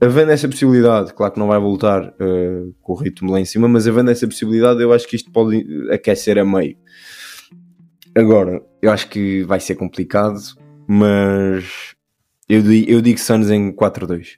Havendo 0.00 0.32
essa 0.32 0.48
possibilidade, 0.48 1.12
claro 1.12 1.32
que 1.32 1.38
não 1.38 1.48
vai 1.48 1.58
voltar 1.58 2.08
uh, 2.08 2.74
com 2.80 2.92
o 2.92 2.96
ritmo 2.96 3.30
lá 3.30 3.40
em 3.40 3.44
cima, 3.44 3.68
mas 3.68 3.86
havendo 3.86 4.10
essa 4.10 4.26
possibilidade, 4.26 4.82
eu 4.82 4.92
acho 4.92 5.06
que 5.06 5.16
isto 5.16 5.30
pode 5.30 5.66
aquecer 5.90 6.38
a 6.38 6.44
meio. 6.44 6.76
Agora, 8.16 8.62
eu 8.80 8.90
acho 8.90 9.08
que 9.08 9.42
vai 9.42 9.58
ser 9.58 9.74
complicado, 9.74 10.38
mas 10.86 11.94
eu, 12.48 12.60
eu 12.86 13.00
digo 13.02 13.18
Suns 13.18 13.50
em 13.50 13.72
4-2. 13.72 14.36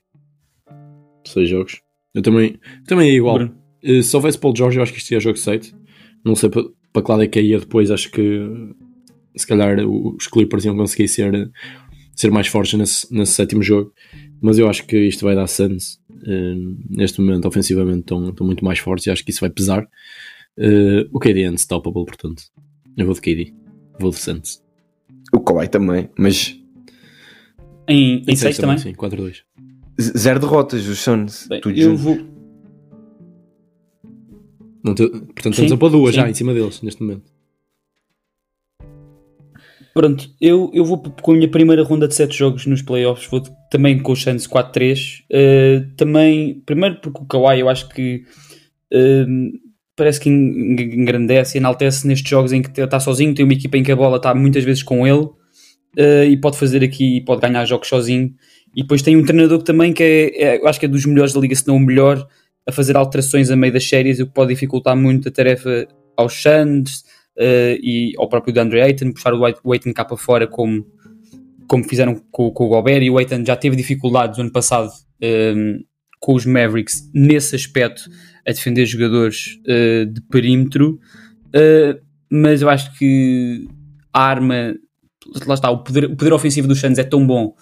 Seis 1.26 1.48
jogos. 1.48 1.82
Eu 2.14 2.22
também, 2.22 2.58
também 2.86 3.10
é 3.10 3.14
igual. 3.14 3.36
Bruno. 3.36 3.56
Eh, 3.82 4.00
Se 4.02 4.16
houvesse 4.16 4.38
Paul 4.38 4.54
George, 4.56 4.78
eu 4.78 4.82
acho 4.82 4.92
que 4.92 4.98
isto 4.98 5.10
ia 5.10 5.20
jogo 5.20 5.36
7. 5.36 5.74
Não 6.24 6.34
sei 6.34 6.48
para, 6.48 6.62
para 6.92 7.02
que 7.02 7.10
lado 7.10 7.22
é 7.24 7.26
que 7.26 7.40
ia 7.40 7.58
depois. 7.58 7.90
Acho 7.90 8.10
que 8.10 8.40
se 9.36 9.46
calhar 9.46 9.78
os 9.86 10.26
Clippers 10.26 10.64
iam 10.64 10.76
conseguir 10.76 11.08
ser, 11.08 11.50
ser 12.14 12.30
mais 12.30 12.46
fortes 12.46 12.78
nesse, 12.78 13.12
nesse 13.12 13.32
sétimo 13.32 13.62
jogo. 13.62 13.92
Mas 14.40 14.58
eu 14.58 14.68
acho 14.70 14.86
que 14.86 14.96
isto 14.96 15.24
vai 15.24 15.34
dar 15.34 15.46
Suns. 15.48 16.00
Eh, 16.26 16.54
neste 16.88 17.20
momento, 17.20 17.46
ofensivamente, 17.46 18.00
estão, 18.00 18.30
estão 18.30 18.46
muito 18.46 18.64
mais 18.64 18.78
fortes 18.78 19.06
e 19.06 19.10
acho 19.10 19.22
que 19.22 19.30
isso 19.32 19.40
vai 19.40 19.50
pesar. 19.50 19.86
Eh, 20.56 21.06
o 21.12 21.18
KD 21.18 21.42
é 21.42 21.50
unstoppable, 21.50 22.06
portanto. 22.06 22.42
Eu 22.96 23.04
vou 23.04 23.14
de 23.14 23.20
KD. 23.20 23.65
Vou 23.98 24.10
de 24.10 24.16
Suns. 24.16 24.62
O 25.32 25.40
Kawhi 25.40 25.68
também, 25.68 26.08
mas 26.18 26.58
Em, 27.88 28.18
em 28.18 28.24
Em 28.32 28.36
6 28.36 28.56
também? 28.58 28.78
Sim, 28.78 28.92
4-2. 28.94 29.42
z- 30.00 30.12
zero 30.18 30.40
derrotas, 30.40 30.86
os 30.86 30.98
Suns. 30.98 31.46
Bem, 31.48 31.60
tudo 31.60 31.76
eu 31.78 31.96
junto. 31.96 32.02
vou. 32.02 32.18
Não 34.84 34.94
te- 34.94 35.08
portanto, 35.08 35.50
estamos 35.52 35.72
a 35.72 35.76
pôr 35.76 35.90
duas 35.90 36.14
sim. 36.14 36.20
já 36.20 36.30
em 36.30 36.34
cima 36.34 36.54
deles 36.54 36.80
neste 36.82 37.02
momento. 37.02 37.24
Pronto, 39.94 40.28
eu, 40.40 40.70
eu 40.74 40.84
vou 40.84 40.98
com 41.22 41.32
a 41.32 41.34
minha 41.34 41.50
primeira 41.50 41.82
ronda 41.82 42.06
de 42.06 42.14
7 42.14 42.36
jogos 42.36 42.66
nos 42.66 42.82
playoffs, 42.82 43.26
vou 43.30 43.40
também 43.70 43.98
com 43.98 44.12
os 44.12 44.22
Suns 44.22 44.46
4-3. 44.46 45.22
Uh, 45.30 45.90
também, 45.96 46.60
primeiro 46.66 47.00
porque 47.00 47.22
o 47.22 47.26
Kawhi 47.26 47.60
eu 47.60 47.68
acho 47.68 47.88
que 47.88 48.24
um, 48.92 49.52
parece 49.96 50.20
que 50.20 50.28
en- 50.28 50.76
en- 50.78 51.00
engrandece 51.00 51.56
e 51.56 51.58
enaltece 51.58 52.06
nestes 52.06 52.28
jogos 52.28 52.52
em 52.52 52.62
que 52.62 52.80
está 52.80 53.00
sozinho, 53.00 53.34
tem 53.34 53.44
uma 53.44 53.54
equipa 53.54 53.76
em 53.78 53.82
que 53.82 53.90
a 53.92 53.96
bola 53.96 54.18
está 54.18 54.34
muitas 54.34 54.62
vezes 54.62 54.82
com 54.82 55.06
ele 55.06 55.24
uh, 55.98 56.24
e 56.28 56.36
pode 56.36 56.58
fazer 56.58 56.84
aqui, 56.84 57.20
pode 57.22 57.40
ganhar 57.40 57.64
jogos 57.64 57.88
sozinho. 57.88 58.32
E 58.74 58.82
depois 58.82 59.00
tem 59.02 59.16
um 59.16 59.24
treinador 59.24 59.58
que 59.58 59.64
também 59.64 59.92
que 59.92 60.02
é, 60.02 60.56
é- 60.56 60.68
acho 60.68 60.78
que 60.78 60.84
é 60.86 60.88
dos 60.88 61.06
melhores 61.06 61.32
da 61.32 61.40
liga, 61.40 61.54
se 61.54 61.66
não 61.66 61.76
o 61.76 61.80
melhor, 61.80 62.26
a 62.66 62.72
fazer 62.72 62.96
alterações 62.96 63.50
a 63.50 63.56
meio 63.56 63.72
das 63.72 63.88
séries, 63.88 64.20
o 64.20 64.26
que 64.26 64.34
pode 64.34 64.52
dificultar 64.52 64.96
muito 64.96 65.28
a 65.28 65.32
tarefa 65.32 65.88
aos 66.16 66.34
Suns 66.34 67.00
uh, 67.38 67.78
e 67.80 68.12
ao 68.18 68.28
próprio 68.28 68.52
DeAndre 68.52 68.82
Ayton, 68.82 69.12
puxar 69.12 69.32
o 69.34 69.72
Ayton 69.72 69.92
cá 69.94 70.04
para 70.04 70.16
fora 70.16 70.46
como, 70.46 70.84
como 71.68 71.84
fizeram 71.84 72.20
com, 72.30 72.50
com 72.50 72.64
o 72.64 72.68
Gobert 72.68 73.02
e 73.02 73.10
o 73.10 73.16
Ayton 73.18 73.44
já 73.46 73.56
teve 73.56 73.76
dificuldades 73.76 74.36
no 74.36 74.44
ano 74.44 74.52
passado 74.52 74.90
um, 75.22 75.80
com 76.20 76.34
os 76.34 76.44
Mavericks 76.44 77.08
nesse 77.14 77.54
aspecto 77.56 78.02
a 78.46 78.52
defender 78.52 78.86
jogadores 78.86 79.58
uh, 79.62 80.06
de 80.06 80.20
perímetro 80.22 81.00
uh, 81.48 82.00
mas 82.30 82.62
eu 82.62 82.68
acho 82.68 82.96
que 82.98 83.68
a 84.12 84.22
arma 84.22 84.74
lá 85.46 85.54
está, 85.54 85.70
o 85.70 85.78
poder, 85.78 86.04
o 86.04 86.16
poder 86.16 86.32
ofensivo 86.32 86.68
dos 86.68 86.80
Suns 86.80 86.98
é 86.98 87.04
tão 87.04 87.26
bom 87.26 87.54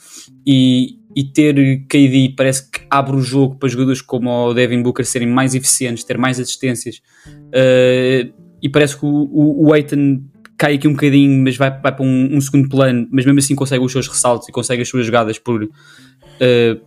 e, 0.47 0.99
e 1.17 1.25
ter 1.25 1.55
KD 1.87 2.35
parece 2.37 2.71
que 2.71 2.81
abre 2.91 3.17
o 3.17 3.21
jogo 3.21 3.57
para 3.57 3.69
jogadores 3.69 4.03
como 4.03 4.31
o 4.31 4.55
Devin 4.55 4.83
Booker 4.83 5.05
serem 5.05 5.29
mais 5.29 5.55
eficientes, 5.55 6.05
ter 6.05 6.19
mais 6.19 6.39
assistências 6.39 7.01
uh, 7.29 8.33
e 8.63 8.69
parece 8.69 8.99
que 8.99 9.05
o, 9.05 9.09
o, 9.09 9.69
o 9.69 9.73
Aiton 9.73 10.23
cai 10.57 10.75
aqui 10.75 10.89
um 10.89 10.93
bocadinho, 10.93 11.43
mas 11.43 11.57
vai, 11.57 11.71
vai 11.71 11.95
para 11.95 12.05
um, 12.05 12.37
um 12.37 12.41
segundo 12.41 12.69
plano, 12.69 13.07
mas 13.11 13.25
mesmo 13.25 13.39
assim 13.39 13.55
consegue 13.55 13.85
os 13.85 13.93
seus 13.93 14.09
ressaltos 14.09 14.49
e 14.49 14.53
consegue 14.53 14.83
as 14.83 14.89
suas 14.89 15.05
jogadas 15.05 15.39
por, 15.39 15.63
uh, 15.63 15.71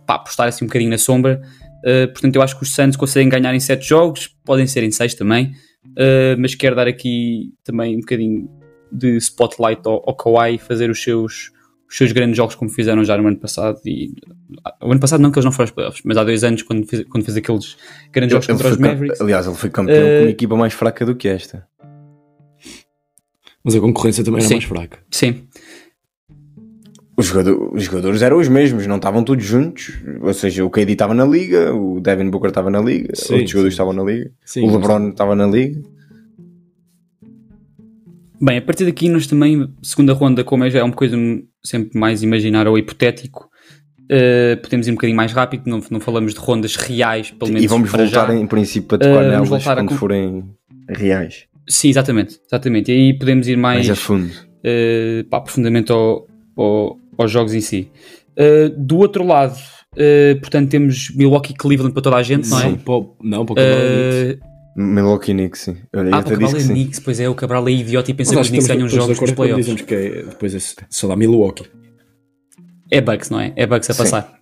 pá, 0.06 0.18
por 0.18 0.30
estar 0.30 0.46
assim 0.46 0.64
um 0.64 0.68
bocadinho 0.68 0.90
na 0.90 0.98
sombra. 0.98 1.40
Uh, 1.84 2.08
portanto, 2.08 2.34
eu 2.36 2.42
acho 2.42 2.56
que 2.56 2.62
os 2.62 2.74
Suns 2.74 2.96
conseguem 2.96 3.28
ganhar 3.28 3.54
em 3.54 3.60
7 3.60 3.86
jogos, 3.86 4.28
podem 4.44 4.66
ser 4.66 4.82
em 4.82 4.90
6 4.90 5.14
também, 5.14 5.52
uh, 5.86 6.38
mas 6.38 6.54
quero 6.54 6.74
dar 6.74 6.88
aqui 6.88 7.52
também 7.64 7.96
um 7.96 8.00
bocadinho 8.00 8.48
de 8.90 9.16
spotlight 9.18 9.82
ao, 9.84 10.02
ao 10.08 10.16
Kawhi, 10.16 10.58
fazer 10.58 10.90
os 10.90 11.02
seus, 11.02 11.52
os 11.88 11.96
seus 11.96 12.12
grandes 12.12 12.36
jogos 12.36 12.54
como 12.54 12.70
fizeram 12.70 13.04
já 13.04 13.16
no 13.16 13.28
ano 13.28 13.38
passado. 13.38 13.78
E, 13.86 14.12
o 14.82 14.90
ano 14.90 15.00
passado 15.00 15.20
não, 15.20 15.30
que 15.30 15.38
eles 15.38 15.44
não 15.44 15.52
foram 15.52 15.64
aos 15.64 15.70
playoffs, 15.70 16.02
mas 16.04 16.16
há 16.16 16.24
dois 16.24 16.42
anos, 16.42 16.62
quando 16.62 16.86
fez, 16.86 17.04
quando 17.04 17.24
fez 17.24 17.36
aqueles 17.36 17.76
grandes 18.12 18.32
jogos 18.32 18.48
Ele 18.48 18.56
contra 18.56 18.68
foi 18.68 18.76
os 18.76 18.78
Mavericks. 18.78 19.20
Aliás, 19.20 19.46
ele 19.46 19.56
foi 19.56 19.70
campeão 19.70 19.96
Eh, 19.96 20.18
com 20.18 20.24
uma 20.24 20.30
equipa 20.30 20.56
mais 20.56 20.72
fraca 20.72 21.06
do 21.06 21.14
que 21.14 21.28
esta. 21.28 21.66
Mas 23.62 23.74
a 23.74 23.80
concorrência 23.80 24.24
também 24.24 24.40
era 24.40 24.48
Sim. 24.48 24.54
mais 24.54 24.64
fraca. 24.64 24.98
Sim, 25.10 25.46
Os, 27.18 27.26
jogador- 27.26 27.74
os 27.74 27.82
jogadores 27.82 28.22
eram 28.22 28.38
os 28.38 28.48
mesmos, 28.48 28.86
não 28.86 28.96
estavam 28.96 29.24
todos 29.24 29.44
juntos. 29.44 29.92
Ou 30.22 30.32
seja, 30.32 30.64
o 30.64 30.70
KD 30.70 30.92
estava 30.92 31.12
na 31.12 31.24
liga, 31.26 31.74
o 31.74 32.00
Devin 32.00 32.30
Booker 32.30 32.48
estava 32.48 32.70
na 32.70 32.80
liga, 32.80 33.14
Sim, 33.16 33.32
outros 33.34 33.50
jogadores 33.50 33.74
estavam 33.74 33.92
na 33.92 34.04
liga, 34.04 34.30
Sim, 34.44 34.62
o 34.68 34.72
LeBron 34.72 35.08
estava 35.10 35.34
na 35.34 35.46
liga. 35.46 35.82
Bem, 38.40 38.58
a 38.58 38.62
partir 38.62 38.84
daqui 38.84 39.08
nós 39.08 39.26
também, 39.26 39.68
segunda 39.82 40.12
ronda, 40.12 40.44
como 40.44 40.62
é 40.64 40.70
já 40.70 40.78
é 40.78 40.82
uma 40.84 40.94
coisa 40.94 41.16
sempre 41.64 41.98
mais 41.98 42.22
imaginar 42.22 42.68
ou 42.68 42.78
hipotético, 42.78 43.48
eh, 44.08 44.54
podemos 44.62 44.86
ir 44.86 44.92
um 44.92 44.94
bocadinho 44.94 45.16
mais 45.16 45.32
rápido, 45.32 45.64
não, 45.66 45.82
não 45.90 45.98
falamos 45.98 46.34
de 46.34 46.38
rondas 46.40 46.76
reais, 46.76 47.32
pelo 47.32 47.50
menos 47.50 47.64
E 47.64 47.66
vamos 47.66 47.90
para 47.90 48.04
voltar 48.04 48.28
já. 48.28 48.34
em 48.36 48.46
princípio 48.46 48.94
a 48.94 48.98
tocar 48.98 49.24
Eh, 49.24 49.30
vamos 49.32 49.50
nelas 49.50 49.64
quando 49.64 49.88
com- 49.88 49.96
forem 49.96 50.44
reais, 50.88 51.46
Sim, 51.68 51.88
exatamente, 51.90 52.40
exatamente. 52.46 52.90
E 52.90 52.94
aí 52.94 53.18
podemos 53.18 53.46
ir 53.48 53.56
mais, 53.56 53.86
mais 53.86 53.90
a 53.90 54.00
fundo. 54.00 54.30
eh, 54.64 55.24
pá, 55.28 55.40
profundamente 55.40 55.90
ao- 55.92 56.26
ao- 56.56 56.96
aos 57.22 57.30
jogos 57.30 57.54
em 57.54 57.60
si. 57.60 57.90
Eh, 58.40 58.68
do 58.76 58.98
outro 58.98 59.26
lado, 59.26 59.58
eh, 59.96 60.36
portanto, 60.36 60.70
temos 60.70 61.10
Milwaukee 61.10 61.52
e 61.52 61.56
Cleveland 61.56 61.92
para 61.92 62.02
toda 62.02 62.16
a 62.16 62.22
gente, 62.22 62.48
não 62.48 62.60
é? 62.60 62.68
Não, 62.70 62.76
para, 62.76 62.94
não, 63.20 63.44
para 63.44 63.52
o 63.52 63.56
Cabral 63.56 63.80
Knicks. 63.80 64.14
Eh, 64.14 64.38
Milwaukee 64.76 65.32
Knicks, 65.32 65.60
sim. 65.60 65.76
Eu 65.92 66.00
ah, 66.00 66.04
para 66.04 66.20
disse 66.20 66.30
Cabral 66.30 66.56
é 66.56 66.60
sim. 66.60 66.72
Knicks, 66.72 67.00
pois 67.00 67.18
é, 67.18 67.28
o 67.28 67.34
Cabral 67.34 67.68
é 67.68 67.72
idiota 67.72 68.10
e 68.12 68.14
pensa 68.14 68.32
que 68.32 68.40
os 68.40 68.48
Knicks 68.48 68.68
ganham 68.68 68.88
jogos 68.88 69.20
nos 69.20 69.32
playoffs. 69.32 69.66
dizemos 69.66 69.82
que 69.82 69.94
é, 69.94 70.22
depois 70.22 70.54
é 70.54 70.58
só 70.88 71.08
dá 71.08 71.16
Milwaukee. 71.16 71.66
É 72.92 73.00
Bucks, 73.00 73.28
não 73.28 73.40
é? 73.40 73.52
É 73.56 73.66
Bucks 73.66 73.90
a 73.90 73.92
Sim. 73.92 74.02
passar. 74.04 74.38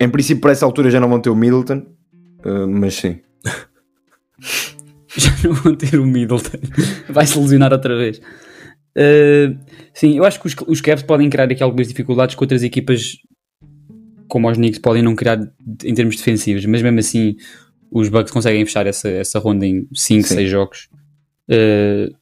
Em 0.00 0.08
princípio, 0.08 0.40
para 0.40 0.50
essa 0.50 0.66
altura 0.66 0.90
já 0.90 0.98
não 0.98 1.08
vão 1.08 1.20
ter 1.20 1.30
o 1.30 1.36
Middleton, 1.36 1.86
mas 2.68 2.94
sim. 2.94 3.20
já 5.16 5.30
não 5.44 5.54
vão 5.54 5.76
ter 5.76 5.98
o 5.98 6.04
Middleton. 6.04 6.58
Vai 7.08 7.26
se 7.26 7.38
lesionar 7.38 7.72
outra 7.72 7.96
vez. 7.96 8.20
Uh, 8.96 9.56
sim, 9.94 10.16
eu 10.16 10.24
acho 10.24 10.40
que 10.40 10.46
os, 10.46 10.56
os 10.66 10.80
Cavs 10.80 11.02
podem 11.04 11.30
criar 11.30 11.50
aqui 11.50 11.62
algumas 11.62 11.88
dificuldades 11.88 12.34
que 12.34 12.42
outras 12.42 12.62
equipas, 12.62 13.16
como 14.28 14.50
os 14.50 14.56
Knicks, 14.56 14.80
podem 14.80 15.02
não 15.02 15.14
criar 15.14 15.40
em 15.84 15.94
termos 15.94 16.16
defensivos, 16.16 16.64
mas 16.66 16.82
mesmo 16.82 16.98
assim 16.98 17.36
os 17.90 18.08
Bucks 18.08 18.32
conseguem 18.32 18.64
fechar 18.64 18.86
essa, 18.86 19.08
essa 19.08 19.38
ronda 19.38 19.66
em 19.66 19.86
5, 19.92 20.28
Sim. 20.28 20.34
6 20.34 20.50
jogos. 20.50 20.88
Uh, 21.48 22.14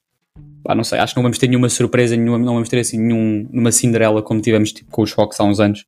pá, 0.65 0.75
não 0.75 0.83
sei, 0.83 0.99
acho 0.99 1.13
que 1.13 1.19
não 1.19 1.23
vamos 1.23 1.39
ter 1.39 1.49
nenhuma 1.49 1.69
surpresa, 1.69 2.17
nenhuma, 2.17 2.39
não 2.39 2.55
vamos 2.55 2.69
ter 2.69 2.79
assim 2.79 2.99
nenhum, 2.99 3.47
numa 3.53 3.71
Cinderela 3.71 4.23
como 4.23 4.41
tivemos 4.41 4.73
tipo, 4.73 4.91
com 4.91 5.03
os 5.03 5.17
Hawks 5.17 5.39
há 5.39 5.45
uns 5.45 5.61
anos. 5.61 5.85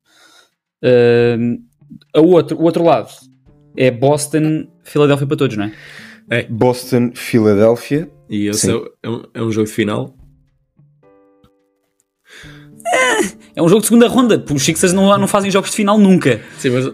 Uh, 0.83 1.59
a 2.13 2.21
outro, 2.21 2.57
o 2.57 2.63
outro 2.63 2.83
lado, 2.83 3.09
é 3.75 3.89
Boston, 3.89 4.67
Filadélfia 4.83 5.27
para 5.27 5.37
todos, 5.37 5.57
não 5.57 5.71
é? 6.29 6.43
Boston, 6.43 7.11
Filadélfia. 7.13 8.09
E 8.29 8.47
esse 8.47 8.71
é, 8.71 8.81
é 9.03 9.09
um, 9.09 9.23
é 9.33 9.41
um 9.41 9.51
jogo 9.51 9.67
de 9.67 9.73
final. 9.73 10.15
É 13.55 13.61
um 13.61 13.67
jogo 13.67 13.81
de 13.81 13.87
segunda 13.87 14.07
ronda, 14.07 14.37
porque 14.39 14.53
os 14.53 14.63
Sixers 14.63 14.93
não, 14.93 15.17
não 15.17 15.27
fazem 15.27 15.49
jogos 15.51 15.69
de 15.71 15.75
final 15.75 15.97
nunca. 15.97 16.41
Sim, 16.59 16.69
mas 16.71 16.85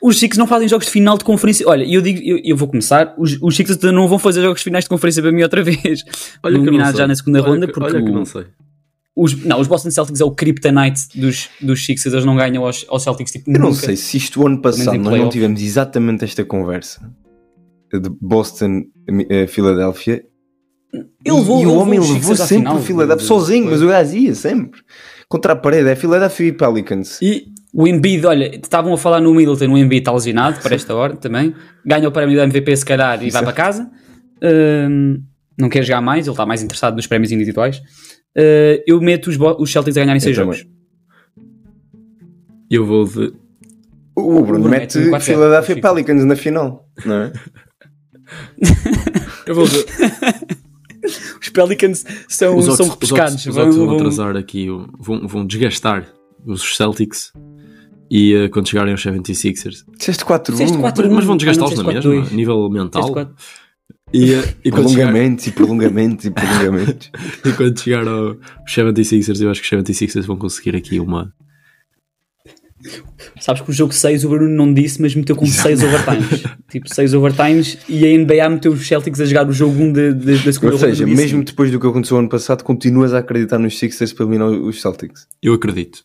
Os 0.00 0.18
Sixers 0.18 0.38
não 0.38 0.46
fazem 0.46 0.68
jogos 0.68 0.86
de 0.86 0.92
final 0.92 1.16
de 1.16 1.24
conferência. 1.24 1.66
Olha, 1.68 1.84
eu 1.84 2.00
digo, 2.02 2.20
eu, 2.24 2.40
eu 2.44 2.56
vou 2.56 2.66
começar. 2.68 3.14
Os, 3.18 3.38
os 3.40 3.54
Sixers 3.56 3.80
não 3.92 4.08
vão 4.08 4.18
fazer 4.18 4.42
jogos 4.42 4.58
de 4.60 4.64
finais 4.64 4.84
de 4.84 4.88
conferência 4.90 5.22
para 5.22 5.30
mim 5.32 5.42
outra 5.42 5.62
vez. 5.64 6.02
olha 6.42 6.58
que 6.60 6.70
não 6.70 6.84
sei. 6.86 6.96
já 6.96 7.06
na 7.06 7.14
segunda 7.14 7.40
Olha 7.42 7.48
ronda, 7.50 7.66
que- 7.66 7.72
porque 7.72 7.94
Olha 7.96 8.04
que 8.04 8.10
o- 8.10 8.14
não 8.14 8.24
sei. 8.24 8.46
os, 9.14 9.44
não, 9.44 9.60
os 9.60 9.68
Boston 9.68 9.90
Celtics 9.90 10.20
é 10.20 10.24
o 10.24 10.30
kryptonite 10.32 11.02
dos, 11.14 11.48
dos 11.60 11.84
Sixers, 11.84 12.12
eles 12.14 12.24
não 12.26 12.34
ganham 12.36 12.64
aos, 12.66 12.84
aos 12.88 13.02
Celtics 13.04 13.30
tipo 13.32 13.50
Eu 13.50 13.60
não 13.60 13.68
nunca. 13.70 13.80
sei 13.86 13.94
se 13.96 14.16
isto 14.16 14.42
o 14.42 14.46
ano 14.46 14.60
passado 14.60 14.98
nós 14.98 15.18
não 15.18 15.28
tivemos 15.28 15.60
exatamente 15.62 16.24
esta 16.24 16.44
conversa 16.44 17.00
de 17.92 18.08
Boston, 18.20 18.84
eh, 19.28 19.46
Filadélfia. 19.46 20.24
Ele 20.92 21.36
levou- 21.36 21.62
e 21.62 21.66
o 21.66 21.74
homem 21.74 21.98
levou 21.98 22.36
sempre 22.36 22.58
final. 22.58 22.76
o 22.76 22.80
Filadélfia 22.82 23.26
sozinho, 23.26 23.70
mas 23.70 23.80
o 23.82 23.88
gajo 23.88 24.14
ia 24.16 24.34
sempre. 24.34 24.80
Contra 25.28 25.54
a 25.54 25.56
parede, 25.56 25.88
é 25.88 25.96
Filadélfia 25.96 26.48
e 26.48 26.52
Pelicans. 26.52 27.18
E 27.22 27.46
o 27.72 27.86
Embiid, 27.86 28.26
olha, 28.26 28.54
estavam 28.54 28.92
a 28.92 28.98
falar 28.98 29.20
no 29.20 29.32
Middleton, 29.34 29.72
o 29.72 29.78
Embiid 29.78 30.02
está 30.02 30.12
lesionado 30.12 30.60
para 30.60 30.74
esta 30.74 30.94
hora 30.94 31.16
também. 31.16 31.54
Ganha 31.86 32.06
o 32.06 32.12
prémio 32.12 32.36
do 32.36 32.42
MVP 32.42 32.76
se 32.76 32.84
calhar 32.84 33.22
e 33.24 33.30
vai 33.30 33.42
para 33.42 33.52
casa. 33.52 33.90
Hum, 34.42 35.22
não 35.58 35.68
quer 35.70 35.82
jogar 35.82 36.02
mais, 36.02 36.26
ele 36.26 36.32
está 36.34 36.44
mais 36.44 36.62
interessado 36.62 36.94
nos 36.96 37.06
prémios 37.06 37.32
individuais. 37.32 37.78
Uh, 38.36 38.82
eu 38.86 39.00
meto 39.00 39.28
os, 39.28 39.38
os 39.58 39.70
Celtics 39.72 39.96
a 39.96 40.00
ganharem 40.00 40.20
6 40.20 40.36
também. 40.36 40.52
jogos. 40.58 40.70
Eu 42.70 42.84
vou 42.86 43.04
de. 43.06 43.32
O, 44.14 44.36
o 44.38 44.42
Bruno 44.44 44.68
mete 44.68 44.98
mete 44.98 45.08
um 45.08 45.12
4-0, 45.12 45.20
Filadélfia 45.20 45.72
e 45.72 45.76
fica. 45.76 45.88
Pelicans 45.88 46.24
na 46.24 46.36
final, 46.36 46.86
não 47.06 47.14
é? 47.14 47.32
Eu 49.46 49.54
vou 49.54 49.66
de. 49.66 49.84
Os 51.40 51.48
Pelicans 51.48 52.04
são, 52.28 52.56
Os 52.56 52.76
são 52.76 52.88
repescados. 52.88 53.46
Os 53.46 53.54
Vão- 53.54 53.66
Ox 53.66 53.76
vão 53.76 53.86
vão- 53.86 53.96
atrasar 53.96 54.36
aqui, 54.36 54.68
vão, 54.98 55.26
vão 55.26 55.46
desgastar 55.46 56.06
os 56.46 56.76
Celtics 56.76 57.32
e 58.10 58.34
eh, 58.34 58.48
quando 58.48 58.68
chegarem 58.68 58.92
aos 58.92 59.02
76ers. 59.02 59.84
Disseste 59.96 60.24
4 60.24 60.52
Disseste 60.52 60.78
4 60.78 61.10
Mas, 61.10 61.24
vão 61.24 61.36
desgastá-los 61.36 61.76
na 61.78 61.84
mesma, 61.84 62.10
4-2. 62.12 62.26
a 62.32 62.34
nível 62.34 62.68
mental. 62.70 63.12
Quatro. 63.12 63.34
E, 64.12 64.34
eh, 64.34 64.54
e, 64.64 64.70
quando 64.70 64.90
chegar, 64.90 65.06
Prolongamentos 65.06 65.46
e 65.46 65.52
prolongamentos 65.52 66.24
e 66.26 66.30
prolongamentos. 66.30 67.10
e 67.46 67.52
quando 67.52 67.80
chegar 67.80 68.06
aos 68.06 68.36
76ers, 68.68 69.40
eu 69.40 69.50
acho 69.50 69.62
que 69.62 69.74
os 69.74 69.82
76ers 69.84 70.26
vão 70.26 70.36
conseguir 70.36 70.76
aqui 70.76 71.00
uma. 71.00 71.32
Sabes 73.40 73.62
que 73.62 73.70
o 73.70 73.72
jogo 73.72 73.92
6 73.92 74.24
o 74.24 74.28
Bruno 74.28 74.54
não 74.54 74.72
disse, 74.74 75.00
mas 75.00 75.14
meteu 75.14 75.36
com 75.36 75.46
6 75.46 75.82
overtimes. 75.82 76.42
tipo 76.70 76.92
6 76.92 77.14
overtimes 77.14 77.78
e 77.88 78.04
a 78.04 78.18
NBA 78.18 78.48
meteu 78.48 78.72
os 78.72 78.86
Celtics 78.86 79.20
a 79.20 79.24
jogar 79.24 79.48
o 79.48 79.52
jogo 79.52 79.80
1 79.80 79.92
de, 79.92 80.14
de, 80.14 80.38
da 80.44 80.52
segunda 80.52 80.72
Ou 80.72 80.78
seja, 80.78 81.06
mesmo 81.06 81.44
depois 81.44 81.70
do 81.70 81.78
que 81.78 81.86
aconteceu 81.86 82.16
ano 82.16 82.28
passado, 82.28 82.64
continuas 82.64 83.12
a 83.14 83.18
acreditar 83.18 83.58
nos 83.58 83.78
Sixers 83.78 84.12
para 84.12 84.24
eliminar 84.24 84.48
os 84.48 84.80
Celtics. 84.80 85.26
Eu 85.42 85.54
acredito. 85.54 86.04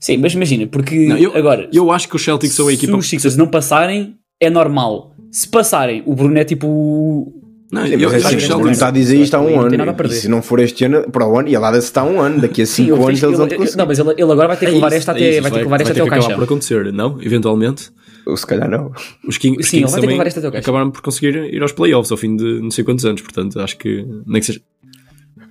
Sim, 0.00 0.18
mas 0.18 0.32
imagina, 0.34 0.66
porque 0.66 1.06
Não, 1.08 1.16
eu- 1.18 1.36
agora, 1.36 1.68
Eu 1.72 1.90
acho 1.90 2.08
que 2.08 2.16
os 2.16 2.22
Celtics 2.24 2.54
são 2.54 2.66
a 2.68 2.70
se 2.70 2.76
equipa. 2.76 2.96
os 2.96 3.08
Sixers 3.08 3.36
não 3.36 3.48
passarem, 3.48 4.16
é 4.40 4.48
normal. 4.48 5.14
Se 5.30 5.48
passarem, 5.48 6.02
o 6.06 6.14
Bruno 6.14 6.38
é 6.38 6.44
tipo. 6.44 7.34
Não, 7.70 7.84
Sim, 7.86 7.92
eu, 7.92 7.98
mas 8.00 8.12
é 8.12 8.16
acho 8.16 8.26
assim, 8.28 8.36
que 8.38 8.42
os 8.44 8.50
o 8.50 8.54
Bruno 8.56 8.70
está 8.72 8.88
a 8.88 8.90
dizer 8.90 9.20
isto 9.20 9.34
há 9.34 9.40
um 9.40 9.60
ano. 9.60 9.76
E 10.06 10.10
se 10.14 10.26
não 10.28 10.40
for 10.40 10.58
este 10.60 10.84
ano, 10.86 11.10
para 11.10 11.26
o 11.28 11.38
ano, 11.38 11.48
e 11.48 11.54
a 11.56 11.60
Lada 11.60 11.76
está 11.76 12.00
há 12.00 12.04
um 12.04 12.18
ano. 12.20 12.40
Daqui 12.40 12.62
a 12.62 12.66
5 12.66 12.94
ele 12.94 13.04
anos 13.04 13.22
eles 13.22 13.36
vão 13.36 13.46
ele- 13.46 13.56
conseguir. 13.56 13.76
Não, 13.78 13.86
mas 13.86 13.98
ele, 13.98 14.10
ele 14.12 14.22
agora 14.32 14.48
vai 14.48 14.56
ter 14.56 14.66
que 14.66 14.72
É 14.72 14.74
levar 14.74 14.88
isso, 14.88 14.96
esta 14.96 15.12
é 15.12 15.14
até, 15.14 15.30
isso, 15.30 15.42
vai 15.42 15.50
ter 15.50 15.56
que 15.58 15.64
levar 15.64 15.76
vai 15.76 15.80
esta 15.82 15.92
até 15.92 16.00
que 16.00 16.06
acabar 16.06 16.20
caixão. 16.22 16.38
por 16.38 16.44
acontecer, 16.44 16.92
não? 16.92 17.18
Eventualmente. 17.22 17.90
Ou 18.26 18.36
se 18.36 18.46
calhar 18.46 18.70
não. 18.70 18.90
Os 19.26 19.36
Kings, 19.38 19.60
os 19.60 19.68
Sim, 19.68 19.78
ele 19.78 19.84
Kings 19.84 19.92
vai 19.92 20.00
ter 20.00 20.00
que 20.00 20.00
também 20.00 20.08
levar 20.16 20.26
esta 20.26 20.40
até 20.40 20.46
ao 20.46 20.52
caixão. 20.52 20.70
acabaram 20.72 20.90
por 20.90 21.02
conseguir 21.02 21.34
ir 21.54 21.60
aos 21.62 21.72
playoffs 21.72 22.10
ao 22.10 22.16
fim 22.16 22.36
de 22.36 22.60
não 22.62 22.70
sei 22.70 22.84
quantos 22.84 23.04
anos, 23.04 23.20
portanto 23.20 23.60
acho 23.60 23.76
que 23.76 24.04
nem 24.26 24.40
que 24.40 24.46
seja. 24.46 24.60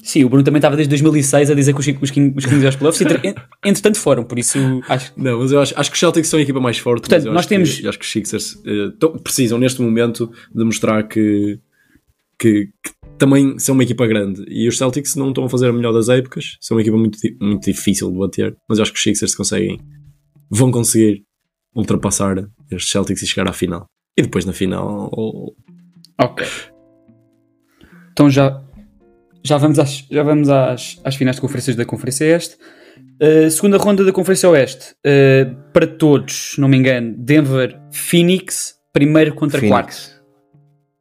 Sim, 0.04 0.24
o 0.24 0.30
Bruno 0.30 0.44
também 0.44 0.60
estava 0.60 0.76
desde 0.76 0.90
2006 0.90 1.52
a 1.52 1.54
dizer 1.54 1.74
que 1.74 1.80
os, 1.82 1.88
os, 1.88 1.94
os 2.02 2.12
Kings 2.12 2.48
iam 2.56 2.66
aos 2.66 2.76
playoffs, 2.78 3.02
entre- 3.02 3.36
entretanto 3.66 3.98
foram, 4.00 4.24
por 4.24 4.40
isso 4.40 4.58
acho 4.88 5.14
que 5.14 5.22
Não, 5.22 5.40
mas 5.40 5.52
eu 5.52 5.60
acho, 5.60 5.74
acho 5.78 5.90
que 5.90 5.96
os 5.96 6.00
Celtics 6.00 6.30
são 6.30 6.40
a 6.40 6.42
equipa 6.44 6.60
mais 6.62 6.78
forte. 6.78 7.02
Portanto, 7.02 7.20
mas 7.20 7.26
eu 7.26 7.34
nós 7.34 7.40
acho 7.42 7.50
temos- 7.50 7.76
Que, 7.76 7.86
eu 7.86 7.90
acho 7.90 8.00
que 8.00 8.06
os 8.06 8.12
Sixers 8.12 8.58
eh, 8.66 8.92
tão- 9.00 9.18
precisam 9.18 9.58
neste 9.58 9.82
momento 9.82 10.32
de 10.56 10.64
mostrar 10.64 11.04
que, 11.04 11.60
que, 12.40 12.68
que 12.84 12.92
também 13.18 13.58
são 13.60 13.74
uma 13.74 13.84
equipa 13.84 14.06
grande. 14.06 14.44
E 14.48 14.68
os 14.68 14.78
Celtics 14.78 15.16
não 15.16 15.30
estão 15.30 15.46
a 15.46 15.50
fazer 15.50 15.68
a 15.68 15.74
melhor 15.74 15.94
das 15.94 16.10
épocas, 16.10 16.58
são 16.62 16.78
uma 16.78 16.82
equipa 16.82 16.98
muito, 16.98 17.18
muito 17.42 17.64
difícil 17.64 18.12
de 18.12 18.18
bater, 18.18 18.56
mas 18.70 18.78
eu 18.78 18.84
acho 18.84 18.92
que 18.92 18.98
os 18.98 19.04
Sixers 19.04 19.36
conseguem, 19.36 19.80
vão 20.50 20.72
conseguir 20.72 21.24
ultrapassar 21.76 22.48
estes 22.72 22.92
Celtics 22.92 23.22
e 23.22 23.28
chegar 23.28 23.50
à 23.50 23.54
final. 23.54 23.86
E 24.18 24.22
depois 24.22 24.46
na 24.46 24.54
final. 24.54 25.10
oh, 25.14 25.54
Ok. 26.20 26.46
Então 28.12 28.30
já, 28.30 28.60
já 29.44 29.58
vamos, 29.58 29.78
às, 29.78 30.04
já 30.10 30.24
vamos 30.24 30.50
às, 30.50 31.00
às 31.04 31.16
finais 31.16 31.36
de 31.36 31.42
conferências 31.42 31.76
da 31.76 31.86
Conferência 31.86 32.26
Este. 32.26 32.58
Uh, 33.22 33.50
segunda 33.52 33.78
ronda 33.78 34.04
da 34.04 34.12
Conferência 34.12 34.50
Oeste. 34.50 34.96
Uh, 35.06 35.56
para 35.72 35.86
todos, 35.86 36.54
se 36.54 36.62
não 36.62 36.68
me 36.68 36.78
engano, 36.78 37.16
Denver, 37.16 37.80
Phoenix, 37.92 38.76
primeiro 38.92 39.36
contra 39.36 39.62
quarto. 39.68 40.17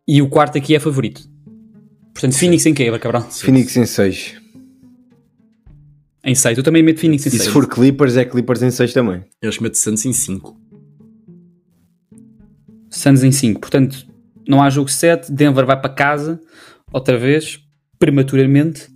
E 0.06 0.22
o 0.22 0.28
quarto 0.28 0.56
aqui 0.56 0.74
é 0.74 0.80
favorito. 0.80 1.22
Portanto, 2.12 2.34
Phoenix 2.36 2.64
em 2.64 2.72
quê, 2.72 2.98
Cabral? 2.98 3.22
Phoenix 3.30 3.76
em 3.76 3.84
6. 3.84 4.36
Em 6.24 6.34
6. 6.34 6.58
Eu 6.58 6.64
também 6.64 6.82
meto 6.82 7.00
Phoenix 7.00 7.26
em 7.26 7.28
E 7.28 7.32
se 7.32 7.38
6. 7.38 7.50
for 7.50 7.68
Clippers, 7.68 8.16
é 8.16 8.24
Clippers 8.24 8.62
em 8.62 8.70
6 8.70 8.92
também. 8.92 9.22
eu 9.42 9.48
acho 9.48 9.58
que 9.58 9.64
mete 9.64 9.78
Suns 9.78 10.04
em 10.06 10.12
5. 10.12 10.56
Suns 12.90 13.22
em 13.22 13.32
5. 13.32 13.60
Portanto, 13.60 14.06
não 14.48 14.62
há 14.62 14.70
jogo 14.70 14.88
7. 14.90 15.30
Denver 15.32 15.66
vai 15.66 15.78
para 15.80 15.90
casa, 15.92 16.40
outra 16.92 17.18
vez, 17.18 17.60
prematuramente. 17.98 18.88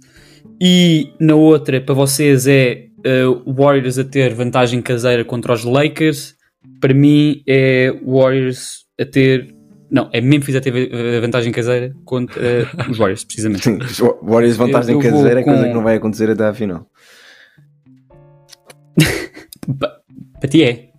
E 0.60 1.12
na 1.20 1.34
outra, 1.34 1.80
para 1.80 1.94
vocês, 1.94 2.46
é 2.46 2.86
uh, 3.00 3.52
Warriors 3.52 3.98
a 3.98 4.04
ter 4.04 4.34
vantagem 4.34 4.80
caseira 4.80 5.24
contra 5.24 5.52
os 5.52 5.64
Lakers. 5.64 6.34
Para 6.80 6.94
mim, 6.94 7.42
é 7.46 7.92
Warriors 8.04 8.84
a 8.98 9.04
ter. 9.04 9.54
Não, 9.90 10.08
é 10.12 10.20
Memphis 10.20 10.54
a 10.54 10.60
ter 10.60 10.72
uh, 10.72 11.20
vantagem 11.20 11.50
caseira 11.52 11.92
contra 12.04 12.40
uh, 12.40 12.90
os 12.90 12.96
Warriors, 12.98 13.24
precisamente. 13.24 13.64
Sim, 13.64 13.78
os 13.82 13.98
Warriors 14.22 14.56
vantagem 14.56 14.94
Eu- 14.94 15.02
eu 15.02 15.10
caseira 15.10 15.40
é 15.40 15.42
coisa 15.44 15.62
com- 15.62 15.68
que 15.68 15.74
não 15.74 15.82
vai 15.82 15.96
acontecer 15.96 16.30
até 16.30 16.44
à 16.46 16.54
final. 16.54 16.86
Para 20.40 20.48
ti 20.48 20.62
é. 20.64 20.90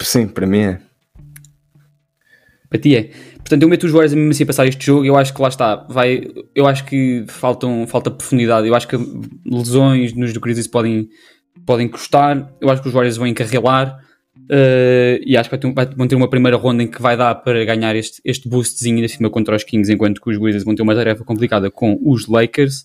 Sim, 0.00 0.26
para 0.28 0.46
mim 0.46 0.60
é. 0.60 0.78
Para 2.70 2.78
ti 2.78 2.96
é. 2.96 3.10
Portanto, 3.38 3.62
eu 3.62 3.68
meto 3.68 3.84
os 3.84 3.92
Warriors 3.92 4.14
mesmo 4.14 4.30
assim 4.30 4.42
a 4.44 4.46
passar 4.46 4.66
este 4.66 4.84
jogo. 4.86 5.04
Eu 5.04 5.16
acho 5.16 5.32
que 5.34 5.40
lá 5.42 5.48
está. 5.48 5.76
Vai, 5.88 6.26
eu 6.54 6.66
acho 6.66 6.84
que 6.84 7.24
faltam, 7.28 7.86
falta 7.86 8.10
profundidade. 8.10 8.66
Eu 8.66 8.74
acho 8.74 8.88
que 8.88 8.96
lesões 9.44 10.12
nos 10.14 10.32
do 10.32 10.40
Grizzlies 10.40 10.66
podem, 10.66 11.08
podem 11.64 11.88
custar. 11.88 12.52
Eu 12.60 12.70
acho 12.70 12.82
que 12.82 12.88
os 12.88 12.94
Warriors 12.94 13.16
vão 13.16 13.26
encarrilar. 13.26 13.98
Eh, 14.50 15.20
e 15.24 15.36
acho 15.36 15.48
que 15.50 15.56
vai 15.56 15.60
ter, 15.60 15.72
vai- 15.74 15.94
vão 15.96 16.06
ter 16.08 16.14
uma 16.16 16.28
primeira 16.28 16.56
ronda 16.56 16.82
em 16.82 16.86
que 16.88 17.00
vai 17.02 17.16
dar 17.16 17.34
para 17.36 17.64
ganhar 17.64 17.94
este, 17.96 18.20
este 18.24 18.48
boostzinho 18.48 19.00
de 19.00 19.08
cima 19.08 19.28
contra 19.30 19.56
os 19.56 19.64
Kings, 19.64 19.92
enquanto 19.92 20.20
que 20.20 20.30
os 20.30 20.36
Grizzlies 20.38 20.64
vão 20.64 20.74
ter 20.74 20.82
uma 20.82 20.94
tarefa 20.94 21.24
complicada 21.24 21.70
com 21.70 21.98
os 22.04 22.26
Lakers. 22.28 22.84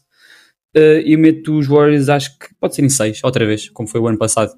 Eh, 0.75 1.03
e 1.05 1.13
eu 1.13 1.19
meto 1.19 1.57
os 1.57 1.67
Warriors, 1.67 2.09
acho 2.09 2.31
que 2.39 2.47
pode 2.59 2.75
ser 2.75 2.83
em 2.83 2.89
6, 2.89 3.19
outra 3.23 3.45
vez, 3.45 3.69
como 3.69 3.87
foi 3.87 3.99
o 4.01 4.07
ano 4.07 4.17
passado. 4.17 4.51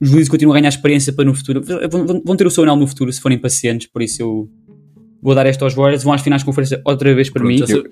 Os 0.00 0.08
Grizzlies 0.08 0.28
continuam 0.28 0.56
a 0.56 0.58
ganhar 0.60 0.68
experiência 0.70 1.12
para 1.12 1.24
no 1.24 1.34
futuro. 1.34 1.62
Vão, 1.90 2.06
vão- 2.24 2.36
ter 2.36 2.46
o 2.46 2.50
seu 2.50 2.64
anel 2.64 2.76
no 2.76 2.86
futuro 2.86 3.12
se 3.12 3.20
forem 3.20 3.38
pacientes, 3.38 3.86
por 3.86 4.02
isso 4.02 4.20
eu 4.22 4.48
vou 5.22 5.34
dar 5.34 5.46
esta 5.46 5.64
aos 5.64 5.74
Warriors. 5.74 6.02
Vão 6.02 6.12
às 6.12 6.22
finais 6.22 6.42
de 6.42 6.46
conferência 6.46 6.80
outra 6.84 7.14
vez 7.14 7.30
para 7.30 7.42
Pronto, 7.42 7.52
mim 7.60 7.64
sabe- 7.66 7.90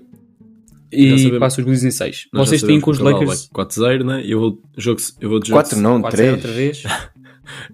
e 0.92 1.38
passo 1.38 1.60
os 1.60 1.66
Grizzlies 1.66 1.94
em 1.94 1.96
6. 1.96 2.26
nós 2.32 2.46
já 2.48 2.50
Vocês 2.56 2.62
têm 2.62 2.80
com 2.80 2.90
os 2.90 2.98
Lakers 2.98 3.48
vai 3.52 3.64
4-0, 3.64 4.02
né? 4.04 4.22
Eu 4.26 4.40
vou, 4.40 4.58
jogo, 4.76 5.00
eu 5.20 5.28
vou 5.30 5.38
de 5.38 5.48
jogo 5.50 5.60
4 5.62 5.78
não, 5.78 6.00
4 6.00 6.16
3. 6.16 6.32
outra 6.34 6.50
vez. 6.52 6.82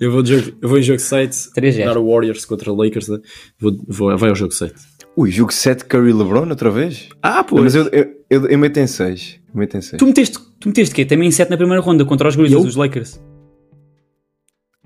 Eu 0.01 0.11
vou, 0.13 0.25
jogo, 0.25 0.57
eu 0.61 0.69
vou 0.69 0.79
em 0.79 0.83
jogo 0.83 0.99
7 1.01 1.53
3 1.55 1.77
dar 1.79 1.97
o 1.99 2.11
Warriors 2.11 2.45
contra 2.45 2.73
Lakers. 2.73 3.09
né? 3.09 3.19
Vou, 3.59 3.77
vou, 3.89 4.17
vai 4.19 4.31
ao 4.31 4.37
jogo 4.37 4.53
7. 4.53 4.75
Ui, 5.17 5.31
jogo 5.31 5.53
7 5.53 5.85
Curry 5.87 6.13
LeBron 6.13 6.49
outra 6.49 6.71
vez? 6.71 7.09
Ah, 7.23 7.45
Não, 7.51 7.63
Mas 7.65 7.75
eu, 7.75 7.85
eu, 7.89 8.07
eu, 8.29 8.47
eu 8.49 8.59
meto 8.59 8.77
em 8.79 8.87
6. 8.87 9.41
Eu 9.53 9.59
meto 9.59 9.77
em 9.77 9.81
6. 9.81 9.99
Tu 9.99 10.07
meteste, 10.07 10.39
tu 10.61 10.69
meteste 10.69 10.95
quê? 10.95 11.05
Também 11.07 11.29
em 11.29 11.31
7 11.31 11.51
na 11.51 11.57
primeira 11.57 11.81
ronda 11.83 12.05
contra 12.05 12.29
os 12.29 12.37
Grizzlies, 12.37 12.63
Eu? 12.65 12.69
os 12.69 12.77
Lakers. 12.77 13.21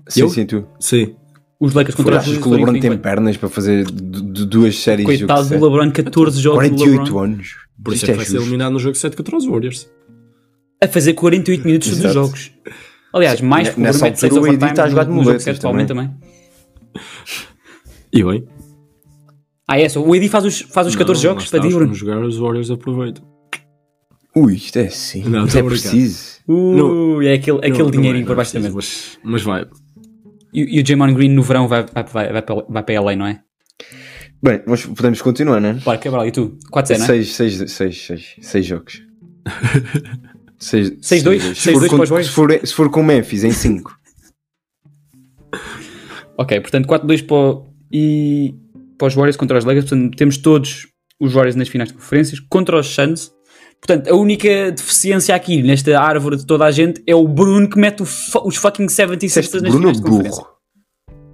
Sim, 0.07 0.21
eu? 0.21 0.29
sim, 0.29 0.45
tu. 0.45 0.67
Sim. 0.79 1.15
Os 1.59 1.73
Lakers 1.73 1.95
contra 1.95 2.13
os 2.15 2.17
Achas 2.21 2.33
Grizzlies. 2.33 2.43
que 2.43 2.61
o 2.63 2.65
LeBron 2.65 2.79
tem 2.79 2.91
em 2.93 2.97
pernas 2.97 3.37
para 3.37 3.49
fazer 3.49 3.83
du- 3.85 4.21
du- 4.23 4.45
duas 4.45 4.79
séries 4.79 5.05
de 5.05 5.15
jogo 5.17 5.27
Coitado 5.27 5.43
do 5.43 5.49
7? 5.49 5.61
LeBron, 5.63 5.91
14 5.91 6.41
jogos 6.41 6.69
do 6.69 6.75
48 6.75 7.03
LeBron. 7.03 7.19
anos. 7.23 7.55
Por 7.83 7.93
isso 7.93 8.03
Isto 8.05 8.09
é 8.09 8.13
que 8.13 8.17
vai 8.17 8.25
ser 8.25 8.37
eliminado 8.37 8.73
no 8.73 8.79
jogo 8.79 8.95
7 8.95 9.15
contra 9.15 9.35
os 9.37 9.45
Warriors. 9.45 9.89
A 10.83 10.87
fazer 10.87 11.13
48 11.13 11.63
minutos 11.65 11.97
dos 11.97 12.13
jogos. 12.13 12.51
Aliás, 13.13 13.41
mais 13.41 13.67
N- 13.67 13.73
porque 13.75 13.81
o 13.81 13.83
nessa 13.83 14.05
LeBron 14.05 14.09
mete 14.11 14.19
6 14.19 14.31
altura 14.31 14.41
o 14.41 14.45
AD 14.45 14.55
overtimes 14.55 14.71
está 14.71 14.83
a 14.83 14.89
jogar 14.89 15.03
de 15.03 15.11
muletas 15.11 15.43
7 15.43 15.59
provavelmente 15.59 15.87
também. 15.89 16.11
E 18.13 18.23
bem. 18.23 18.45
Ah, 19.67 19.79
é 19.79 19.87
só. 19.89 20.01
O 20.01 20.13
AD 20.13 20.27
faz 20.29 20.45
os, 20.45 20.61
faz 20.61 20.87
os 20.87 20.95
14 20.95 21.17
Não, 21.23 21.29
jogos 21.31 21.49
para 21.49 21.59
Bruno. 21.61 21.91
que 21.91 21.97
jogar, 21.97 22.19
os 22.23 22.37
Warriors 22.37 22.69
aproveitam. 22.71 23.23
Ui, 24.35 24.55
isto 24.55 24.77
é 24.79 24.87
assim. 24.87 25.23
Não, 25.23 25.45
isto 25.45 25.57
é 25.57 25.63
preciso. 25.63 26.39
Ui, 26.47 27.27
é 27.27 27.33
aquele, 27.33 27.57
aquele 27.59 27.77
Não- 27.77 27.85
não 27.85 27.91
dinheirinho 27.91 28.23
é, 28.23 28.27
por 28.27 28.35
baixo 28.35 28.53
da 28.53 28.59
não 28.59 28.67
é 28.67 28.69
mesa. 28.69 28.75
Mas, 28.75 29.19
mas 29.23 29.41
vai. 29.43 29.65
E, 30.53 30.77
e 30.77 30.81
o 30.81 30.85
Jamon 30.85 31.13
Green 31.13 31.29
no 31.29 31.43
verão 31.43 31.67
vai, 31.67 31.85
vai, 31.93 32.03
vai, 32.03 32.31
vai, 32.33 32.41
para, 32.41 32.55
vai 32.67 32.83
para 32.83 33.01
LA, 33.01 33.15
não 33.15 33.25
é? 33.25 33.41
Bem, 34.43 34.61
mas 34.67 34.85
podemos 34.85 35.21
continuar, 35.21 35.59
né? 35.61 35.73
Bora, 35.85 35.97
Cabral, 35.97 36.25
e 36.27 36.31
tu? 36.31 36.57
4-0, 36.73 36.97
não 36.97 37.03
é? 37.05 37.07
6 37.07 37.35
seis, 37.35 37.71
seis, 37.71 38.01
seis, 38.05 38.35
seis 38.41 38.65
jogos. 38.65 39.01
6 40.61 40.93
Seis, 41.01 41.23
dois? 41.23 41.41
Se 41.43 41.55
Seis, 41.55 41.77
for 41.77 42.23
se 42.23 42.29
for, 42.29 42.51
se 42.67 42.73
for 42.73 42.89
com 42.89 43.03
Memphis 43.03 43.43
em 43.43 43.51
5. 43.51 43.91
Ok, 46.37 46.59
portanto 46.61 46.87
4-2 46.87 47.25
para, 47.27 47.35
o- 47.35 47.65
e, 47.91 48.55
para 48.97 49.07
os 49.09 49.13
Warriors 49.15 49.37
contra 49.37 49.57
os 49.57 49.65
Lakers. 49.65 49.87
Portanto, 49.89 50.15
temos 50.15 50.37
todos 50.37 50.87
os 51.19 51.33
Warriors 51.33 51.55
nas 51.55 51.67
finais 51.67 51.89
de 51.89 51.95
conferências 51.95 52.39
contra 52.39 52.79
os 52.79 52.87
Suns. 52.87 53.31
Portanto, 53.79 54.09
a 54.09 54.15
única 54.15 54.71
deficiência 54.71 55.35
aqui 55.35 55.61
nesta 55.61 55.99
árvore 55.99 56.37
de 56.37 56.45
toda 56.45 56.65
a 56.65 56.71
gente 56.71 57.01
é 57.05 57.13
o 57.15 57.27
Bruno 57.27 57.69
que 57.69 57.77
mete 57.79 58.01
o 58.01 58.05
os 58.45 58.55
fucking 58.55 58.85
76ers 58.85 59.61
nas 59.61 59.71
Bruno 59.73 59.77
finais 59.79 59.97
de 59.97 60.03
conferência. 60.03 60.41
Burro. 60.43 60.50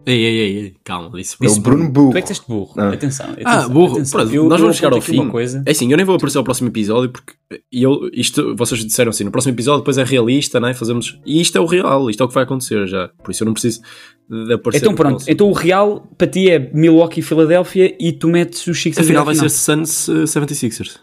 Ei, 0.09 0.23
ei, 0.23 0.39
ei, 0.39 0.57
ei, 0.59 0.75
calma, 0.85 1.09
disse 1.17 1.35
É 1.41 1.45
o 1.45 1.47
Disse 1.49 1.59
Bruno 1.59 1.89
Burro. 1.91 2.11
Tu 2.11 2.17
é 2.17 2.21
que 2.21 2.27
disseste 2.29 2.47
burro. 2.47 2.73
Ah. 2.77 2.93
Atenção, 2.93 3.25
atenção. 3.29 3.51
Ah, 3.51 3.67
burro. 3.67 3.95
atenção. 3.95 4.19
Pronto, 4.21 4.33
Eu- 4.33 4.47
nós 4.47 4.61
vamos 4.61 4.77
chegar 4.77 4.93
ao 4.93 5.01
fim. 5.01 5.27
Coisa. 5.29 5.61
É 5.65 5.71
assim, 5.71 5.91
eu 5.91 5.97
nem 5.97 6.05
vou 6.05 6.15
aparecer 6.15 6.37
ao 6.37 6.45
próximo 6.45 6.69
episódio 6.69 7.09
porque 7.11 7.33
eu, 7.69 8.09
isto, 8.13 8.55
vocês 8.55 8.85
disseram 8.85 9.09
assim, 9.09 9.25
no 9.25 9.31
próximo 9.31 9.53
episódio 9.53 9.81
depois 9.81 9.97
é 9.97 10.05
realista, 10.05 10.61
né? 10.61 10.73
Fazemos. 10.73 11.19
E 11.25 11.41
isto 11.41 11.57
é 11.57 11.61
o 11.61 11.65
real, 11.65 12.09
isto 12.09 12.23
é 12.23 12.25
o 12.25 12.29
que 12.29 12.33
vai 12.33 12.43
acontecer 12.45 12.87
já. 12.87 13.09
Por 13.21 13.31
isso 13.31 13.43
eu 13.43 13.47
não 13.47 13.51
preciso 13.53 13.81
de 14.29 14.53
aparecer. 14.53 14.83
Então 14.85 14.95
pronto, 14.95 15.09
próximo. 15.15 15.33
então 15.33 15.49
o 15.49 15.53
real 15.53 16.07
para 16.17 16.27
ti 16.27 16.49
é 16.49 16.71
Milwaukee 16.73 17.19
e 17.19 17.23
Filadélfia 17.23 17.93
e 17.99 18.13
tu 18.13 18.29
metes 18.29 18.65
os 18.65 18.81
Sixers 18.81 19.05
Afinal 19.05 19.25
vai 19.25 19.35
ser 19.35 19.49
Suns 19.49 20.07
uh, 20.07 20.23
76ers. 20.23 20.99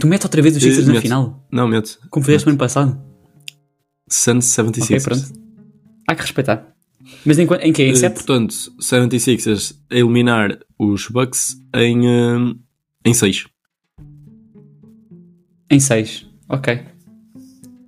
Tu 0.00 0.06
metes 0.06 0.24
outra 0.24 0.42
vez 0.42 0.56
os 0.56 0.62
Sixers 0.62 0.84
Eh, 0.84 0.86
na 0.88 0.92
meto. 0.94 1.02
final, 1.02 1.46
Não, 1.50 1.66
meto. 1.68 1.98
como 2.10 2.24
fizeste 2.24 2.46
no 2.46 2.50
ano 2.50 2.58
passado. 2.58 3.00
Suns 4.10 4.58
Ok, 4.58 4.72
76ers. 4.82 5.02
pronto. 5.04 5.47
Há 6.08 6.14
que 6.14 6.22
respeitar. 6.22 6.74
Mas 7.24 7.38
em, 7.38 7.46
em 7.62 7.72
que? 7.72 7.82
Em 7.84 7.90
Eh, 7.92 7.94
7? 7.94 8.14
portanto, 8.14 8.54
76ers 8.80 9.78
a 9.90 9.94
eliminar 9.94 10.58
os 10.78 11.06
Bucks 11.08 11.56
em, 11.74 12.00
uh, 12.06 12.58
em 13.04 13.14
6. 13.14 13.46
Em 15.70 15.78
6. 15.80 16.26
Ok. 16.48 16.80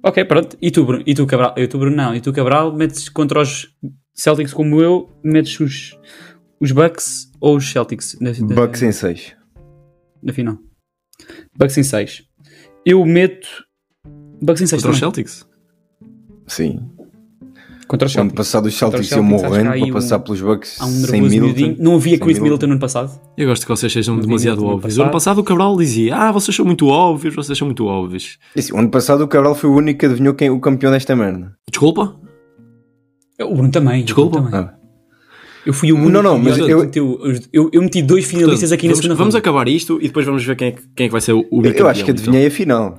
Ok, 0.02 0.24
pronto. 0.24 0.56
E 0.60 0.70
tu, 0.70 0.84
Bruno? 0.84 1.02
E 1.06 1.14
tu, 1.14 1.26
Cabral? 1.26 1.54
E 1.56 1.66
tu, 1.66 1.78
Bruno, 1.78 1.96
não. 1.96 2.14
E 2.14 2.20
tu, 2.20 2.32
Cabral, 2.32 2.74
metes 2.74 3.08
contra 3.08 3.40
os 3.40 3.68
Celtics 4.14 4.52
como 4.52 4.80
eu, 4.80 5.10
metes 5.24 5.58
os, 5.60 5.98
os 6.60 6.72
Bucks 6.72 7.30
ou 7.40 7.56
os 7.56 7.70
Celtics 7.70 8.18
na, 8.20 8.30
na, 8.32 8.54
Bucks 8.54 8.82
em 8.82 8.92
6. 8.92 9.34
na 10.22 10.32
final? 10.32 10.58
Bucks 11.58 11.76
em 11.78 11.82
6. 11.82 12.22
Eu 12.84 13.04
meto 13.04 13.48
Bucks 14.42 14.62
em 14.62 14.66
6 14.66 14.82
Contra 14.82 14.90
os 14.92 15.00
também. 15.00 15.14
Celtics? 15.14 15.46
Sim. 16.46 16.90
Contra 17.90 18.06
os 18.06 18.12
Ano 18.14 18.30
Celtics. 18.30 18.36
passado 18.36 18.66
os 18.66 18.74
Celtics 18.78 19.10
iam 19.10 19.22
morrendo 19.24 19.70
para 19.72 19.84
um- 19.84 19.92
passar 19.92 20.20
pelos 20.20 20.40
Bucks 20.40 20.80
Há 20.80 20.86
um 20.86 20.90
sem 20.90 21.20
Middleton. 21.22 21.74
Não 21.82 21.96
havia 21.96 22.16
Chris 22.20 22.38
Middleton 22.38 22.66
no 22.68 22.72
ano 22.74 22.80
passado. 22.80 23.20
Eu 23.36 23.48
gosto 23.48 23.62
que 23.66 23.68
vocês 23.68 23.92
sejam 23.92 24.14
No 24.14 24.22
demasiado 24.22 24.60
no 24.60 24.68
óbvios. 24.68 24.96
O 24.96 25.02
ano 25.02 25.10
passado. 25.10 25.38
o 25.40 25.42
Cabral 25.42 25.76
dizia: 25.76 26.14
Ah, 26.14 26.30
vocês 26.30 26.54
são 26.56 26.64
muito 26.64 26.86
óbvios, 26.86 27.34
vocês 27.34 27.58
são 27.58 27.66
muito 27.66 27.84
óbvios. 27.86 28.38
E 28.54 28.60
assim, 28.60 28.72
o 28.72 28.78
ano 28.78 28.90
passado 28.90 29.24
o 29.24 29.26
Cabral 29.26 29.56
foi 29.56 29.68
o 29.68 29.74
único 29.74 29.98
que 29.98 30.06
adivinhou 30.06 30.34
quem, 30.34 30.50
o 30.50 30.60
campeão 30.60 30.92
desta 30.92 31.16
merda. 31.16 31.52
Desculpa? 31.68 32.14
O 33.40 33.54
Bruno 33.54 33.70
também. 33.72 34.04
Desculpa. 34.04 34.36
Bruno 34.40 34.50
também. 34.52 34.70
Ah. 34.70 34.74
Eu 35.66 35.72
fui 35.74 35.90
o 35.92 35.96
único. 35.96 36.10
Não, 36.12 36.22
não, 36.22 36.38
mas 36.38 36.58
eu- 36.58 36.78
os- 37.20 37.48
eu, 37.52 37.70
eu 37.72 37.82
meti 37.82 38.02
dois 38.02 38.24
finalistas 38.24 38.70
Portanto, 38.70 38.78
aqui 38.78 38.86
na 38.86 38.92
vamos, 38.92 39.02
segunda 39.02 39.14
vamos 39.18 39.34
ronda. 39.34 39.38
acabar 39.38 39.66
isto 39.68 39.98
e 40.00 40.06
depois 40.06 40.24
vamos 40.24 40.44
ver 40.44 40.54
quem 40.54 40.68
é, 40.68 40.70
que- 40.70 40.82
quem 40.94 41.06
é 41.06 41.08
que 41.08 41.12
vai 41.12 41.20
ser 41.20 41.32
o, 41.32 41.44
o 41.50 41.66
Eu, 41.66 41.88
acho 41.88 42.04
que 42.04 42.12
adivinhei 42.12 42.46
a 42.46 42.50
final. 42.52 42.98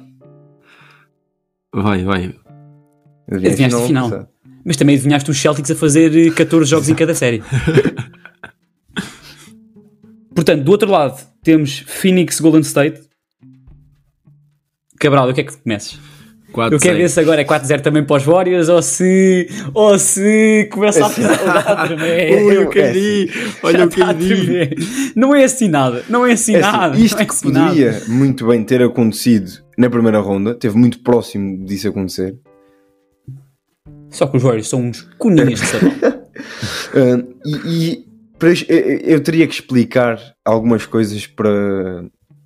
Então. 1.73 1.81
Vai, 1.81 2.03
vai. 2.03 2.35
Adivinhaste 3.31 3.73
a 3.75 3.77
ano 3.77 3.87
final. 3.87 4.27
Mas 4.65 4.77
também 4.77 4.95
adivinhaste 4.95 5.29
os 5.31 5.39
Celtics 5.39 5.71
a 5.71 5.75
fazer 5.75 6.15
eh, 6.27 6.31
14 6.31 6.69
jogos 6.69 6.89
em 6.89 6.95
cada 6.95 7.13
série. 7.15 7.41
Portanto, 10.33 10.63
do 10.63 10.71
outro 10.71 10.89
lado 10.89 11.19
temos 11.43 11.83
Phoenix 11.87 12.39
Golden 12.39 12.61
State. 12.61 13.01
Cabral, 14.99 15.29
o 15.29 15.33
que 15.33 15.41
é 15.41 15.43
que 15.43 15.51
tu 15.53 15.61
começas? 15.63 15.99
4, 16.53 16.75
Eu 16.75 16.79
quero 16.81 16.97
ver 16.97 17.09
se 17.09 17.17
agora 17.19 17.39
é 17.41 17.45
4-0 17.45 17.79
também 17.81 18.03
para 18.03 18.17
os 18.17 18.23
Warriors 18.23 18.67
ou 18.67 18.81
se, 18.81 19.47
ou 19.73 19.97
se 19.97 20.67
começa 20.69 21.05
a 21.05 21.07
a 21.07 21.87
tremer. 21.87 22.43
Ui, 22.43 22.57
o 22.57 22.69
KD, 22.69 23.29
olha 23.63 23.85
o 23.85 23.87
tremer. 23.89 24.75
Não 25.15 25.33
é 25.33 25.45
assim 25.45 25.69
nada, 25.69 26.03
não 26.09 26.25
é 26.25 26.33
assim 26.33 26.55
É 26.55 26.59
assim, 26.59 26.71
nada. 26.77 26.97
isto 26.99 27.15
não 27.15 27.21
é 27.21 27.25
que 27.25 27.31
assim 27.31 27.51
nada. 27.51 27.67
poderia 27.69 28.01
muito 28.09 28.45
bem 28.47 28.63
ter 28.65 28.83
acontecido 28.83 29.49
na 29.77 29.89
primeira 29.89 30.19
ronda, 30.19 30.53
teve 30.53 30.77
muito 30.77 30.99
próximo 30.99 31.65
disso 31.65 31.87
acontecer. 31.87 32.35
Só 34.11 34.27
que 34.27 34.37
os 34.37 34.43
Warriors 34.43 34.67
são 34.69 34.81
uns 34.81 35.01
coninhas 35.17 35.59
de 35.59 35.65
sabão. 35.65 35.91
Ah, 36.93 37.23
e 37.45 38.05
e 38.05 38.11
eu- 39.11 39.21
teria 39.21 39.47
que 39.47 39.53
explicar 39.53 40.19
algumas 40.43 40.85
coisas 40.85 41.25
para, 41.27 42.05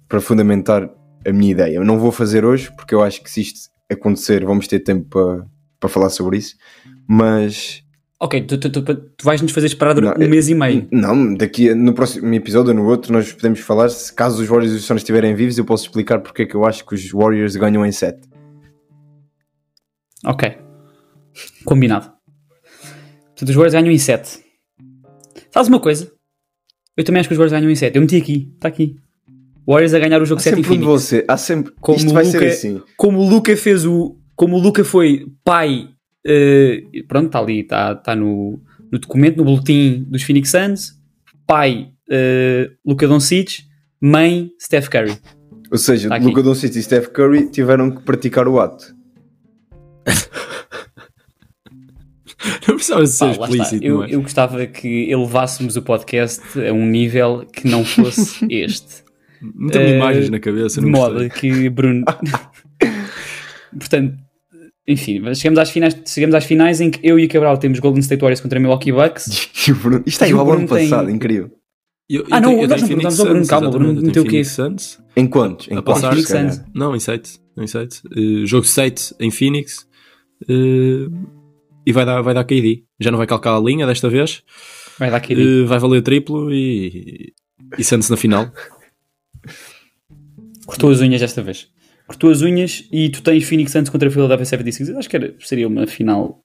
para 0.09 0.19
fundamentar 0.21 0.89
a 1.25 1.31
minha 1.31 1.51
ideia. 1.51 1.75
Eu 1.77 1.85
não 1.85 1.97
vou 1.99 2.11
fazer 2.11 2.43
hoje, 2.45 2.71
porque 2.75 2.93
eu 2.93 3.01
acho 3.01 3.23
que 3.23 3.31
se 3.31 3.41
isto 3.41 3.69
acontecer, 3.91 4.45
vamos 4.45 4.67
ter 4.67 4.79
tempo 4.81 5.07
para, 5.09 5.45
para 5.79 5.89
falar 5.89 6.09
sobre 6.09 6.37
isso. 6.37 6.55
Mas 7.07 7.81
ok, 8.19 8.41
tu, 8.41 8.57
tu, 8.57 8.69
tu, 8.69 8.83
tu 8.83 9.23
vais-nos 9.23 9.51
fazer 9.51 9.67
esperar 9.67 9.93
durante 9.93 10.21
um 10.23 10.29
mês 10.29 10.49
e 10.49 10.53
meio. 10.55 10.87
não, 10.91 11.33
daqui 11.33 11.73
no 11.73 11.93
próximo 11.93 12.33
episódio 12.33 12.71
ou 12.71 12.75
no 12.75 12.85
outro, 12.87 13.13
nós 13.13 13.31
podemos 13.31 13.59
falar. 13.61 13.87
Se 13.89 14.13
caso 14.13 14.41
os 14.43 14.47
Warriors 14.49 14.73
e 14.73 14.77
os 14.77 14.83
Suns 14.85 14.99
estiverem 15.01 15.33
vivos, 15.33 15.57
eu 15.57 15.63
posso 15.65 15.85
explicar 15.85 16.19
porque 16.19 16.41
é 16.41 16.45
que 16.45 16.55
eu 16.55 16.65
acho 16.65 16.85
que 16.85 16.93
os 16.93 17.09
Warriors 17.11 17.55
ganham 17.55 17.85
em 17.85 17.91
7. 17.91 18.19
Ok. 20.25 20.57
Combinado. 21.63 22.11
Portanto, 23.27 23.49
os 23.49 23.55
Warriors 23.55 23.73
ganham 23.73 23.91
em 23.91 23.97
7. 23.97 24.39
Sabes 25.51 25.67
uma 25.69 25.79
coisa? 25.79 26.11
Eu 26.95 27.03
também 27.03 27.19
acho 27.19 27.27
que 27.29 27.33
os 27.33 27.37
Warriors 27.37 27.51
ganham 27.59 27.71
em 27.71 27.75
7. 27.75 27.95
Eu 27.95 28.01
meti 28.01 28.15
aqui. 28.17 28.51
Está 28.55 28.67
aqui. 28.67 28.95
Warriors 29.67 29.93
a 29.93 29.99
ganhar 29.99 30.21
o 30.21 30.25
jogo 30.25 30.39
Há 30.39 30.43
7 30.43 30.59
em 30.59 30.63
Phoenix. 30.63 30.85
você. 30.85 31.25
Há 31.27 31.37
sempre. 31.37 31.73
Como 31.81 31.97
isto 31.97 32.13
vai 32.13 32.23
o 32.23 32.27
ser 32.31 32.43
assim. 32.45 32.81
Como 32.97 33.19
o 33.19 33.29
Luca 33.29 33.55
fez 33.57 33.85
o... 33.85 34.17
Como 34.35 34.57
o 34.57 34.59
Luca 34.59 34.83
foi 34.83 35.25
pai... 35.43 35.89
eh, 36.25 36.83
pronto, 37.07 37.27
está 37.27 37.39
ali. 37.39 37.61
Está 37.61 37.93
está 37.93 38.15
no, 38.15 38.61
no 38.91 38.99
documento, 38.99 39.37
no 39.37 39.43
boletim 39.45 40.05
dos 40.07 40.23
Phoenix 40.23 40.51
Suns. 40.51 40.93
Pai 41.47 41.89
eh, 42.09 42.69
Luca 42.85 43.07
Doncic. 43.07 43.63
Mãe 43.99 44.51
Steph 44.61 44.87
Curry. 44.87 45.17
Ou 45.71 45.77
seja, 45.77 46.09
Tá. 46.09 46.17
Luka 46.17 46.43
Doncic 46.43 46.75
e 46.75 46.83
Steph 46.83 47.07
Curry 47.07 47.49
tiveram 47.49 47.89
que 47.91 48.01
praticar 48.03 48.47
o 48.47 48.59
ato. 48.59 48.93
Não 52.67 52.75
precisava 52.75 53.05
ser 53.05 53.25
Pá, 53.37 53.45
explícito, 53.45 53.83
Eu, 53.85 54.03
é? 54.03 54.07
eu 54.13 54.21
gostava 54.21 54.65
que 54.67 55.09
elevássemos 55.09 55.75
o 55.75 55.81
podcast 55.81 56.41
a 56.59 56.71
um 56.73 56.85
nível 56.85 57.45
que 57.51 57.67
não 57.67 57.83
fosse 57.85 58.45
este. 58.49 59.03
Não 59.41 59.69
tenho 59.69 59.85
eh, 59.85 59.95
imagens 59.97 60.29
na 60.29 60.39
cabeça, 60.39 60.79
de 60.79 60.87
não 60.87 60.97
modo 60.99 61.19
gostei. 61.23 61.29
que 61.51 61.69
Bruno. 61.69 62.03
Portanto, 63.77 64.15
enfim, 64.87 65.21
chegamos 65.33 65.59
às, 65.59 65.69
finais, 65.69 65.97
chegamos 66.05 66.35
às 66.35 66.45
finais 66.45 66.79
em 66.81 66.89
que 66.91 66.99
eu 67.03 67.19
e 67.19 67.27
Cabral 67.27 67.57
temos 67.57 67.79
Golden 67.79 67.99
State 68.01 68.21
Warriors 68.21 68.41
contra 68.41 68.59
Milwaukee 68.59 68.91
Bucks. 68.91 69.49
E 69.67 69.71
o 69.71 69.75
Bruno- 69.75 70.03
Isto 70.05 70.23
o 70.23 70.27
igual 70.27 70.45
ao 70.45 70.53
ano 70.53 70.65
Bruno 70.67 70.79
tem- 70.79 70.89
passado, 70.89 71.09
incrível. 71.09 71.49
Eu- 72.07 72.21
eu 72.21 72.27
Ah, 72.29 72.39
não, 72.39 72.49
tenho- 72.49 72.61
eu 72.61 72.67
nós 72.67 72.81
não 72.81 72.87
Phoenix 72.87 73.17
perguntámos 73.17 73.19
ao 73.19 73.25
Bruno, 73.25 73.47
calma, 73.47 73.67
o 73.67 73.71
Bruno 73.71 73.93
meteu 74.01 74.23
tenho 74.23 74.25
o 74.25 74.29
quê? 74.29 74.43
Suns. 74.43 74.99
Em 75.17 75.25
quantos? 75.27 75.67
Em 75.67 75.77
A 75.77 75.81
quantos? 75.81 76.01
passar- 76.03 76.09
Phoenix? 76.11 76.29
Suns. 76.57 76.65
Não, 76.73 76.95
em 76.95 76.99
7. 76.99 77.39
Em 77.57 77.67
7. 77.67 78.01
jogo 78.45 78.65
7 78.67 79.15
em 79.19 79.31
Phoenix. 79.31 79.87
eh, 80.47 81.07
e 81.85 81.91
vai 81.91 82.05
dar, 82.05 82.21
vai 82.21 82.33
dar 82.33 82.43
KD. 82.43 82.83
Já 82.99 83.11
não 83.11 83.17
vai 83.17 83.27
calcar 83.27 83.55
a 83.55 83.59
linha 83.59 83.85
desta 83.85 84.09
vez. 84.09 84.41
Vai 84.97 85.11
dar 85.11 85.17
aqui. 85.17 85.33
Eh, 85.33 85.65
vai 85.65 85.77
valer 85.77 86.01
triplo 86.01 86.53
e, 86.53 87.33
e 87.77 87.83
sente-se 87.83 88.09
na 88.09 88.17
final. 88.17 88.51
Cortou 90.65 90.89
as 90.89 91.01
unhas 91.01 91.21
desta 91.21 91.43
vez. 91.43 91.67
Cortou 92.07 92.31
as 92.31 92.41
unhas 92.41 92.87
e 92.91 93.09
tu 93.09 93.21
tens 93.21 93.43
Phoenix 93.43 93.71
Suns 93.71 93.89
contra 93.89 94.07
a 94.07 94.11
Philadelphia 94.11 94.45
76. 94.45 94.97
Acho 94.97 95.09
que 95.09 95.15
era, 95.15 95.35
seria 95.39 95.67
uma 95.67 95.85
final 95.85 96.43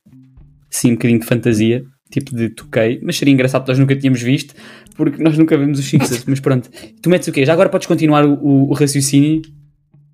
assim 0.70 0.92
um 0.92 0.94
bocadinho 0.94 1.20
de 1.20 1.26
fantasia, 1.26 1.84
tipo 2.10 2.34
de 2.34 2.50
toquei, 2.50 3.00
mas 3.02 3.16
seria 3.16 3.32
engraçado 3.32 3.62
porque 3.62 3.72
nós 3.72 3.78
nunca 3.78 3.96
tínhamos 3.96 4.22
visto, 4.22 4.54
porque 4.94 5.22
nós 5.22 5.36
nunca 5.36 5.56
vemos 5.56 5.78
os 5.78 5.84
Sixers, 5.84 6.24
mas 6.26 6.40
pronto. 6.40 6.70
Tu 7.02 7.10
metes 7.10 7.28
o 7.28 7.32
quê? 7.32 7.44
Já 7.44 7.52
agora 7.52 7.68
podes 7.68 7.86
continuar 7.86 8.24
o, 8.24 8.34
o, 8.34 8.70
o 8.70 8.72
raciocínio. 8.72 9.42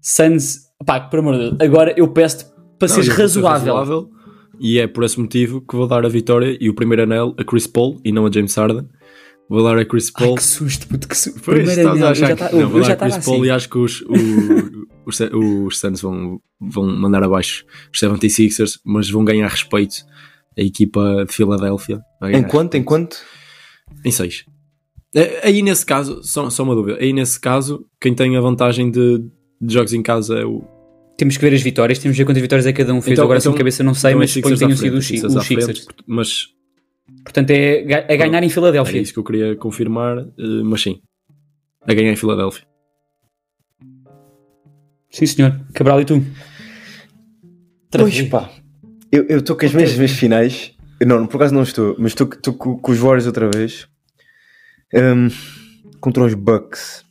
Suns, 0.01 0.61
pá, 0.85 1.01
por 1.01 1.19
amor 1.19 1.35
de 1.35 1.41
Deus, 1.41 1.57
agora 1.61 1.95
eu 1.97 2.09
peço-te 2.09 2.45
para 2.79 2.89
Não, 2.89 2.95
seres 2.95 3.13
ser 3.13 3.21
razoável. 3.21 4.11
E 4.61 4.79
é 4.79 4.87
por 4.87 5.05
esse 5.05 5.19
motivo 5.21 5.61
que 5.61 5.77
vou 5.77 5.87
dar 5.87 6.05
a 6.05 6.09
vitória 6.09 6.57
e 6.61 6.69
o 6.71 6.75
primeiro 6.75 7.03
anel 7.03 7.35
a 7.39 7.45
Chris 7.45 7.67
Paul 7.67 8.01
e 8.05 8.11
não 8.13 8.27
a 8.27 8.31
James 8.33 8.55
Harden. 8.55 8.89
Vou 9.49 9.63
dar 9.63 9.79
a 9.79 9.85
Chris 9.85 10.11
Ai, 10.17 10.25
Paul. 10.25 10.37
que 10.37 10.43
susto, 10.43 10.89
puto, 10.89 11.07
que 11.09 11.17
susto. 11.17 11.41
Pois, 11.45 11.59
Primeiro 11.65 11.91
anel, 11.91 12.07
a 12.07 12.11
eu 12.11 12.15
já 12.15 12.27
que- 12.29 12.35
ta- 12.37 12.51
não, 12.53 12.61
eu 12.61 12.69
vou 12.69 12.83
já 12.83 12.95
dar 12.95 13.07
a 13.07 13.11
Chris 13.11 13.25
Paul 13.25 13.37
assim. 13.39 13.47
e 13.47 13.51
acho 13.51 13.69
que 13.71 13.79
os, 13.79 14.01
o- 14.03 14.87
os, 15.07 15.21
os 15.21 15.79
Suns 15.79 16.01
vão, 16.01 16.41
vão 16.61 16.87
mandar 16.97 17.23
abaixo 17.23 17.65
os 17.93 18.01
76ers, 18.01 18.81
mas 18.85 19.09
vão 19.11 19.25
ganhar 19.25 19.49
respeito. 19.49 19.97
A 20.59 20.63
equipa 20.63 21.25
de 21.29 21.33
Filadélfia. 21.35 22.01
Em 22.33 22.43
quanto? 22.43 22.77
Em 22.77 22.83
quanto? 22.83 23.19
Em 24.05 24.11
6. 24.11 24.45
Aí 25.43 25.63
nesse 25.63 25.85
caso, 25.87 26.23
só, 26.23 26.49
só 26.51 26.63
uma 26.63 26.75
dúvida. 26.75 26.99
Aí 27.01 27.13
nesse 27.13 27.39
caso, 27.39 27.87
quem 28.01 28.15
tem 28.15 28.37
a 28.37 28.41
vantagem 28.41 28.91
de, 28.91 29.19
de 29.61 29.75
jogos 29.75 29.93
em 29.93 30.03
casa 30.03 30.35
é 30.39 30.45
o, 30.45 30.65
Temos 31.17 31.37
que 31.37 31.43
ver 31.49 31.55
as 31.55 31.63
vitórias, 31.63 31.99
temos 31.99 32.17
que 32.17 32.23
ver 32.23 32.27
quantas 32.27 32.43
vitórias 32.43 32.67
é 32.67 32.73
cada 32.73 32.93
um 32.93 33.01
fez. 33.01 33.13
Então- 33.15 33.25
Agora, 33.25 33.39
assim, 33.39 33.45
então- 33.49 33.53
de 33.55 33.59
cabeça, 33.59 33.83
não 33.83 33.95
sei, 33.95 34.11
Então 34.11 34.21
é 34.21 34.25
mas 34.25 34.31
suponho 34.31 34.55
que 34.55 34.59
tenham 34.61 34.77
sido 34.77 34.97
os, 34.99 35.07
Sixers 35.07 35.35
os 35.35 35.47
Sixers. 35.47 35.87
Mas 36.07 36.49
Portanto, 37.25 37.51
é, 37.51 37.79
é 38.09 38.17
ganhar 38.17 38.43
em 38.43 38.47
era 38.47 38.49
Filadélfia. 38.55 39.01
isso 39.01 39.13
que 39.13 39.19
eu 39.19 39.25
queria 39.25 39.57
confirmar, 39.57 40.19
eh, 40.19 40.63
mas 40.65 40.83
sim. 40.83 41.01
A 41.87 41.95
ganhar 41.95 42.13
em 42.13 42.17
Filadélfia. 42.17 42.65
Sim, 45.11 45.27
senhor. 45.27 45.61
Cabral 45.73 46.01
e 46.01 46.05
tu? 46.05 46.23
Pois 47.91 48.21
pá, 48.23 48.51
eu 49.11 49.39
estou 49.39 49.57
com 49.57 49.65
as 49.65 49.73
mesmas 49.73 50.11
finais. 50.11 50.73
Não, 51.05 51.27
por 51.27 51.37
acaso 51.37 51.55
não 51.55 51.63
estou, 51.63 51.95
mas 51.99 52.13
estou 52.13 52.27
com, 52.55 52.77
com 52.79 52.93
os 52.93 52.99
Warriors 52.99 53.27
outra 53.27 53.49
vez. 53.51 53.87
Hum, 54.95 55.29
contra 56.01 56.25
os 56.25 56.35
Bucks, 56.35 57.05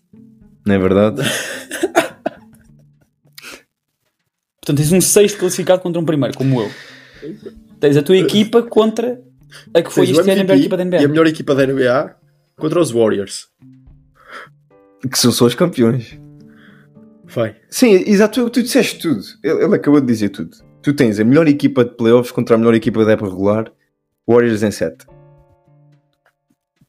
não 0.66 0.76
é 0.76 0.80
verdade? 0.80 1.22
Portanto, 4.66 4.78
tens 4.78 4.92
um 4.92 5.00
sexto 5.00 5.38
classificado 5.38 5.80
contra 5.84 6.02
um 6.02 6.06
primeiro, 6.06 6.36
como 6.36 6.60
eu. 6.60 6.72
Tens 7.80 7.96
a 7.98 8.02
tua 8.02 8.18
equipa 8.18 8.64
contra 8.64 9.22
a 9.72 9.82
que 9.84 9.92
foi 9.92 10.08
Tens 10.08 10.18
este 10.18 10.32
ano 10.32 10.42
a 10.42 10.44
melhor 10.44 10.58
equipa 10.58 10.78
da 10.78 10.86
NBA. 10.86 11.02
E 11.02 11.06
a 11.06 11.08
melhor 11.08 11.28
equipa 11.28 11.54
da 11.54 11.68
NBA 11.68 12.16
contra 12.58 12.80
os 12.80 12.90
Warriors. 12.90 13.48
que 15.10 15.20
são 15.20 15.32
só 15.32 15.46
os 15.46 15.54
campeões. 15.54 16.20
Vai. 17.26 17.56
Sim, 17.70 17.92
exato, 18.08 18.46
tu, 18.46 18.50
tu 18.50 18.64
disseste 18.64 19.00
tudo. 19.00 19.22
Ele, 19.44 19.66
ele 19.66 19.76
acabou 19.76 20.02
de 20.02 20.08
dizer 20.08 20.30
tudo. 20.30 20.58
Tu 20.82 20.94
tens 20.94 21.20
a 21.20 21.24
melhor 21.24 21.48
equipa 21.48 21.86
de 21.86 21.92
playoffs 21.92 22.32
contra 22.32 22.56
a 22.56 22.58
melhor 22.58 22.74
equipa 22.74 23.06
da 23.06 23.12
época 23.12 23.30
regular, 23.30 23.72
Warriors 24.28 24.64
em 24.64 24.72
7. 24.72 25.06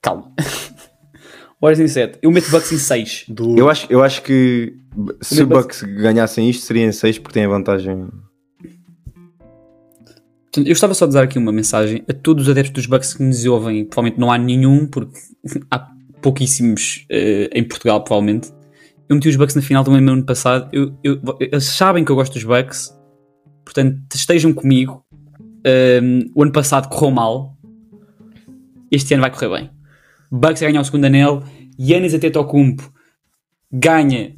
Calma. 0.01 0.33
Warriors 1.61 1.81
em 1.81 1.89
7. 1.89 2.19
Eu 2.23 2.31
meto 2.31 2.51
Bucks 2.51 2.71
em 2.73 2.79
6. 2.79 3.25
Do... 3.29 3.57
Eu 3.59 3.69
acho, 3.69 3.87
eu 3.91 4.03
acho 4.03 4.23
que 4.23 4.77
se 5.23 5.43
o 5.43 5.47
Bucks- 5.47 5.83
Bucks 5.83 5.97
ganhassem 6.03 6.49
isto 6.51 6.65
seria 6.65 6.85
em 6.85 6.93
6 6.93 7.19
porque 7.19 7.35
tem 7.35 7.45
a 7.45 7.49
vantagem. 7.49 8.09
Eu 10.57 10.73
estava 10.73 10.95
só 10.95 11.05
a 11.05 11.09
dar 11.09 11.25
aqui 11.25 11.39
uma 11.39 11.53
mensagem 11.53 12.03
a 12.09 12.15
todos 12.15 12.45
os 12.45 12.49
adeptos 12.51 12.73
dos 12.73 12.87
Bucks 12.87 13.13
que 13.15 13.23
nos 13.23 13.45
ouvem. 13.45 13.85
Provavelmente 13.85 14.19
não 14.19 14.33
há 14.33 14.39
nenhum, 14.39 14.87
porque 14.87 15.19
há 15.71 15.79
pouquíssimos 16.23 17.05
eh, 17.11 17.51
em 17.53 17.63
Portugal, 17.63 18.03
provavelmente. 18.03 18.51
Eu 19.09 19.17
meti 19.17 19.29
os 19.29 19.37
Bucks 19.37 19.55
na 19.55 19.63
final 19.63 19.85
também 19.85 20.01
no 20.01 20.13
ano 20.13 20.25
passado. 20.25 20.69
Eu, 20.73 20.97
eu- 21.05 21.21
eles 21.41 21.65
sabem 21.65 22.05
que 22.05 22.11
eu 22.11 22.17
gosto 22.17 22.33
dos 22.35 22.45
Bucks, 22.45 22.91
portanto, 23.65 23.99
estejam 24.15 24.53
comigo. 24.53 25.05
Um, 26.03 26.31
o 26.35 26.43
ano 26.43 26.53
passado 26.53 26.89
correu 26.89 27.11
mal, 27.11 27.57
este 28.91 29.13
ano 29.15 29.23
vai 29.23 29.31
correr 29.33 29.49
bem. 29.49 29.71
Bucks 30.31 30.63
a 30.63 30.67
ganhar 30.67 30.81
o 30.81 30.85
segundo 30.85 31.05
anel, 31.05 31.43
Yannis 31.79 32.15
Antetokounmpo 32.15 32.93
ganha 33.73 34.35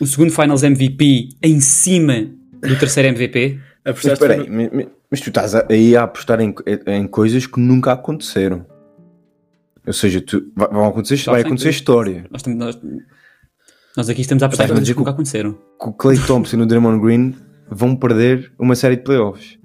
o 0.00 0.06
segundo 0.06 0.30
Finals 0.32 0.62
MVP 0.62 1.30
em 1.42 1.60
cima 1.60 2.26
do 2.60 2.78
terceiro 2.78 3.08
MVP. 3.08 3.58
Mas 3.84 3.92
Apostaste 3.92 4.12
espera 4.24 4.42
aí, 4.42 4.48
no- 4.48 4.56
mas, 4.56 4.70
mas- 4.72 4.86
mas 5.10 5.20
tu 5.20 5.28
estás 5.28 5.54
aí 5.54 5.96
a 5.96 6.02
apostar 6.02 6.40
em, 6.40 6.52
em 6.88 7.06
coisas 7.06 7.46
que 7.46 7.60
nunca 7.60 7.92
aconteceram. 7.92 8.66
Ou 9.86 9.92
seja, 9.92 10.20
tu, 10.20 10.50
vai, 10.56 10.68
vão 10.68 10.84
acontecer, 10.86 11.30
vai 11.30 11.42
acontecer 11.42 11.70
história. 11.70 12.26
Nós, 12.30 12.42
nós- 12.44 12.78
nós 13.96 14.08
aqui 14.08 14.20
estamos 14.22 14.42
a 14.42 14.46
apostar 14.46 14.66
em 14.66 14.70
coisas 14.70 14.88
que 14.88 14.94
que 14.94 14.98
nunca 14.98 15.10
aconteceram. 15.12 15.52
Que 15.80 15.88
o 15.88 15.92
Clay 15.92 16.18
Thompson 16.18 16.56
e 16.58 16.62
o 16.62 16.66
Draymond 16.66 17.00
Green 17.00 17.34
vão 17.70 17.94
perder 17.94 18.52
uma 18.58 18.74
série 18.74 18.96
de 18.96 19.02
playoffs. 19.02 19.58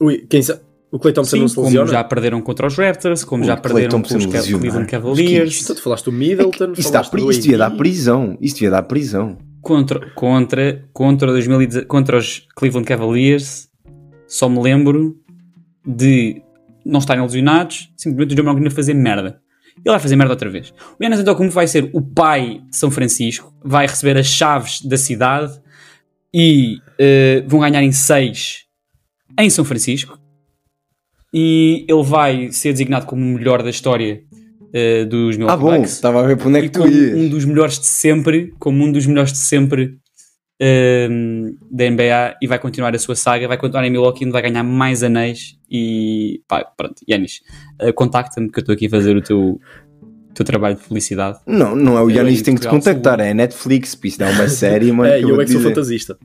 Ui, 0.00 0.18
quem 0.28 0.40
sa... 0.42 0.60
O 0.94 0.98
Clay 1.00 1.12
Thompson 1.12 1.36
Sim, 1.36 1.40
não 1.40 1.48
se 1.48 1.54
como 1.56 1.66
lesiona? 1.66 1.90
já 1.90 2.04
perderam 2.04 2.40
contra 2.40 2.68
os 2.68 2.76
Raptors, 2.76 3.24
como 3.24 3.42
O 3.42 3.46
já 3.46 3.56
perderam 3.56 4.00
com 4.00 4.16
os. 4.16 4.26
Cleveland 4.26 4.86
é 4.86 4.86
Cavaliers, 4.86 5.62
Então 5.62 5.74
tu 5.74 5.82
falaste 5.82 6.04
do 6.04 6.12
Middleton, 6.12 6.72
dá, 6.92 7.02
pri- 7.02 7.20
do 7.20 7.30
isso 7.32 7.40
devia 7.40 7.58
dar 7.58 7.70
prisão. 7.72 8.38
Isso 8.40 8.54
devia 8.54 8.70
dar 8.70 8.82
prisão. 8.84 9.36
contra, 9.60 10.08
contra, 10.14 10.84
contra, 10.92 11.32
2010 11.32 11.86
contra 11.86 12.16
os 12.16 12.46
Cleveland 12.54 12.86
Cavaliers, 12.86 13.68
só 14.28 14.48
me 14.48 14.62
lembro 14.62 15.16
de 15.84 16.40
não 16.86 17.00
estarem 17.00 17.24
lesionados, 17.24 17.90
simplesmente 17.96 18.40
o 18.40 18.54
Green 18.54 18.66
a 18.68 18.70
fazer 18.70 18.94
merda. 18.94 19.40
Ele 19.78 19.90
vai 19.90 19.98
fazer 19.98 20.14
merda 20.14 20.32
outra 20.32 20.48
vez. 20.48 20.72
O 20.96 21.02
Yannis 21.02 21.18
Antetokounmpo 21.18 21.52
vai 21.52 21.66
ser 21.66 21.90
o 21.92 22.00
pai 22.00 22.60
de 22.70 22.76
São 22.76 22.88
Francisco, 22.92 23.52
vai 23.64 23.88
receber 23.88 24.16
as 24.16 24.26
chaves 24.26 24.80
da 24.80 24.96
cidade 24.96 25.60
e 26.32 26.76
eh, 27.00 27.42
vão 27.48 27.58
ganhar 27.58 27.82
em 27.82 27.90
6 27.90 28.58
em 29.40 29.50
São 29.50 29.64
Francisco. 29.64 30.16
E 31.36 31.84
ele 31.88 32.02
vai 32.04 32.52
ser 32.52 32.70
designado 32.72 33.06
como 33.06 33.20
o 33.22 33.24
melhor 33.26 33.60
da 33.60 33.70
história 33.70 34.22
eh, 34.72 35.04
dos 35.04 35.34
Ah, 35.34 35.38
Milwaukee 35.38 35.62
bom, 35.62 35.76
Bucks 35.78 35.92
estava 35.92 36.20
a 36.22 36.26
ver 36.28 36.36
por 36.36 36.46
onde 36.46 36.58
é 36.60 36.62
que 36.62 36.68
tu 36.68 36.86
ias. 36.86 37.16
um 37.18 37.28
dos 37.28 37.44
melhores 37.44 37.78
de 37.80 37.86
sempre, 37.86 38.54
como 38.60 38.84
um 38.84 38.92
dos 38.92 39.04
melhores 39.04 39.32
de 39.32 39.38
sempre 39.38 39.98
ehm, 40.60 41.56
da 41.70 41.90
NBA 41.90 42.36
e 42.40 42.46
vai 42.46 42.58
continuar 42.60 42.94
a 42.94 42.98
sua 42.98 43.16
saga, 43.16 43.48
vai 43.48 43.56
continuar 43.58 43.84
em 43.84 43.90
Milwaukee, 43.90 44.24
onde 44.24 44.32
vai 44.32 44.42
ganhar 44.42 44.62
mais 44.62 45.02
anéis 45.02 45.56
e 45.68 46.40
pá, 46.46 46.64
pronto, 46.64 47.02
Yanis, 47.08 47.40
eh, 47.80 47.90
contacta-me 47.92 48.48
que 48.50 48.58
eu 48.58 48.60
estou 48.60 48.72
aqui 48.72 48.86
a 48.86 48.90
fazer 48.90 49.16
o 49.16 49.20
teu, 49.20 49.60
teu 50.34 50.44
trabalho 50.44 50.76
de 50.76 50.82
publicidade. 50.82 51.38
Não, 51.48 51.74
não 51.74 51.98
é 51.98 52.02
o 52.02 52.10
Yanis 52.10 52.34
em 52.34 52.36
que 52.38 52.42
tem 52.44 52.54
que 52.54 52.60
te 52.60 52.68
contactar, 52.68 53.18
é 53.18 53.30
a 53.30 53.34
Netflix, 53.34 53.98
isso 54.04 54.18
dá 54.20 54.30
uma 54.30 54.46
série, 54.48 54.92
mano. 54.92 55.10
É, 55.12 55.20
eu 55.20 55.40
é 55.40 55.44
que 55.44 55.50
sou 55.50 55.60
dizer. 55.60 55.68
fantasista. 55.70 56.18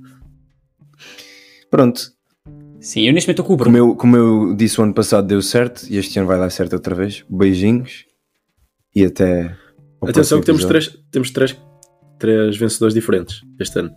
Pronto, 1.72 2.12
Sim, 2.82 3.08
eu 3.08 3.14
neste 3.14 3.28
momento 3.28 3.42
estou 3.42 3.46
com 3.46 3.54
o 3.54 3.58
como 3.58 3.72
Bruno. 3.72 3.78
eu, 3.92 3.96
como 3.96 4.16
eu 4.18 4.56
disse 4.56 4.80
o 4.80 4.84
ano 4.84 4.94
passado 4.94 5.28
deu 5.28 5.42
certo 5.42 5.86
e 5.90 5.98
este 5.98 6.18
ano 6.18 6.28
vai 6.28 6.38
dar 6.40 6.50
certo 6.50 6.74
outra 6.74 6.96
vez. 6.96 7.24
Beijinhos 7.30 8.06
e 8.96 9.04
até. 9.04 9.56
Atenção 10.02 10.40
que 10.40 10.46
temos 10.46 10.64
três, 10.64 10.88
temos 11.12 11.30
três, 11.32 11.58
três 12.18 12.56
vencedores 12.58 12.94
diferentes 12.94 13.42
este 13.60 13.80
ano. 13.80 13.92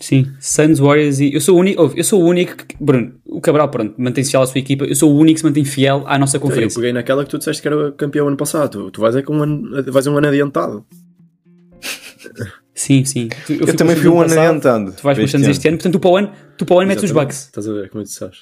Sim, 0.00 0.32
Suns, 0.40 0.78
Warriors 0.78 1.18
e 1.18 1.34
eu 1.34 1.40
sou 1.40 1.56
o 1.56 1.58
único, 1.60 1.92
eu 1.96 2.04
sou 2.04 2.22
o 2.22 2.26
único, 2.26 2.56
que, 2.56 2.76
Bruno, 2.80 3.14
o 3.26 3.40
Cabral, 3.40 3.68
pronto, 3.68 3.94
mantém-se 3.98 4.30
fiel 4.30 4.42
à 4.42 4.46
sua 4.46 4.60
equipa, 4.60 4.84
eu 4.84 4.94
sou 4.94 5.12
o 5.12 5.16
único 5.18 5.34
que 5.34 5.40
se 5.40 5.44
mantém 5.46 5.64
fiel 5.64 6.04
à 6.06 6.16
nossa 6.16 6.36
Eu 6.36 6.40
conferência. 6.40 6.76
peguei 6.76 6.92
naquela 6.92 7.24
que 7.24 7.30
tu 7.30 7.36
disseste 7.38 7.60
que 7.60 7.66
era 7.66 7.90
campeão 7.92 8.28
ano 8.28 8.36
passado. 8.36 8.70
Tu, 8.70 8.90
tu 8.92 9.00
vais, 9.00 9.16
é 9.16 9.22
com 9.22 9.36
um 9.36 9.42
ano, 9.42 9.92
vais 9.92 10.06
um 10.06 10.16
ano 10.16 10.28
adiantado. 10.28 10.86
Sim, 12.78 13.04
sim. 13.04 13.28
Tu- 13.44 13.54
Eu 13.54 13.66
fui 13.66 13.72
também 13.76 13.94
os 13.96 14.00
fui 14.00 14.08
um 14.08 14.20
ano 14.20 14.28
passado, 14.28 14.46
adiantado. 14.46 14.92
Tu 14.92 15.02
vais 15.02 15.18
os 15.18 15.34
este 15.34 15.66
ano, 15.68 15.76
portanto 15.78 15.92
tu 15.94 15.98
para 16.00 16.10
o 16.10 16.16
ano, 16.16 16.32
tu 16.56 16.64
para 16.64 16.76
o 16.76 16.78
ano 16.78 16.88
metes 16.88 17.02
os. 17.04 17.10
Bucks. 17.10 17.46
Estás 17.46 17.68
a 17.68 17.72
ver 17.72 17.90
como 17.90 18.02
é 18.02 18.04
que 18.04 18.10
tu 18.10 18.14
sabes. 18.16 18.38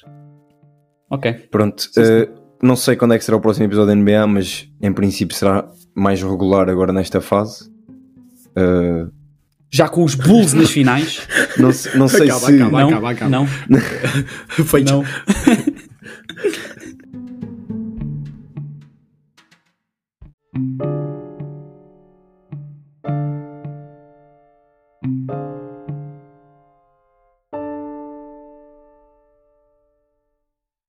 Ok. 1.08 1.32
Pronto, 1.50 1.88
eh, 1.96 2.28
não 2.62 2.76
sei 2.76 2.96
quando 2.96 3.14
é 3.14 3.18
que 3.18 3.24
será 3.24 3.38
o 3.38 3.40
próximo 3.40 3.64
episódio 3.64 3.88
da 3.88 3.94
NBA, 3.94 4.26
mas 4.26 4.68
em 4.82 4.92
princípio 4.92 5.34
será 5.34 5.66
mais 5.94 6.22
regular 6.22 6.68
agora 6.68 6.92
nesta 6.92 7.20
fase. 7.22 7.70
Eh, 8.54 9.06
Já 9.72 9.88
com 9.88 10.04
os 10.04 10.14
Bulls 10.14 10.52
nas 10.52 10.70
finais. 10.70 11.26
não, 11.56 11.70
não 11.94 12.06
sei 12.08 12.28
Acaba, 12.28 12.46
se. 12.46 12.54
acaba. 12.56 12.80
não, 12.80 12.88
acaba, 12.88 13.10
acaba. 13.10 13.30
não, 13.30 13.46
Feito. 14.66 14.92
não. 14.92 15.02